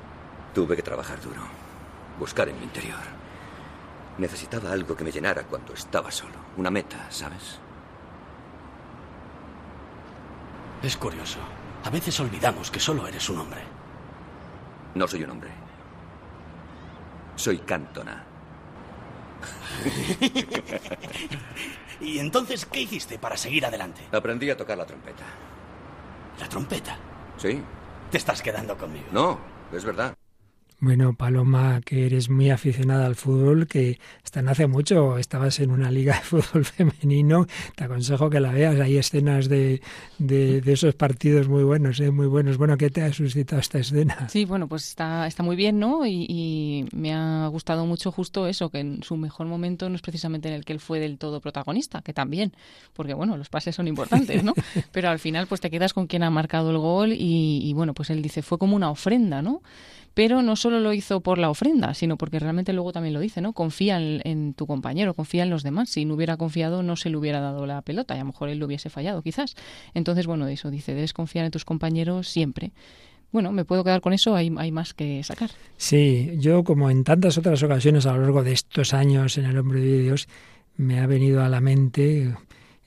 Tuve 0.55 0.77
que 0.77 0.83
trabajar 0.83 1.21
duro. 1.21 1.43
Buscar 2.19 2.49
en 2.49 2.59
mi 2.59 2.65
interior. 2.65 2.99
Necesitaba 4.19 4.73
algo 4.73 4.97
que 4.97 5.05
me 5.05 5.13
llenara 5.13 5.45
cuando 5.45 5.75
estaba 5.75 6.11
solo. 6.11 6.35
Una 6.57 6.71
meta, 6.71 7.07
¿sabes? 7.11 7.61
Es 10.83 10.97
curioso. 10.97 11.39
A 11.85 11.91
veces 11.91 12.19
olvidamos 12.19 12.71
que 12.71 12.81
solo 12.81 13.07
eres 13.07 13.29
un 13.29 13.39
hombre. 13.39 13.78
No 14.99 15.07
soy 15.07 15.23
un 15.23 15.31
hombre. 15.31 15.51
Soy 17.37 17.59
Cantona. 17.59 18.25
¿Y 22.01 22.19
entonces 22.19 22.67
qué 22.67 22.81
hiciste 22.81 23.17
para 23.17 23.37
seguir 23.37 23.65
adelante? 23.65 24.01
Aprendí 24.11 24.51
a 24.51 24.57
tocar 24.57 24.77
la 24.77 24.85
trompeta. 24.85 25.23
¿La 26.41 26.49
trompeta? 26.49 26.97
Sí. 27.37 27.63
Te 28.11 28.19
estás 28.19 28.43
quedando 28.43 28.77
conmigo. 28.77 29.07
No, 29.13 29.39
es 29.73 29.85
verdad. 29.85 30.17
Bueno, 30.81 31.13
Paloma, 31.13 31.81
que 31.85 32.07
eres 32.07 32.31
muy 32.31 32.51
aficionada 32.51 33.07
al 33.07 33.17
fútbol, 33.17 33.67
que 33.67 33.99
hasta 34.23 34.43
no 34.43 34.53
hace 34.53 34.69
mucho 34.69 35.19
estabas 35.19 35.59
en 35.59 35.73
una 35.73 35.91
liga 35.91 36.15
de 36.15 36.21
fútbol 36.21 36.65
femenino, 36.65 37.49
te 37.75 37.83
aconsejo 37.83 38.31
que 38.31 38.39
la 38.39 38.53
veas. 38.53 38.79
Hay 38.79 38.97
escenas 38.97 39.49
de, 39.49 39.83
de, 40.19 40.63
esos 40.73 40.95
partidos 40.95 41.49
muy 41.49 41.65
buenos, 41.65 41.99
¿eh? 41.99 42.13
muy 42.13 42.29
buenos. 42.29 42.59
Bueno, 42.59 42.77
¿qué 42.77 42.91
te 42.91 43.03
ha 43.03 43.13
suscitado 43.13 43.61
esta 43.61 43.81
escena? 43.81 44.29
Sí, 44.29 44.45
bueno, 44.45 44.69
pues 44.69 44.87
está, 44.87 45.27
está 45.27 45.43
muy 45.43 45.57
bien, 45.57 45.81
¿no? 45.81 46.07
Y, 46.07 46.27
y, 46.29 46.85
me 46.93 47.13
ha 47.13 47.49
gustado 47.49 47.85
mucho 47.85 48.13
justo 48.13 48.47
eso, 48.47 48.71
que 48.71 48.79
en 48.79 49.03
su 49.03 49.17
mejor 49.17 49.49
momento 49.49 49.89
no 49.89 49.97
es 49.97 50.03
precisamente 50.03 50.47
en 50.47 50.55
el 50.55 50.65
que 50.65 50.75
él 50.75 50.81
fue 50.81 51.01
del 51.01 51.19
todo 51.19 51.41
protagonista, 51.41 52.03
que 52.03 52.13
también, 52.13 52.53
porque 52.93 53.15
bueno, 53.15 53.37
los 53.37 53.49
pases 53.49 53.75
son 53.75 53.89
importantes, 53.89 54.45
¿no? 54.45 54.55
Pero 54.93 55.09
al 55.09 55.19
final 55.19 55.49
pues 55.49 55.61
te 55.61 55.71
quedas 55.71 55.93
con 55.93 56.07
quien 56.07 56.23
ha 56.23 56.31
marcado 56.31 56.71
el 56.71 56.79
gol 56.79 57.13
y, 57.13 57.63
y 57.65 57.73
bueno, 57.73 57.95
pues 57.95 58.11
él 58.11 58.23
dice, 58.23 58.43
fue 58.43 58.59
como 58.59 58.77
una 58.77 58.93
ofrenda, 58.93 59.43
¿no? 59.43 59.61
Pero 60.19 60.43
no 60.43 60.57
solo 60.57 60.81
lo 60.81 60.93
hizo 60.93 61.21
por 61.21 61.39
la 61.39 61.49
ofrenda, 61.49 61.95
sino 61.95 62.17
porque 62.17 62.41
realmente 62.41 62.73
luego 62.73 62.93
también 62.93 63.15
lo 63.15 63.21
dice, 63.21 63.41
¿no? 63.41 63.53
Confía 63.53 64.01
en, 64.01 64.53
tu 64.55 64.67
compañero, 64.67 65.15
confía 65.15 65.45
en 65.45 65.51
los 65.51 65.63
demás. 65.63 65.91
Si 65.91 66.05
no 66.05 66.15
hubiera 66.15 66.37
confiado, 66.37 66.83
no 66.83 66.97
se 66.97 67.09
le 67.09 67.17
hubiera 67.17 67.39
dado 67.39 67.67
la 67.67 67.83
pelota 67.83 68.17
y 68.17 68.17
a 68.17 68.23
lo 68.23 68.33
mejor 68.33 68.49
él 68.49 68.59
lo 68.59 68.67
hubiese 68.67 68.91
fallado, 68.91 69.23
quizás. 69.23 69.55
Entonces, 69.95 70.27
bueno, 70.27 70.49
eso 70.49 70.73
dice, 70.73 70.93
debes 70.93 71.13
confiar 71.13 71.45
en 71.45 71.53
tus 71.53 71.65
compañeros 71.65 72.27
siempre. 72.27 72.73
Bueno, 73.31 73.53
me 73.53 73.65
puedo 73.65 73.85
quedar 73.85 74.01
con 74.01 74.13
eso, 74.13 74.35
hay, 74.35 74.53
hay 74.59 74.73
más 74.73 74.93
que 74.93 75.23
sacar. 75.23 75.51
Sí, 75.77 76.33
yo 76.39 76.65
como 76.65 76.91
en 76.91 77.05
tantas 77.05 77.39
otras 77.39 77.63
ocasiones 77.63 78.05
a 78.05 78.13
lo 78.15 78.23
largo 78.23 78.43
de 78.43 78.55
estos 78.55 78.95
años 78.95 79.39
en 79.39 79.45
el 79.45 79.57
hombre 79.57 79.79
de 79.79 80.01
Dios, 80.01 80.27
me 80.77 80.99
ha 80.99 81.07
venido 81.07 81.45
a 81.45 81.49
la 81.49 81.61
mente 81.61 82.35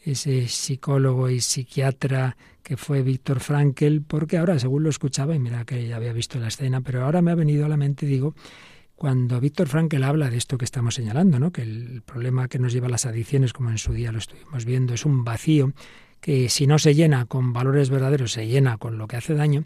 ese 0.03 0.47
psicólogo 0.47 1.29
y 1.29 1.41
psiquiatra 1.41 2.35
que 2.63 2.77
fue 2.77 3.01
Víctor 3.01 3.39
Frankel, 3.39 4.01
porque 4.01 4.37
ahora, 4.37 4.57
según 4.59 4.83
lo 4.83 4.89
escuchaba, 4.89 5.35
y 5.35 5.39
mira 5.39 5.65
que 5.65 5.87
ya 5.87 5.95
había 5.95 6.13
visto 6.13 6.39
la 6.39 6.47
escena, 6.47 6.81
pero 6.81 7.03
ahora 7.03 7.21
me 7.21 7.31
ha 7.31 7.35
venido 7.35 7.65
a 7.65 7.69
la 7.69 7.77
mente, 7.77 8.05
digo, 8.05 8.35
cuando 8.95 9.39
Víctor 9.39 9.67
Frankel 9.67 10.03
habla 10.03 10.29
de 10.29 10.37
esto 10.37 10.57
que 10.57 10.65
estamos 10.65 10.93
señalando, 10.93 11.39
¿no? 11.39 11.51
que 11.51 11.63
el 11.63 12.03
problema 12.05 12.47
que 12.47 12.59
nos 12.59 12.71
lleva 12.71 12.87
a 12.87 12.91
las 12.91 13.07
adicciones, 13.07 13.51
como 13.51 13.71
en 13.71 13.79
su 13.79 13.93
día 13.93 14.11
lo 14.11 14.19
estuvimos 14.19 14.63
viendo, 14.63 14.93
es 14.93 15.05
un 15.05 15.23
vacío 15.23 15.73
que 16.19 16.49
si 16.49 16.67
no 16.67 16.77
se 16.77 16.93
llena 16.93 17.25
con 17.25 17.51
valores 17.51 17.89
verdaderos, 17.89 18.33
se 18.33 18.47
llena 18.47 18.77
con 18.77 18.99
lo 18.99 19.07
que 19.07 19.17
hace 19.17 19.33
daño, 19.33 19.65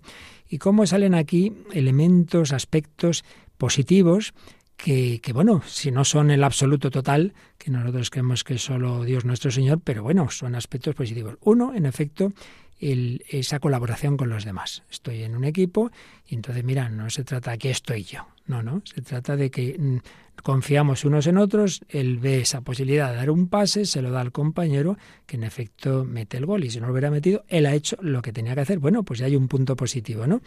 y 0.50 0.58
cómo 0.58 0.86
salen 0.88 1.14
aquí 1.14 1.52
elementos, 1.74 2.54
aspectos 2.54 3.26
positivos 3.58 4.34
que, 4.78 5.20
que, 5.22 5.34
bueno, 5.34 5.62
si 5.66 5.92
no 5.92 6.04
son 6.06 6.32
el 6.32 6.44
absoluto 6.44 6.92
total, 6.92 7.34
que 7.58 7.72
nosotros 7.72 8.10
creemos 8.10 8.44
que 8.44 8.56
es 8.56 8.64
solo 8.64 9.04
Dios 9.04 9.26
nuestro 9.26 9.52
Señor, 9.52 9.80
pero 9.84 10.04
bueno, 10.04 10.30
son 10.30 10.56
aspectos 10.56 10.96
positivos. 10.96 11.38
Uno, 11.42 11.74
en 11.74 11.86
efecto, 11.86 12.34
el, 12.80 13.24
esa 13.30 13.60
colaboración 13.60 14.18
con 14.18 14.30
los 14.30 14.46
demás. 14.46 14.84
Estoy 14.92 15.24
en 15.24 15.36
un 15.36 15.46
equipo 15.46 15.92
y 16.28 16.36
entonces, 16.36 16.64
mira, 16.64 16.90
no 16.90 17.10
se 17.10 17.24
trata 17.24 17.52
de 17.52 17.58
que 17.58 17.72
estoy 17.72 18.04
yo, 18.04 18.28
no, 18.48 18.64
no, 18.64 18.82
se 18.84 19.02
trata 19.02 19.36
de 19.36 19.50
que 19.50 19.78
mm, 19.80 19.98
confiamos 20.44 21.06
unos 21.06 21.28
en 21.28 21.38
otros, 21.38 21.82
él 21.90 22.18
ve 22.18 22.42
esa 22.42 22.62
posibilidad 22.62 23.12
de 23.12 23.18
dar 23.18 23.32
un 23.32 23.48
pase, 23.48 23.86
se 23.86 24.02
lo 24.02 24.12
da 24.12 24.22
al 24.22 24.32
compañero, 24.32 24.98
que 25.26 25.38
en 25.38 25.44
efecto 25.44 26.04
mete 26.04 26.38
el 26.38 26.46
gol 26.46 26.64
y 26.64 26.70
si 26.70 26.80
no 26.80 26.88
lo 26.88 26.94
hubiera 26.94 27.12
metido, 27.12 27.44
él 27.48 27.66
ha 27.66 27.74
hecho 27.74 27.98
lo 28.02 28.22
que 28.22 28.34
tenía 28.34 28.56
que 28.56 28.62
hacer. 28.62 28.80
Bueno, 28.80 29.04
pues 29.04 29.20
ya 29.20 29.26
hay 29.28 29.36
un 29.36 29.48
punto 29.48 29.76
positivo, 29.76 30.28
¿no? 30.28 30.42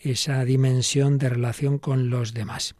Esa 0.00 0.44
dimensión 0.44 1.18
de 1.18 1.28
relación 1.28 1.78
con 1.78 2.10
los 2.10 2.32
demás. 2.32 2.74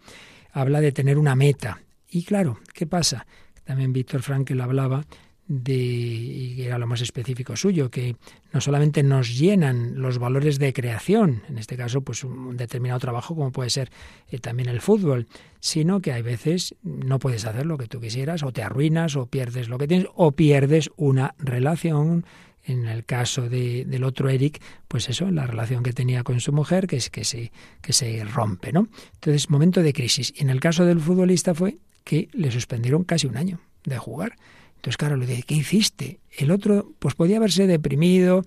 Habla 0.54 0.80
de 0.80 0.92
tener 0.92 1.18
una 1.18 1.34
meta. 1.34 1.82
Y 2.08 2.22
claro, 2.22 2.60
¿qué 2.72 2.86
pasa? 2.86 3.26
También 3.64 3.92
Víctor 3.92 4.22
Frankel 4.22 4.60
hablaba 4.60 5.04
de, 5.46 5.74
y 5.74 6.62
era 6.62 6.78
lo 6.78 6.86
más 6.86 7.00
específico 7.00 7.56
suyo, 7.56 7.90
que 7.90 8.16
no 8.52 8.60
solamente 8.60 9.02
nos 9.02 9.36
llenan 9.36 10.00
los 10.00 10.18
valores 10.18 10.58
de 10.58 10.72
creación, 10.72 11.42
en 11.48 11.58
este 11.58 11.76
caso 11.76 12.02
pues 12.02 12.24
un 12.24 12.56
determinado 12.56 13.00
trabajo 13.00 13.34
como 13.34 13.52
puede 13.52 13.70
ser 13.70 13.90
eh, 14.30 14.38
también 14.38 14.68
el 14.68 14.80
fútbol, 14.80 15.26
sino 15.60 16.00
que 16.00 16.12
hay 16.12 16.22
veces 16.22 16.76
no 16.82 17.18
puedes 17.18 17.44
hacer 17.44 17.66
lo 17.66 17.76
que 17.76 17.88
tú 17.88 18.00
quisieras, 18.00 18.42
o 18.42 18.52
te 18.52 18.62
arruinas, 18.62 19.16
o 19.16 19.26
pierdes 19.26 19.68
lo 19.68 19.76
que 19.76 19.88
tienes, 19.88 20.06
o 20.14 20.32
pierdes 20.32 20.90
una 20.96 21.34
relación, 21.38 22.24
en 22.64 22.86
el 22.86 23.04
caso 23.04 23.48
de, 23.48 23.84
del 23.84 24.04
otro 24.04 24.28
Eric, 24.28 24.60
pues 24.88 25.08
eso, 25.08 25.30
la 25.30 25.46
relación 25.46 25.82
que 25.82 25.92
tenía 25.92 26.22
con 26.22 26.40
su 26.40 26.52
mujer, 26.52 26.86
que 26.86 26.96
es 26.96 27.10
que 27.10 27.24
se, 27.24 27.52
que 27.80 27.92
se 27.92 28.24
rompe, 28.24 28.72
¿no? 28.72 28.88
Entonces, 29.14 29.50
momento 29.50 29.82
de 29.82 29.92
crisis. 29.92 30.32
Y 30.36 30.42
en 30.42 30.50
el 30.50 30.60
caso 30.60 30.84
del 30.84 31.00
futbolista 31.00 31.54
fue 31.54 31.78
que 32.04 32.28
le 32.32 32.50
suspendieron 32.50 33.04
casi 33.04 33.26
un 33.26 33.36
año 33.36 33.60
de 33.84 33.98
jugar. 33.98 34.36
Entonces, 34.76 34.96
claro, 34.96 35.16
le 35.16 35.26
dice, 35.26 35.42
¿qué 35.42 35.54
hiciste? 35.54 36.20
El 36.36 36.50
otro, 36.50 36.92
pues 36.98 37.14
podía 37.14 37.38
haberse 37.38 37.66
deprimido, 37.66 38.44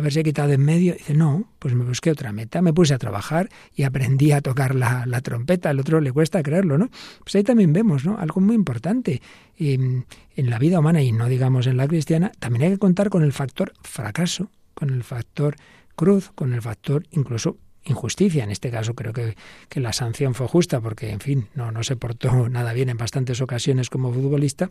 haberse 0.00 0.22
quitado 0.22 0.52
en 0.52 0.62
medio. 0.62 0.94
Dice, 0.94 1.14
no, 1.14 1.48
pues 1.58 1.74
me 1.74 1.84
busqué 1.84 2.10
otra 2.10 2.32
meta, 2.32 2.60
me 2.62 2.72
puse 2.72 2.94
a 2.94 2.98
trabajar 2.98 3.48
y 3.74 3.84
aprendí 3.84 4.32
a 4.32 4.40
tocar 4.40 4.74
la, 4.74 5.20
trompeta. 5.22 5.70
Al 5.70 5.80
otro 5.80 6.00
le 6.00 6.12
cuesta 6.12 6.42
creerlo, 6.42 6.78
¿no? 6.78 6.90
Pues 7.20 7.34
ahí 7.36 7.44
también 7.44 7.72
vemos, 7.72 8.04
¿no? 8.04 8.18
Algo 8.18 8.40
muy 8.40 8.54
importante. 8.54 9.22
en 9.58 10.04
la 10.36 10.58
vida 10.58 10.80
humana 10.80 11.02
y 11.02 11.12
no 11.12 11.28
digamos 11.28 11.66
en 11.66 11.76
la 11.76 11.86
cristiana, 11.86 12.32
también 12.38 12.64
hay 12.64 12.70
que 12.72 12.78
contar 12.78 13.10
con 13.10 13.22
el 13.22 13.32
factor 13.32 13.72
fracaso, 13.82 14.50
con 14.74 14.90
el 14.90 15.04
factor 15.04 15.56
cruz, 15.94 16.32
con 16.34 16.54
el 16.54 16.62
factor 16.62 17.06
incluso 17.10 17.58
injusticia. 17.84 18.44
En 18.44 18.50
este 18.50 18.70
caso 18.70 18.94
creo 18.94 19.12
que, 19.12 19.36
que, 19.68 19.80
la 19.80 19.92
sanción 19.92 20.34
fue 20.34 20.46
justa 20.48 20.80
porque, 20.80 21.10
en 21.10 21.20
fin, 21.20 21.48
no, 21.54 21.72
no 21.72 21.82
se 21.82 21.96
portó 21.96 22.48
nada 22.50 22.72
bien 22.72 22.88
en 22.88 22.96
bastantes 22.96 23.40
ocasiones 23.40 23.90
como 23.90 24.12
futbolista, 24.12 24.70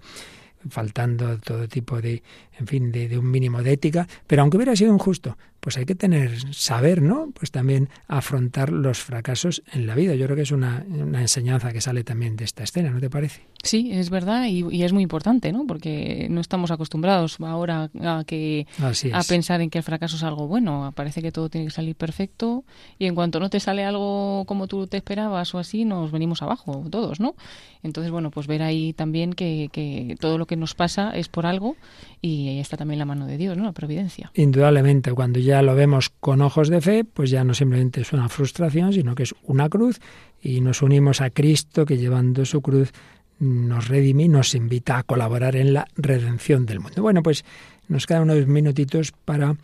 faltando 0.70 1.38
todo 1.40 1.68
tipo 1.68 2.02
de, 2.02 2.24
en 2.60 2.68
fin, 2.68 2.92
de, 2.92 3.18
un 3.18 3.30
mínimo 3.30 3.64
de 3.64 3.74
ética, 3.74 4.08
pero 4.28 4.42
aunque 4.42 4.58
hubiera 4.58 4.76
sido 4.76 4.94
injusto, 4.94 5.38
pues 5.60 5.78
hay 5.78 5.86
que 5.86 5.96
tener, 5.96 6.54
saber, 6.54 7.02
¿no? 7.02 7.32
Pues 7.34 7.52
también 7.52 7.90
afrontar 8.08 8.72
los 8.72 9.00
fracasos 9.00 9.62
en 9.74 9.88
la 9.88 9.96
vida. 9.96 10.16
Yo 10.16 10.26
creo 10.26 10.36
que 10.36 10.44
es 10.44 10.52
una, 10.52 10.86
una 10.90 11.22
enseñanza 11.22 11.74
que 11.74 11.82
sale 11.82 12.04
también 12.04 12.36
de 12.36 12.46
esta 12.46 12.64
escena, 12.64 12.92
¿no 12.92 13.00
te 13.00 13.10
parece? 13.10 13.42
Sí, 13.64 13.92
es 13.92 14.10
verdad 14.10 14.46
y, 14.46 14.84
es 14.84 14.94
muy 14.94 15.04
importante, 15.04 15.52
¿no? 15.52 15.68
Porque 15.68 16.28
no 16.30 16.40
estamos 16.40 16.72
acostumbrados 16.72 17.38
ahora 17.42 17.90
a 18.02 18.24
que 18.26 18.68
a 19.14 19.24
pensar 19.24 19.60
en 19.62 19.70
que 19.70 19.80
el 19.80 19.84
fracaso 19.84 20.16
es 20.16 20.24
algo 20.24 20.48
bueno. 20.48 20.92
Parece 20.96 21.22
que 21.22 21.32
todo 21.32 21.50
tiene 21.50 21.68
que 21.68 21.74
salir 21.74 21.96
perfecto 21.96 22.64
y 22.98 23.06
en 23.06 23.16
cuanto 23.16 23.40
no 23.40 23.50
te 23.50 23.60
sale 23.60 23.84
algo 23.84 24.46
como 24.46 24.68
tú 24.68 24.88
te 24.88 24.98
esperabas 24.98 25.54
o 25.54 25.60
así, 25.60 25.84
nos 25.84 26.12
venimos 26.12 26.42
abajo 26.42 26.86
todos, 26.90 27.20
¿no? 27.20 27.36
Entonces, 27.84 28.12
bueno, 28.12 28.32
pues 28.32 28.48
ver 28.48 28.62
ahí 28.62 28.94
también 28.94 29.34
que, 29.34 29.70
que 29.72 30.16
todo 30.20 30.38
lo 30.38 30.46
que 30.46 30.56
nos 30.56 30.74
pasa 30.74 31.12
es 31.16 31.28
por 31.28 31.46
algo 31.46 31.76
y 32.22 32.48
ahí 32.50 32.60
está 32.60 32.78
también 32.78 33.00
la 33.00 33.06
mano 33.06 33.26
de 33.28 33.38
Dios, 33.38 33.58
¿no? 33.58 33.66
La 33.66 33.72
providencia. 33.74 34.32
Indudablemente, 34.36 35.14
cuando 35.14 35.40
ya 35.40 35.49
lo 35.62 35.76
vemos 35.76 36.10
con 36.20 36.42
ojos 36.42 36.70
de 36.70 36.82
fe, 36.82 37.04
pues 37.04 37.30
ya 37.30 37.44
no 37.44 37.54
simplemente 37.54 38.02
es 38.02 38.14
una 38.14 38.30
frustración, 38.30 38.94
sino 38.94 39.16
que 39.16 39.24
es 39.24 39.36
una 39.44 39.70
cruz 39.70 40.00
y 40.42 40.62
nos 40.62 40.82
unimos 40.82 41.22
a 41.22 41.30
Cristo 41.30 41.86
que 41.86 41.98
llevando 41.98 42.46
su 42.46 42.62
cruz 42.62 42.92
nos 43.40 43.88
redime 43.88 44.24
y 44.24 44.28
nos 44.28 44.54
invita 44.54 44.98
a 44.98 45.04
colaborar 45.04 45.56
en 45.56 45.74
la 45.74 45.88
redención 45.96 46.66
del 46.66 46.82
mundo. 46.82 47.02
Bueno, 47.02 47.24
pues 47.24 47.46
nos 47.88 48.06
quedan 48.06 48.24
unos 48.24 48.48
minutitos 48.48 49.14
para 49.26 49.56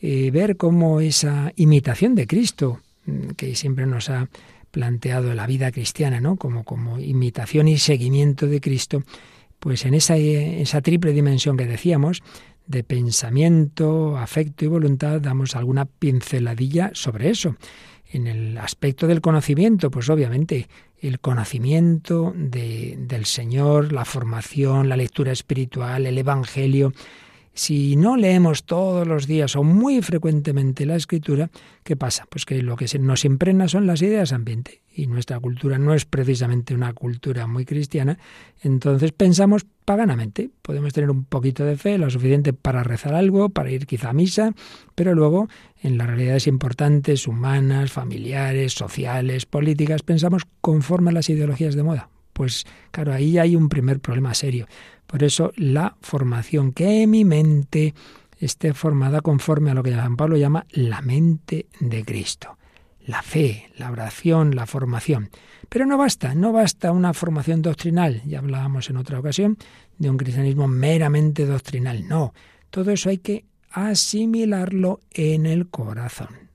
eh, 0.00 0.30
ver 0.30 0.56
cómo 0.56 1.00
esa 1.00 1.52
imitación 1.56 2.14
de 2.14 2.26
Cristo, 2.26 2.80
mm, 3.06 3.30
que 3.36 3.54
siempre 3.54 3.86
nos 3.86 4.08
ha 4.10 4.28
planteado 4.70 5.34
la 5.34 5.46
vida 5.46 5.70
cristiana, 5.72 6.20
¿no? 6.20 6.36
Como, 6.36 6.64
como 6.64 6.98
imitación 6.98 7.68
y 7.68 7.78
seguimiento 7.78 8.46
de 8.46 8.60
Cristo, 8.60 9.02
pues 9.60 9.84
en 9.84 9.94
esa, 9.94 10.16
esa 10.16 10.80
triple 10.82 11.12
dimensión 11.12 11.56
que 11.56 11.66
decíamos, 11.66 12.22
de 12.66 12.82
pensamiento, 12.82 14.16
afecto 14.16 14.64
y 14.64 14.68
voluntad, 14.68 15.20
damos 15.20 15.54
alguna 15.56 15.84
pinceladilla 15.84 16.90
sobre 16.94 17.30
eso. 17.30 17.56
En 18.10 18.26
el 18.26 18.58
aspecto 18.58 19.06
del 19.06 19.20
conocimiento, 19.20 19.90
pues 19.90 20.08
obviamente 20.08 20.68
el 21.00 21.20
conocimiento 21.20 22.32
de, 22.36 22.96
del 22.98 23.26
Señor, 23.26 23.92
la 23.92 24.04
formación, 24.04 24.88
la 24.88 24.96
lectura 24.96 25.32
espiritual, 25.32 26.06
el 26.06 26.16
Evangelio, 26.16 26.92
si 27.54 27.96
no 27.96 28.16
leemos 28.16 28.64
todos 28.64 29.06
los 29.06 29.26
días 29.26 29.56
o 29.56 29.62
muy 29.62 30.02
frecuentemente 30.02 30.86
la 30.86 30.96
escritura, 30.96 31.50
¿qué 31.84 31.96
pasa? 31.96 32.26
Pues 32.28 32.44
que 32.44 32.60
lo 32.62 32.76
que 32.76 32.86
nos 32.98 33.24
impregna 33.24 33.68
son 33.68 33.86
las 33.86 34.02
ideas 34.02 34.32
ambiente 34.32 34.82
y 34.92 35.06
nuestra 35.06 35.40
cultura 35.40 35.78
no 35.78 35.94
es 35.94 36.04
precisamente 36.04 36.74
una 36.74 36.92
cultura 36.92 37.46
muy 37.46 37.64
cristiana, 37.64 38.18
entonces 38.62 39.12
pensamos 39.12 39.66
paganamente. 39.84 40.50
Podemos 40.62 40.92
tener 40.92 41.10
un 41.10 41.24
poquito 41.24 41.64
de 41.64 41.76
fe, 41.76 41.98
lo 41.98 42.10
suficiente 42.10 42.52
para 42.52 42.82
rezar 42.82 43.14
algo, 43.14 43.48
para 43.48 43.70
ir 43.70 43.86
quizá 43.86 44.10
a 44.10 44.14
misa, 44.14 44.52
pero 44.94 45.14
luego 45.14 45.48
en 45.82 45.98
las 45.98 46.06
realidades 46.06 46.46
importantes, 46.46 47.26
humanas, 47.28 47.92
familiares, 47.92 48.72
sociales, 48.72 49.46
políticas, 49.46 50.02
pensamos 50.02 50.42
conforme 50.60 51.10
a 51.10 51.14
las 51.14 51.28
ideologías 51.28 51.74
de 51.74 51.82
moda. 51.82 52.08
Pues 52.34 52.66
claro, 52.90 53.14
ahí 53.14 53.38
hay 53.38 53.56
un 53.56 53.70
primer 53.70 54.00
problema 54.00 54.34
serio. 54.34 54.66
Por 55.06 55.22
eso 55.22 55.52
la 55.56 55.96
formación, 56.02 56.72
que 56.72 57.06
mi 57.06 57.24
mente 57.24 57.94
esté 58.38 58.74
formada 58.74 59.22
conforme 59.22 59.70
a 59.70 59.74
lo 59.74 59.82
que 59.82 59.92
San 59.92 60.16
Pablo 60.16 60.36
llama 60.36 60.66
la 60.70 61.00
mente 61.00 61.68
de 61.80 62.04
Cristo. 62.04 62.58
La 63.06 63.22
fe, 63.22 63.70
la 63.76 63.90
oración, 63.90 64.56
la 64.56 64.66
formación. 64.66 65.30
Pero 65.68 65.86
no 65.86 65.96
basta, 65.96 66.34
no 66.34 66.52
basta 66.52 66.90
una 66.90 67.14
formación 67.14 67.62
doctrinal. 67.62 68.22
Ya 68.24 68.38
hablábamos 68.38 68.90
en 68.90 68.96
otra 68.96 69.18
ocasión 69.18 69.56
de 69.98 70.10
un 70.10 70.16
cristianismo 70.16 70.68
meramente 70.68 71.46
doctrinal. 71.46 72.08
No, 72.08 72.34
todo 72.70 72.90
eso 72.90 73.10
hay 73.10 73.18
que 73.18 73.44
asimilarlo 73.70 75.00
en 75.10 75.46
el 75.46 75.68
corazón. 75.68 76.50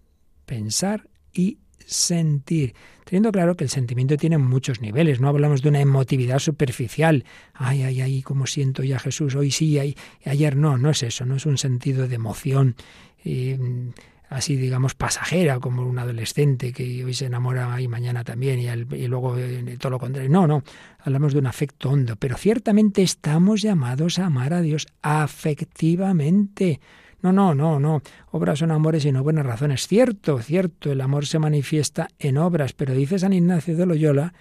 Pensar 0.45 1.07
y 1.33 1.59
sentir, 1.89 2.75
teniendo 3.05 3.31
claro 3.31 3.55
que 3.55 3.63
el 3.63 3.69
sentimiento 3.69 4.15
tiene 4.17 4.37
muchos 4.37 4.81
niveles, 4.81 5.19
no 5.19 5.27
hablamos 5.27 5.61
de 5.61 5.69
una 5.69 5.81
emotividad 5.81 6.39
superficial, 6.39 7.25
ay, 7.53 7.83
ay, 7.83 8.01
ay, 8.01 8.21
cómo 8.21 8.45
siento 8.45 8.83
ya 8.83 8.99
Jesús, 8.99 9.35
hoy 9.35 9.51
sí, 9.51 9.79
ay, 9.79 9.95
ayer 10.25 10.55
no, 10.55 10.77
no 10.77 10.91
es 10.91 11.03
eso, 11.03 11.25
no 11.25 11.35
es 11.35 11.45
un 11.45 11.57
sentido 11.57 12.07
de 12.07 12.15
emoción. 12.15 12.75
Eh, 13.25 13.57
así 14.29 14.55
digamos 14.55 14.93
pasajera 14.93 15.59
como 15.59 15.83
un 15.83 15.97
adolescente 15.97 16.71
que 16.71 17.03
hoy 17.03 17.13
se 17.13 17.25
enamora 17.25 17.81
y 17.81 17.87
mañana 17.87 18.23
también 18.23 18.59
y, 18.59 19.07
luego 19.07 19.37
eh, 19.37 19.77
todo 19.79 19.91
lo 19.91 19.99
contrario. 19.99 20.29
No, 20.29 20.47
no, 20.47 20.63
hablamos 20.99 21.33
de 21.33 21.39
un 21.39 21.47
afecto 21.47 21.89
hondo, 21.89 22.15
pero 22.15 22.37
ciertamente 22.37 23.01
estamos 23.01 23.61
llamados 23.61 24.19
a 24.19 24.27
amar 24.27 24.53
a 24.53 24.61
Dios 24.61 24.87
afectivamente. 25.01 26.79
No, 27.21 27.33
no, 27.33 27.53
no, 27.53 27.79
no. 27.79 28.01
Obras 28.31 28.59
son 28.59 28.71
amores 28.71 29.05
y 29.05 29.11
no 29.11 29.23
buenas 29.23 29.45
razones. 29.45 29.87
Cierto, 29.87 30.39
cierto, 30.39 30.91
el 30.91 31.01
amor 31.01 31.25
se 31.25 31.39
manifiesta 31.39 32.07
en 32.17 32.37
obras, 32.37 32.73
pero 32.73 32.93
dice 32.93 33.19
San 33.19 33.33
Ignacio 33.33 33.75
de 33.75 33.85
Loyola, 33.85 34.33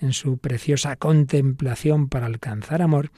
en 0.00 0.12
su 0.12 0.38
preciosa 0.38 0.96
contemplación 0.96 2.08
para 2.08 2.26
alcanzar 2.26 2.82
amor, 2.82 3.10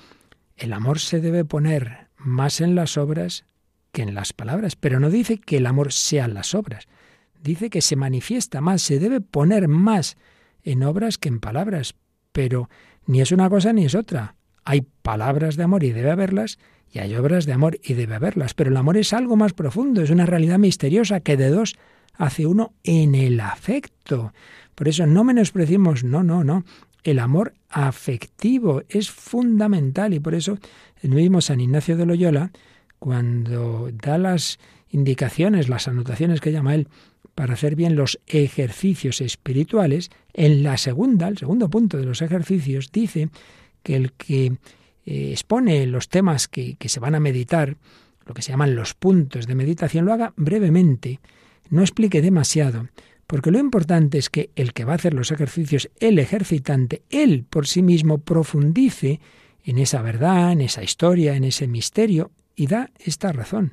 el 0.56 0.72
amor 0.72 1.00
se 1.00 1.20
debe 1.20 1.44
poner 1.44 2.08
más 2.16 2.60
en 2.60 2.74
las 2.74 2.96
obras 2.96 3.44
que 3.92 4.02
en 4.02 4.14
las 4.14 4.32
palabras, 4.32 4.76
pero 4.76 5.00
no 5.00 5.10
dice 5.10 5.38
que 5.38 5.56
el 5.56 5.66
amor 5.66 5.92
sea 5.92 6.28
las 6.28 6.54
obras. 6.54 6.86
Dice 7.42 7.70
que 7.70 7.80
se 7.80 7.96
manifiesta 7.96 8.60
más, 8.60 8.82
se 8.82 8.98
debe 8.98 9.20
poner 9.20 9.68
más 9.68 10.16
en 10.62 10.82
obras 10.82 11.18
que 11.18 11.28
en 11.28 11.40
palabras, 11.40 11.94
pero 12.32 12.68
ni 13.06 13.20
es 13.20 13.32
una 13.32 13.48
cosa 13.48 13.72
ni 13.72 13.84
es 13.84 13.94
otra. 13.94 14.36
Hay 14.64 14.82
palabras 15.02 15.56
de 15.56 15.62
amor 15.62 15.84
y 15.84 15.92
debe 15.92 16.10
haberlas, 16.10 16.58
y 16.92 17.00
hay 17.00 17.14
obras 17.14 17.46
de 17.46 17.52
amor 17.52 17.78
y 17.82 17.94
debe 17.94 18.14
haberlas, 18.14 18.54
pero 18.54 18.70
el 18.70 18.76
amor 18.76 18.96
es 18.96 19.12
algo 19.12 19.36
más 19.36 19.52
profundo, 19.52 20.02
es 20.02 20.10
una 20.10 20.26
realidad 20.26 20.58
misteriosa 20.58 21.20
que 21.20 21.36
de 21.36 21.50
dos 21.50 21.76
hace 22.14 22.46
uno 22.46 22.72
en 22.82 23.14
el 23.14 23.40
afecto. 23.40 24.32
Por 24.74 24.88
eso 24.88 25.06
no 25.06 25.24
menospreciemos, 25.24 26.04
no, 26.04 26.22
no, 26.22 26.44
no. 26.44 26.64
El 27.04 27.18
amor 27.18 27.54
afectivo 27.68 28.82
es 28.88 29.10
fundamental 29.10 30.14
y 30.14 30.20
por 30.20 30.34
eso 30.34 30.58
el 31.02 31.10
mismo 31.10 31.40
San 31.40 31.60
Ignacio 31.60 31.96
de 31.96 32.06
Loyola, 32.06 32.50
cuando 32.98 33.90
da 33.92 34.18
las 34.18 34.58
indicaciones, 34.90 35.68
las 35.68 35.88
anotaciones 35.88 36.40
que 36.40 36.52
llama 36.52 36.74
él, 36.74 36.88
para 37.34 37.54
hacer 37.54 37.76
bien 37.76 37.94
los 37.94 38.18
ejercicios 38.26 39.20
espirituales, 39.20 40.10
en 40.34 40.64
la 40.64 40.76
segunda, 40.76 41.28
el 41.28 41.38
segundo 41.38 41.70
punto 41.70 41.96
de 41.96 42.04
los 42.04 42.20
ejercicios, 42.20 42.90
dice 42.90 43.28
que 43.84 43.94
el 43.94 44.12
que 44.12 44.56
eh, 45.10 45.30
expone 45.32 45.86
los 45.86 46.10
temas 46.10 46.48
que, 46.48 46.76
que 46.76 46.90
se 46.90 47.00
van 47.00 47.14
a 47.14 47.20
meditar, 47.20 47.78
lo 48.26 48.34
que 48.34 48.42
se 48.42 48.52
llaman 48.52 48.76
los 48.76 48.92
puntos 48.92 49.46
de 49.46 49.54
meditación, 49.54 50.04
lo 50.04 50.12
haga 50.12 50.34
brevemente, 50.36 51.18
no 51.70 51.80
explique 51.80 52.20
demasiado, 52.20 52.88
porque 53.26 53.50
lo 53.50 53.58
importante 53.58 54.18
es 54.18 54.28
que 54.28 54.50
el 54.54 54.74
que 54.74 54.84
va 54.84 54.92
a 54.92 54.96
hacer 54.96 55.14
los 55.14 55.32
ejercicios, 55.32 55.88
el 55.98 56.18
ejercitante, 56.18 57.00
él 57.08 57.46
por 57.48 57.66
sí 57.66 57.80
mismo 57.80 58.18
profundice 58.18 59.18
en 59.64 59.78
esa 59.78 60.02
verdad, 60.02 60.52
en 60.52 60.60
esa 60.60 60.82
historia, 60.82 61.36
en 61.36 61.44
ese 61.44 61.68
misterio, 61.68 62.30
y 62.54 62.66
da 62.66 62.90
esta 62.98 63.32
razón, 63.32 63.72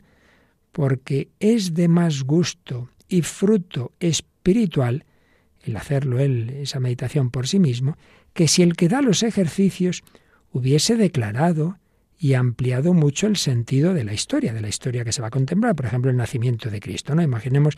porque 0.72 1.28
es 1.42 1.74
de 1.74 1.90
más 1.90 2.24
gusto 2.24 2.92
y 3.10 3.24
fruto 3.24 3.92
espiritual 4.00 5.04
el 5.66 5.76
hacerlo 5.76 6.20
él, 6.20 6.52
esa 6.62 6.80
meditación 6.80 7.30
por 7.30 7.46
sí 7.46 7.60
mismo, 7.60 7.98
que 8.34 8.48
si 8.48 8.62
el 8.64 8.78
que 8.78 8.88
da 8.88 9.02
los 9.02 9.22
ejercicios 9.22 10.02
hubiese 10.56 10.96
declarado 10.96 11.78
y 12.18 12.34
ampliado 12.34 12.94
mucho 12.94 13.28
el 13.28 13.36
sentido 13.36 13.94
de 13.94 14.06
la 14.06 14.14
historia, 14.14 14.54
de 14.54 14.62
la 14.62 14.70
historia 14.70 15.04
que 15.04 15.12
se 15.12 15.22
va 15.22 15.28
a 15.28 15.32
contemplar, 15.32 15.76
por 15.76 15.86
ejemplo, 15.86 16.10
el 16.10 16.16
nacimiento 16.16 16.70
de 16.70 16.80
Cristo. 16.80 17.14
¿no? 17.14 17.22
Imaginemos 17.22 17.76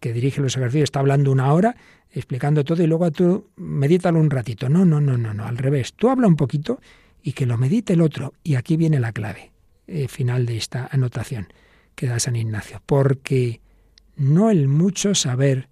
que 0.00 0.12
dirige 0.12 0.40
los 0.40 0.56
ejercicios 0.56 0.88
está 0.88 0.98
hablando 0.98 1.30
una 1.30 1.52
hora, 1.52 1.76
explicando 2.10 2.64
todo, 2.64 2.82
y 2.82 2.88
luego 2.88 3.12
tú 3.12 3.50
medítalo 3.54 4.18
un 4.18 4.30
ratito. 4.30 4.68
No, 4.68 4.84
no, 4.84 5.00
no, 5.00 5.16
no, 5.16 5.34
no, 5.34 5.46
al 5.46 5.56
revés. 5.56 5.94
Tú 5.94 6.10
habla 6.10 6.26
un 6.26 6.34
poquito 6.34 6.80
y 7.22 7.32
que 7.32 7.46
lo 7.46 7.58
medite 7.58 7.92
el 7.92 8.00
otro. 8.00 8.34
Y 8.42 8.56
aquí 8.56 8.76
viene 8.76 8.98
la 8.98 9.12
clave 9.12 9.52
eh, 9.86 10.08
final 10.08 10.46
de 10.46 10.56
esta 10.56 10.88
anotación 10.90 11.46
que 11.94 12.08
da 12.08 12.18
San 12.18 12.34
Ignacio. 12.34 12.82
Porque 12.86 13.60
no 14.16 14.50
el 14.50 14.66
mucho 14.66 15.14
saber 15.14 15.68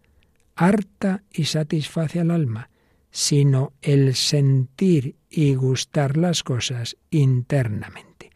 harta 0.55 1.25
y 1.33 1.47
satisface 1.47 2.21
al 2.21 2.31
alma, 2.31 2.71
sino 3.11 3.73
el 3.83 4.15
sentir 4.15 5.17
y 5.35 5.55
gustar 5.55 6.17
las 6.17 6.43
cosas 6.43 6.97
internamente. 7.11 8.31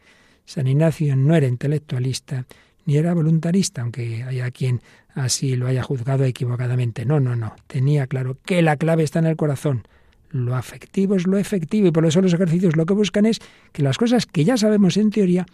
San 0.45 0.67
Ignacio 0.67 1.15
no 1.15 1.35
era 1.35 1.47
intelectualista 1.47 2.45
ni 2.85 2.97
era 2.97 3.13
voluntarista, 3.13 3.83
aunque 3.83 4.23
haya 4.23 4.49
quien 4.51 4.81
así 5.13 5.55
lo 5.55 5.67
haya 5.67 5.83
juzgado 5.83 6.25
equivocadamente. 6.25 7.05
No, 7.05 7.19
no, 7.19 7.35
no. 7.35 7.55
Tenía 7.67 8.07
claro 8.07 8.37
que 8.43 8.61
la 8.61 8.75
clave 8.75 9.03
está 9.03 9.19
en 9.19 9.27
el 9.27 9.37
corazón. 9.37 9.87
Lo 10.31 10.55
afectivo 10.55 11.15
es 11.15 11.25
lo 11.25 11.37
efectivo 11.37 11.87
y 11.87 11.91
por 11.91 12.05
eso 12.05 12.21
los 12.21 12.33
ejercicios 12.33 12.75
lo 12.75 12.85
que 12.85 12.93
buscan 12.93 13.25
es 13.25 13.39
que 13.71 13.83
las 13.83 13.97
cosas 13.97 14.25
que 14.25 14.43
ya 14.43 14.57
sabemos 14.57 14.97
en 14.97 15.11
teoría 15.11 15.45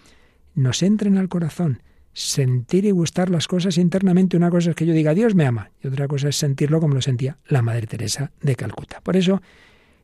nos 0.53 0.81
entren 0.81 1.17
al 1.17 1.29
corazón, 1.29 1.81
sentir 2.13 2.85
y 2.85 2.91
gustar 2.91 3.29
las 3.29 3.47
cosas 3.47 3.77
internamente. 3.77 4.37
Una 4.37 4.49
cosa 4.49 4.71
es 4.71 4.75
que 4.75 4.85
yo 4.85 4.93
diga 4.93 5.13
Dios 5.13 5.35
me 5.35 5.45
ama 5.45 5.71
y 5.83 5.87
otra 5.87 6.07
cosa 6.07 6.29
es 6.29 6.37
sentirlo 6.37 6.79
como 6.79 6.95
lo 6.95 7.01
sentía 7.01 7.37
la 7.47 7.61
Madre 7.61 7.85
Teresa 7.85 8.31
de 8.41 8.55
Calcuta. 8.55 9.01
Por 9.01 9.17
eso, 9.17 9.41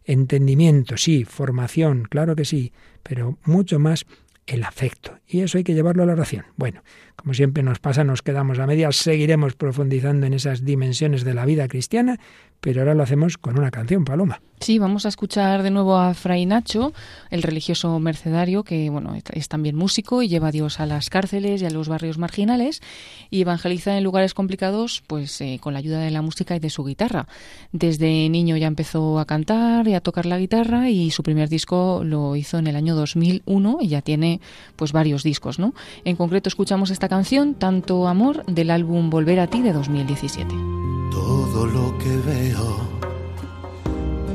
entendimiento, 0.06 0.98
sí, 0.98 1.26
formación, 1.26 2.04
claro 2.10 2.36
que 2.36 2.46
sí, 2.46 2.72
pero 3.04 3.38
mucho 3.46 3.80
más 3.80 4.06
el 4.52 4.64
afecto. 4.64 5.18
Y 5.28 5.42
eso 5.42 5.58
hay 5.58 5.64
que 5.64 5.74
llevarlo 5.74 6.04
a 6.04 6.06
la 6.06 6.14
oración. 6.14 6.46
Bueno, 6.58 6.84
como 7.16 7.34
siempre 7.34 7.64
nos 7.64 7.80
pasa, 7.80 8.04
nos 8.04 8.22
quedamos 8.22 8.60
a 8.60 8.68
medias, 8.68 8.98
seguiremos 8.98 9.56
profundizando 9.56 10.26
en 10.26 10.34
esas 10.34 10.66
dimensiones 10.66 11.24
de 11.24 11.34
la 11.34 11.46
vida 11.46 11.68
cristiana, 11.68 12.20
pero 12.60 12.82
ahora 12.82 12.94
lo 12.94 13.04
hacemos 13.04 13.38
con 13.38 13.58
una 13.58 13.72
canción, 13.72 14.06
Paloma. 14.06 14.42
Sí, 14.60 14.78
vamos 14.78 15.08
a 15.08 15.10
escuchar 15.10 15.64
de 15.64 15.72
nuevo 15.72 15.98
a 15.98 16.14
Fray 16.14 16.46
Nacho, 16.46 16.94
el 17.32 17.42
religioso 17.42 17.98
mercedario 18.00 18.64
que 18.64 18.92
bueno, 18.92 19.16
es 19.34 19.48
también 19.48 19.76
músico 19.76 20.22
y 20.22 20.28
lleva 20.28 20.50
a 20.50 20.52
Dios 20.52 20.80
a 20.80 20.86
las 20.86 21.10
cárceles 21.10 21.64
y 21.64 21.66
a 21.66 21.72
los 21.72 21.90
barrios 21.90 22.20
marginales 22.20 22.82
y 23.32 23.42
evangeliza 23.42 23.98
en 23.98 24.04
lugares 24.04 24.36
complicados 24.36 25.02
pues 25.08 25.42
eh, 25.42 25.58
con 25.60 25.74
la 25.74 25.80
ayuda 25.80 26.00
de 26.00 26.12
la 26.12 26.22
música 26.22 26.56
y 26.56 26.60
de 26.60 26.70
su 26.70 26.84
guitarra. 26.84 27.28
Desde 27.72 28.30
niño 28.30 28.56
ya 28.58 28.68
empezó 28.68 29.18
a 29.18 29.26
cantar 29.26 29.88
y 29.88 29.96
a 29.96 30.02
tocar 30.02 30.28
la 30.28 30.38
guitarra 30.38 30.92
y 30.92 31.10
su 31.10 31.24
primer 31.24 31.50
disco 31.50 32.04
lo 32.04 32.36
hizo 32.36 32.60
en 32.60 32.68
el 32.68 32.76
año 32.76 32.94
2001 32.94 33.80
y 33.82 33.88
ya 33.88 34.04
tiene 34.04 34.41
pues 34.76 34.92
varios 34.92 35.24
discos, 35.24 35.60
¿no? 35.60 35.74
En 36.06 36.16
concreto 36.16 36.50
escuchamos 36.50 36.90
esta 36.90 37.10
canción 37.10 37.54
Tanto 37.56 38.08
amor 38.08 38.46
del 38.46 38.72
álbum 38.72 39.10
Volver 39.10 39.40
a 39.40 39.48
ti 39.48 39.62
de 39.62 39.74
2017. 39.74 40.54
Todo 41.12 41.66
lo 41.66 41.98
que 41.98 42.18
veo, 42.18 42.78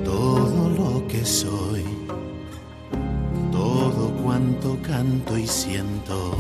todo 0.05 0.71
lo 0.71 1.07
que 1.09 1.25
soy, 1.25 1.85
todo 3.51 4.13
cuanto 4.23 4.77
canto 4.83 5.39
y 5.39 5.47
siento, 5.47 6.37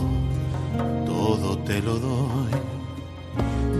todo 1.07 1.59
te 1.59 1.81
lo 1.81 1.99
doy, 1.99 2.53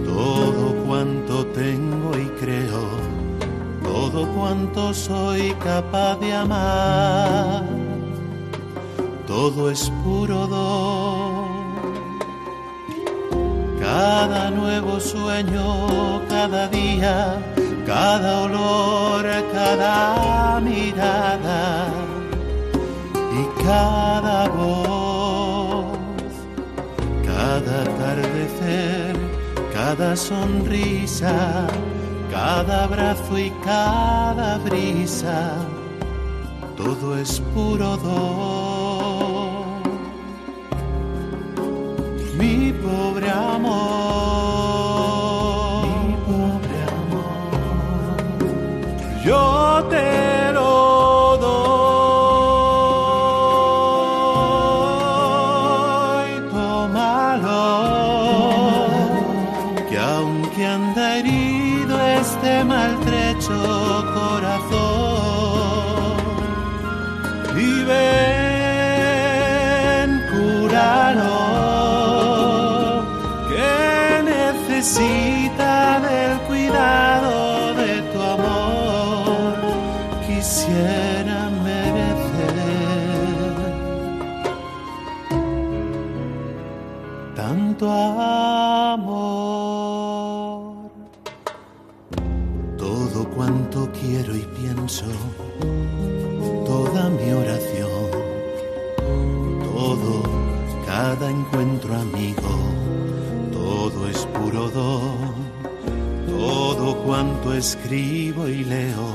todo 0.05 0.74
cuanto 0.87 1.47
tengo 1.47 2.11
y 2.18 2.26
creo, 2.41 2.89
todo 3.82 4.26
cuanto 4.34 4.95
soy 4.95 5.53
capaz 5.62 6.16
de 6.20 6.32
amar, 6.32 7.64
todo 9.27 9.70
es 9.70 9.91
puro 10.05 10.47
don 10.47 11.57
cada 13.87 14.51
nuevo 14.51 14.99
sueño, 15.01 16.20
cada 16.29 16.68
día, 16.68 17.39
cada 17.87 18.43
olor, 18.43 19.24
cada 19.53 20.61
mirada 20.61 21.89
y 23.41 23.64
cada 23.64 24.49
voz, 24.49 25.99
cada 27.24 27.83
atardecer, 27.83 29.16
cada 29.72 30.16
sonrisa, 30.16 31.66
cada 32.31 32.85
abrazo 32.85 33.39
y 33.39 33.51
cada 33.64 34.59
brisa, 34.59 35.55
todo 36.77 37.16
es 37.18 37.41
puro 37.55 37.97
don. 37.97 38.95
Mi 42.39 42.72
pobre 42.82 43.30
amor, 43.30 44.45
cuanto 107.16 107.54
escribo 107.54 108.46
y 108.46 108.62
leo, 108.62 109.08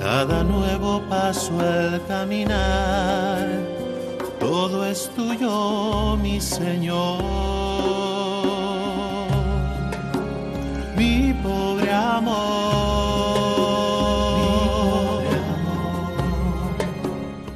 cada 0.00 0.42
nuevo 0.42 1.00
paso 1.08 1.52
al 1.60 2.04
caminar, 2.08 3.46
todo 4.40 4.84
es 4.84 5.08
tuyo, 5.14 6.16
mi 6.16 6.40
Señor. 6.40 7.22
Mi 10.96 11.32
pobre 11.44 11.92
amor. 11.92 12.40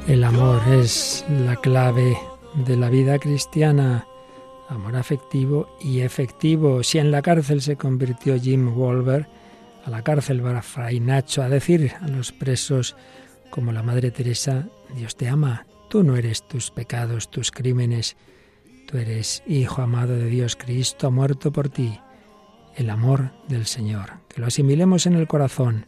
El 0.06 0.22
amor 0.22 0.62
es 0.68 1.24
la 1.28 1.56
clave 1.56 2.16
de 2.54 2.76
la 2.76 2.88
vida 2.88 3.18
cristiana 3.18 4.06
afectivo 5.04 5.68
y 5.82 6.00
efectivo. 6.00 6.82
Si 6.82 6.98
en 6.98 7.10
la 7.10 7.20
cárcel 7.20 7.60
se 7.60 7.76
convirtió 7.76 8.40
Jim 8.40 8.74
Wolver, 8.74 9.26
a 9.84 9.90
la 9.90 10.02
cárcel 10.02 10.40
para 10.40 10.62
Fray 10.62 10.98
Nacho 10.98 11.42
a 11.42 11.50
decir 11.50 11.92
a 12.00 12.08
los 12.08 12.32
presos 12.32 12.96
como 13.50 13.70
la 13.70 13.82
Madre 13.82 14.10
Teresa, 14.10 14.66
Dios 14.96 15.14
te 15.14 15.28
ama, 15.28 15.66
tú 15.90 16.02
no 16.02 16.16
eres 16.16 16.48
tus 16.48 16.70
pecados, 16.70 17.30
tus 17.30 17.50
crímenes, 17.50 18.16
Tú 18.86 18.98
eres 18.98 19.42
Hijo 19.46 19.82
amado 19.82 20.14
de 20.14 20.26
Dios, 20.26 20.56
Cristo 20.56 21.10
muerto 21.10 21.52
por 21.52 21.68
ti, 21.68 21.98
el 22.76 22.90
amor 22.90 23.32
del 23.48 23.66
Señor. 23.66 24.20
Que 24.28 24.40
lo 24.40 24.46
asimilemos 24.46 25.06
en 25.06 25.14
el 25.14 25.26
corazón. 25.26 25.86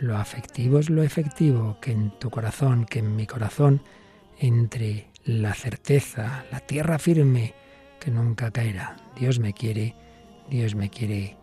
Lo 0.00 0.16
afectivo 0.16 0.78
es 0.78 0.90
lo 0.90 1.02
efectivo, 1.02 1.78
que 1.80 1.92
en 1.92 2.10
tu 2.18 2.30
corazón, 2.30 2.86
que 2.86 2.98
en 2.98 3.14
mi 3.14 3.26
corazón, 3.26 3.82
entre 4.38 5.08
la 5.24 5.54
certeza, 5.54 6.44
la 6.50 6.60
tierra 6.60 6.98
firme, 6.98 7.54
que 8.04 8.10
nunca 8.10 8.50
caerá. 8.50 8.96
Dios 9.18 9.38
me 9.38 9.52
quiere, 9.52 9.94
Dios 10.50 10.74
me 10.74 10.90
quiere 10.90 11.36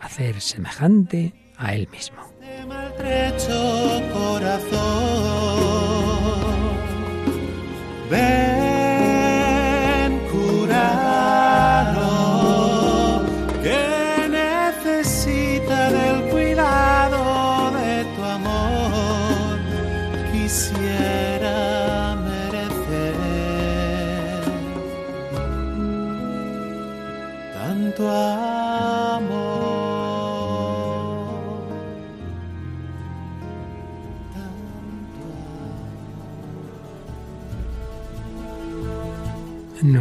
hacer 0.00 0.40
semejante 0.40 1.32
a 1.56 1.74
Él 1.74 1.88
mismo. 1.90 2.18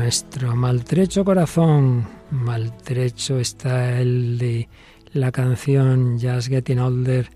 Nuestro 0.10 0.56
maltrecho 0.56 1.24
corazón, 1.24 2.04
maltrecho 2.32 3.38
está 3.38 4.02
el 4.02 4.40
de 4.40 4.68
la 5.14 5.32
canción 5.32 6.20
Just 6.20 6.48
Getting 6.48 6.80
Older 6.80 7.30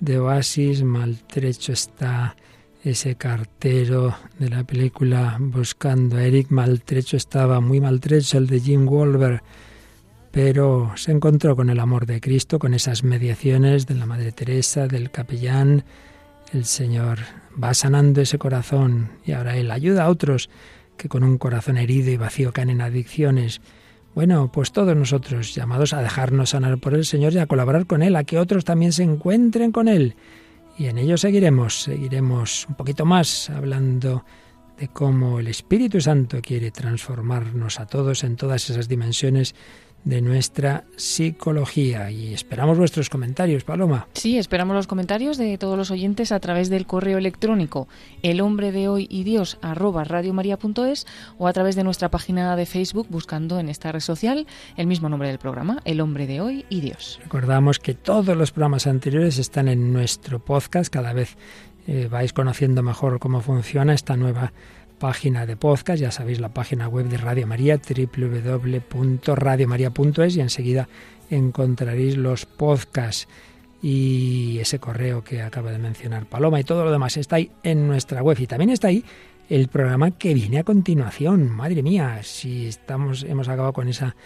de 0.00 0.18
Oasis, 0.18 0.82
maltrecho 0.82 1.72
está 1.72 2.34
ese 2.82 3.14
cartero 3.14 4.16
de 4.40 4.48
la 4.48 4.64
película 4.64 5.36
Buscando 5.38 6.16
a 6.16 6.24
Eric, 6.24 6.50
maltrecho 6.50 7.16
estaba, 7.16 7.60
muy 7.60 7.80
maltrecho 7.80 8.38
el 8.38 8.48
de 8.48 8.58
Jim 8.58 8.86
Wolver, 8.86 9.44
pero 10.32 10.94
se 10.96 11.12
encontró 11.12 11.54
con 11.54 11.70
el 11.70 11.78
amor 11.78 12.06
de 12.06 12.20
Cristo, 12.20 12.58
con 12.58 12.74
esas 12.74 13.04
mediaciones 13.04 13.86
de 13.86 13.94
la 13.94 14.06
Madre 14.06 14.32
Teresa, 14.32 14.88
del 14.88 15.12
capellán, 15.12 15.84
el 16.52 16.64
Señor. 16.64 17.20
Va 17.62 17.72
sanando 17.72 18.20
ese 18.20 18.36
corazón 18.36 19.10
y 19.24 19.30
ahora 19.30 19.56
Él 19.56 19.70
ayuda 19.70 20.06
a 20.06 20.10
otros 20.10 20.50
que 20.96 21.08
con 21.08 21.24
un 21.24 21.38
corazón 21.38 21.76
herido 21.76 22.10
y 22.10 22.16
vacío 22.16 22.52
caen 22.52 22.70
en 22.70 22.80
adicciones. 22.80 23.60
Bueno, 24.14 24.50
pues 24.52 24.72
todos 24.72 24.96
nosotros 24.96 25.54
llamados 25.54 25.92
a 25.92 26.02
dejarnos 26.02 26.50
sanar 26.50 26.78
por 26.78 26.94
el 26.94 27.04
Señor 27.04 27.34
y 27.34 27.38
a 27.38 27.46
colaborar 27.46 27.86
con 27.86 28.02
Él, 28.02 28.16
a 28.16 28.24
que 28.24 28.38
otros 28.38 28.64
también 28.64 28.92
se 28.92 29.02
encuentren 29.02 29.72
con 29.72 29.88
Él. 29.88 30.16
Y 30.78 30.86
en 30.86 30.98
ello 30.98 31.16
seguiremos, 31.16 31.82
seguiremos 31.82 32.66
un 32.68 32.74
poquito 32.74 33.04
más 33.04 33.50
hablando 33.50 34.24
de 34.78 34.88
cómo 34.88 35.40
el 35.40 35.48
Espíritu 35.48 36.00
Santo 36.00 36.40
quiere 36.42 36.70
transformarnos 36.70 37.80
a 37.80 37.86
todos 37.86 38.24
en 38.24 38.36
todas 38.36 38.68
esas 38.68 38.88
dimensiones 38.88 39.54
de 40.06 40.22
nuestra 40.22 40.84
psicología. 40.96 42.10
Y 42.12 42.32
esperamos 42.32 42.78
vuestros 42.78 43.10
comentarios, 43.10 43.64
Paloma. 43.64 44.06
Sí, 44.14 44.38
esperamos 44.38 44.76
los 44.76 44.86
comentarios 44.86 45.36
de 45.36 45.58
todos 45.58 45.76
los 45.76 45.90
oyentes 45.90 46.30
a 46.30 46.38
través 46.38 46.70
del 46.70 46.86
correo 46.86 47.18
electrónico 47.18 47.88
el 48.22 48.40
hombre 48.40 48.70
de 48.70 48.88
hoy 48.88 49.08
y 49.10 49.24
Dios 49.24 49.58
arroba 49.62 50.04
radiomaria.es 50.04 51.06
o 51.38 51.48
a 51.48 51.52
través 51.52 51.74
de 51.74 51.82
nuestra 51.82 52.08
página 52.08 52.54
de 52.54 52.66
Facebook 52.66 53.08
buscando 53.10 53.58
en 53.58 53.68
esta 53.68 53.90
red 53.90 54.00
social 54.00 54.46
el 54.76 54.86
mismo 54.86 55.08
nombre 55.08 55.28
del 55.28 55.38
programa, 55.38 55.80
El 55.84 56.00
hombre 56.00 56.28
de 56.28 56.40
hoy 56.40 56.64
y 56.70 56.80
Dios. 56.80 57.18
Recordamos 57.24 57.80
que 57.80 57.94
todos 57.94 58.36
los 58.36 58.52
programas 58.52 58.86
anteriores 58.86 59.38
están 59.38 59.66
en 59.66 59.92
nuestro 59.92 60.38
podcast, 60.38 60.92
cada 60.92 61.12
vez 61.14 61.36
eh, 61.88 62.06
vais 62.08 62.32
conociendo 62.32 62.84
mejor 62.84 63.18
cómo 63.18 63.40
funciona 63.40 63.92
esta 63.92 64.16
nueva 64.16 64.52
página 64.98 65.46
de 65.46 65.56
podcast, 65.56 66.00
ya 66.00 66.10
sabéis 66.10 66.40
la 66.40 66.50
página 66.50 66.88
web 66.88 67.08
de 67.08 67.18
Radio 67.18 67.46
María, 67.46 67.78
www.radiomaria.es 67.78 70.36
y 70.36 70.40
enseguida 70.40 70.88
encontraréis 71.30 72.16
los 72.16 72.46
podcasts 72.46 73.28
y 73.82 74.58
ese 74.58 74.78
correo 74.78 75.22
que 75.22 75.42
acaba 75.42 75.70
de 75.70 75.78
mencionar 75.78 76.26
Paloma 76.26 76.60
y 76.60 76.64
todo 76.64 76.84
lo 76.84 76.90
demás 76.90 77.16
está 77.16 77.36
ahí 77.36 77.50
en 77.62 77.86
nuestra 77.86 78.22
web 78.22 78.38
y 78.40 78.46
también 78.46 78.70
está 78.70 78.88
ahí 78.88 79.04
el 79.48 79.68
programa 79.68 80.12
que 80.12 80.34
viene 80.34 80.58
a 80.58 80.64
continuación. 80.64 81.50
Madre 81.50 81.82
mía, 81.82 82.20
si 82.22 82.66
estamos 82.66 83.22
hemos 83.22 83.48
acabado 83.48 83.72
con 83.72 83.88
esa 83.88 84.16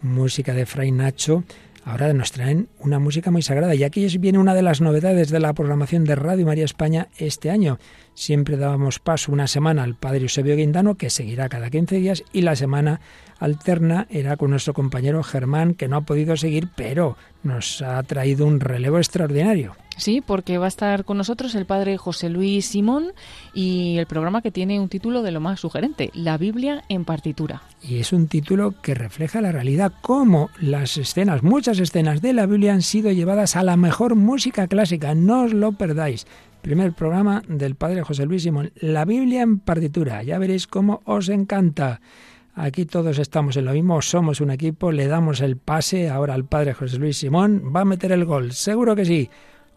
música 0.00 0.54
de 0.54 0.64
Fray 0.64 0.90
Nacho, 0.90 1.44
ahora 1.84 2.12
nos 2.12 2.32
traen 2.32 2.68
una 2.78 2.98
música 2.98 3.30
muy 3.30 3.42
sagrada 3.42 3.74
y 3.74 3.84
aquí 3.84 4.06
viene 4.18 4.38
una 4.38 4.54
de 4.54 4.62
las 4.62 4.80
novedades 4.80 5.30
de 5.30 5.40
la 5.40 5.52
programación 5.52 6.04
de 6.04 6.14
Radio 6.14 6.46
María 6.46 6.64
España 6.64 7.08
este 7.18 7.50
año. 7.50 7.78
Siempre 8.14 8.56
dábamos 8.56 8.98
paso 8.98 9.32
una 9.32 9.46
semana 9.46 9.82
al 9.82 9.94
padre 9.94 10.22
Eusebio 10.22 10.56
Guindano, 10.56 10.96
que 10.96 11.10
seguirá 11.10 11.48
cada 11.48 11.70
15 11.70 11.96
días, 11.96 12.24
y 12.32 12.42
la 12.42 12.56
semana 12.56 13.00
alterna 13.38 14.06
era 14.10 14.36
con 14.36 14.50
nuestro 14.50 14.74
compañero 14.74 15.22
Germán, 15.22 15.74
que 15.74 15.88
no 15.88 15.96
ha 15.96 16.00
podido 16.02 16.36
seguir, 16.36 16.68
pero 16.76 17.16
nos 17.42 17.82
ha 17.82 18.02
traído 18.02 18.46
un 18.46 18.60
relevo 18.60 18.98
extraordinario. 18.98 19.74
Sí, 20.00 20.22
porque 20.24 20.56
va 20.56 20.64
a 20.64 20.68
estar 20.68 21.04
con 21.04 21.18
nosotros 21.18 21.54
el 21.54 21.66
padre 21.66 21.98
José 21.98 22.30
Luis 22.30 22.64
Simón 22.64 23.12
y 23.52 23.98
el 23.98 24.06
programa 24.06 24.40
que 24.40 24.50
tiene 24.50 24.80
un 24.80 24.88
título 24.88 25.22
de 25.22 25.30
lo 25.30 25.40
más 25.40 25.60
sugerente, 25.60 26.10
La 26.14 26.38
Biblia 26.38 26.84
en 26.88 27.04
partitura. 27.04 27.60
Y 27.82 27.98
es 27.98 28.14
un 28.14 28.26
título 28.26 28.74
que 28.80 28.94
refleja 28.94 29.42
la 29.42 29.52
realidad, 29.52 29.92
cómo 30.00 30.48
las 30.58 30.96
escenas, 30.96 31.42
muchas 31.42 31.78
escenas 31.80 32.22
de 32.22 32.32
la 32.32 32.46
Biblia 32.46 32.72
han 32.72 32.80
sido 32.80 33.12
llevadas 33.12 33.56
a 33.56 33.62
la 33.62 33.76
mejor 33.76 34.14
música 34.14 34.68
clásica. 34.68 35.14
No 35.14 35.42
os 35.42 35.52
lo 35.52 35.72
perdáis. 35.72 36.26
Primer 36.62 36.94
programa 36.94 37.42
del 37.46 37.74
Padre 37.74 38.02
José 38.02 38.24
Luis 38.24 38.44
Simón. 38.44 38.72
La 38.76 39.04
Biblia 39.04 39.42
en 39.42 39.58
partitura. 39.58 40.22
Ya 40.22 40.38
veréis 40.38 40.66
cómo 40.66 41.02
os 41.04 41.28
encanta. 41.28 42.00
Aquí 42.54 42.86
todos 42.86 43.18
estamos 43.18 43.54
en 43.58 43.66
lo 43.66 43.74
mismo, 43.74 44.00
somos 44.00 44.40
un 44.40 44.50
equipo, 44.50 44.92
le 44.92 45.08
damos 45.08 45.42
el 45.42 45.58
pase 45.58 46.08
ahora 46.08 46.32
al 46.32 46.46
Padre 46.46 46.72
José 46.72 46.96
Luis 46.96 47.18
Simón. 47.18 47.70
¿Va 47.76 47.82
a 47.82 47.84
meter 47.84 48.12
el 48.12 48.24
gol? 48.24 48.52
Seguro 48.52 48.96
que 48.96 49.04
sí. 49.04 49.28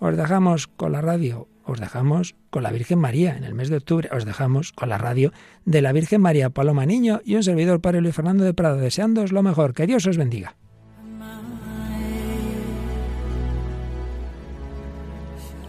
Os 0.03 0.17
dejamos 0.17 0.67
con 0.67 0.91
la 0.91 0.99
radio, 0.99 1.47
os 1.63 1.79
dejamos 1.79 2.35
con 2.49 2.63
la 2.63 2.73
Virgen 2.73 2.99
María. 2.99 3.37
En 3.37 3.45
el 3.45 3.53
mes 3.53 3.69
de 3.69 3.77
octubre 3.77 4.09
os 4.11 4.25
dejamos 4.25 4.73
con 4.73 4.89
la 4.89 4.97
radio 4.97 5.31
de 5.63 5.81
la 5.81 5.93
Virgen 5.93 6.19
María 6.19 6.49
Paloma 6.49 6.85
Niño 6.85 7.21
y 7.23 7.35
un 7.35 7.43
servidor 7.43 7.79
Padre 7.79 8.01
Luis 8.01 8.13
Fernando 8.13 8.43
de 8.43 8.53
Prado, 8.53 8.75
deseándoos 8.75 9.31
lo 9.31 9.41
mejor. 9.43 9.73
Que 9.73 9.87
Dios 9.87 10.05
os 10.05 10.17
bendiga. 10.17 10.57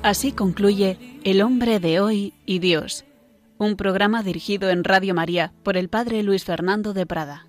Así 0.02 0.32
concluye 0.32 0.98
El 1.22 1.40
hombre 1.40 1.78
de 1.78 2.00
hoy 2.00 2.34
y 2.44 2.58
Dios, 2.58 3.04
un 3.58 3.76
programa 3.76 4.24
dirigido 4.24 4.68
en 4.68 4.82
Radio 4.82 5.14
María 5.14 5.52
por 5.62 5.76
el 5.76 5.88
Padre 5.88 6.24
Luis 6.24 6.44
Fernando 6.44 6.92
de 6.92 7.06
Prada. 7.06 7.46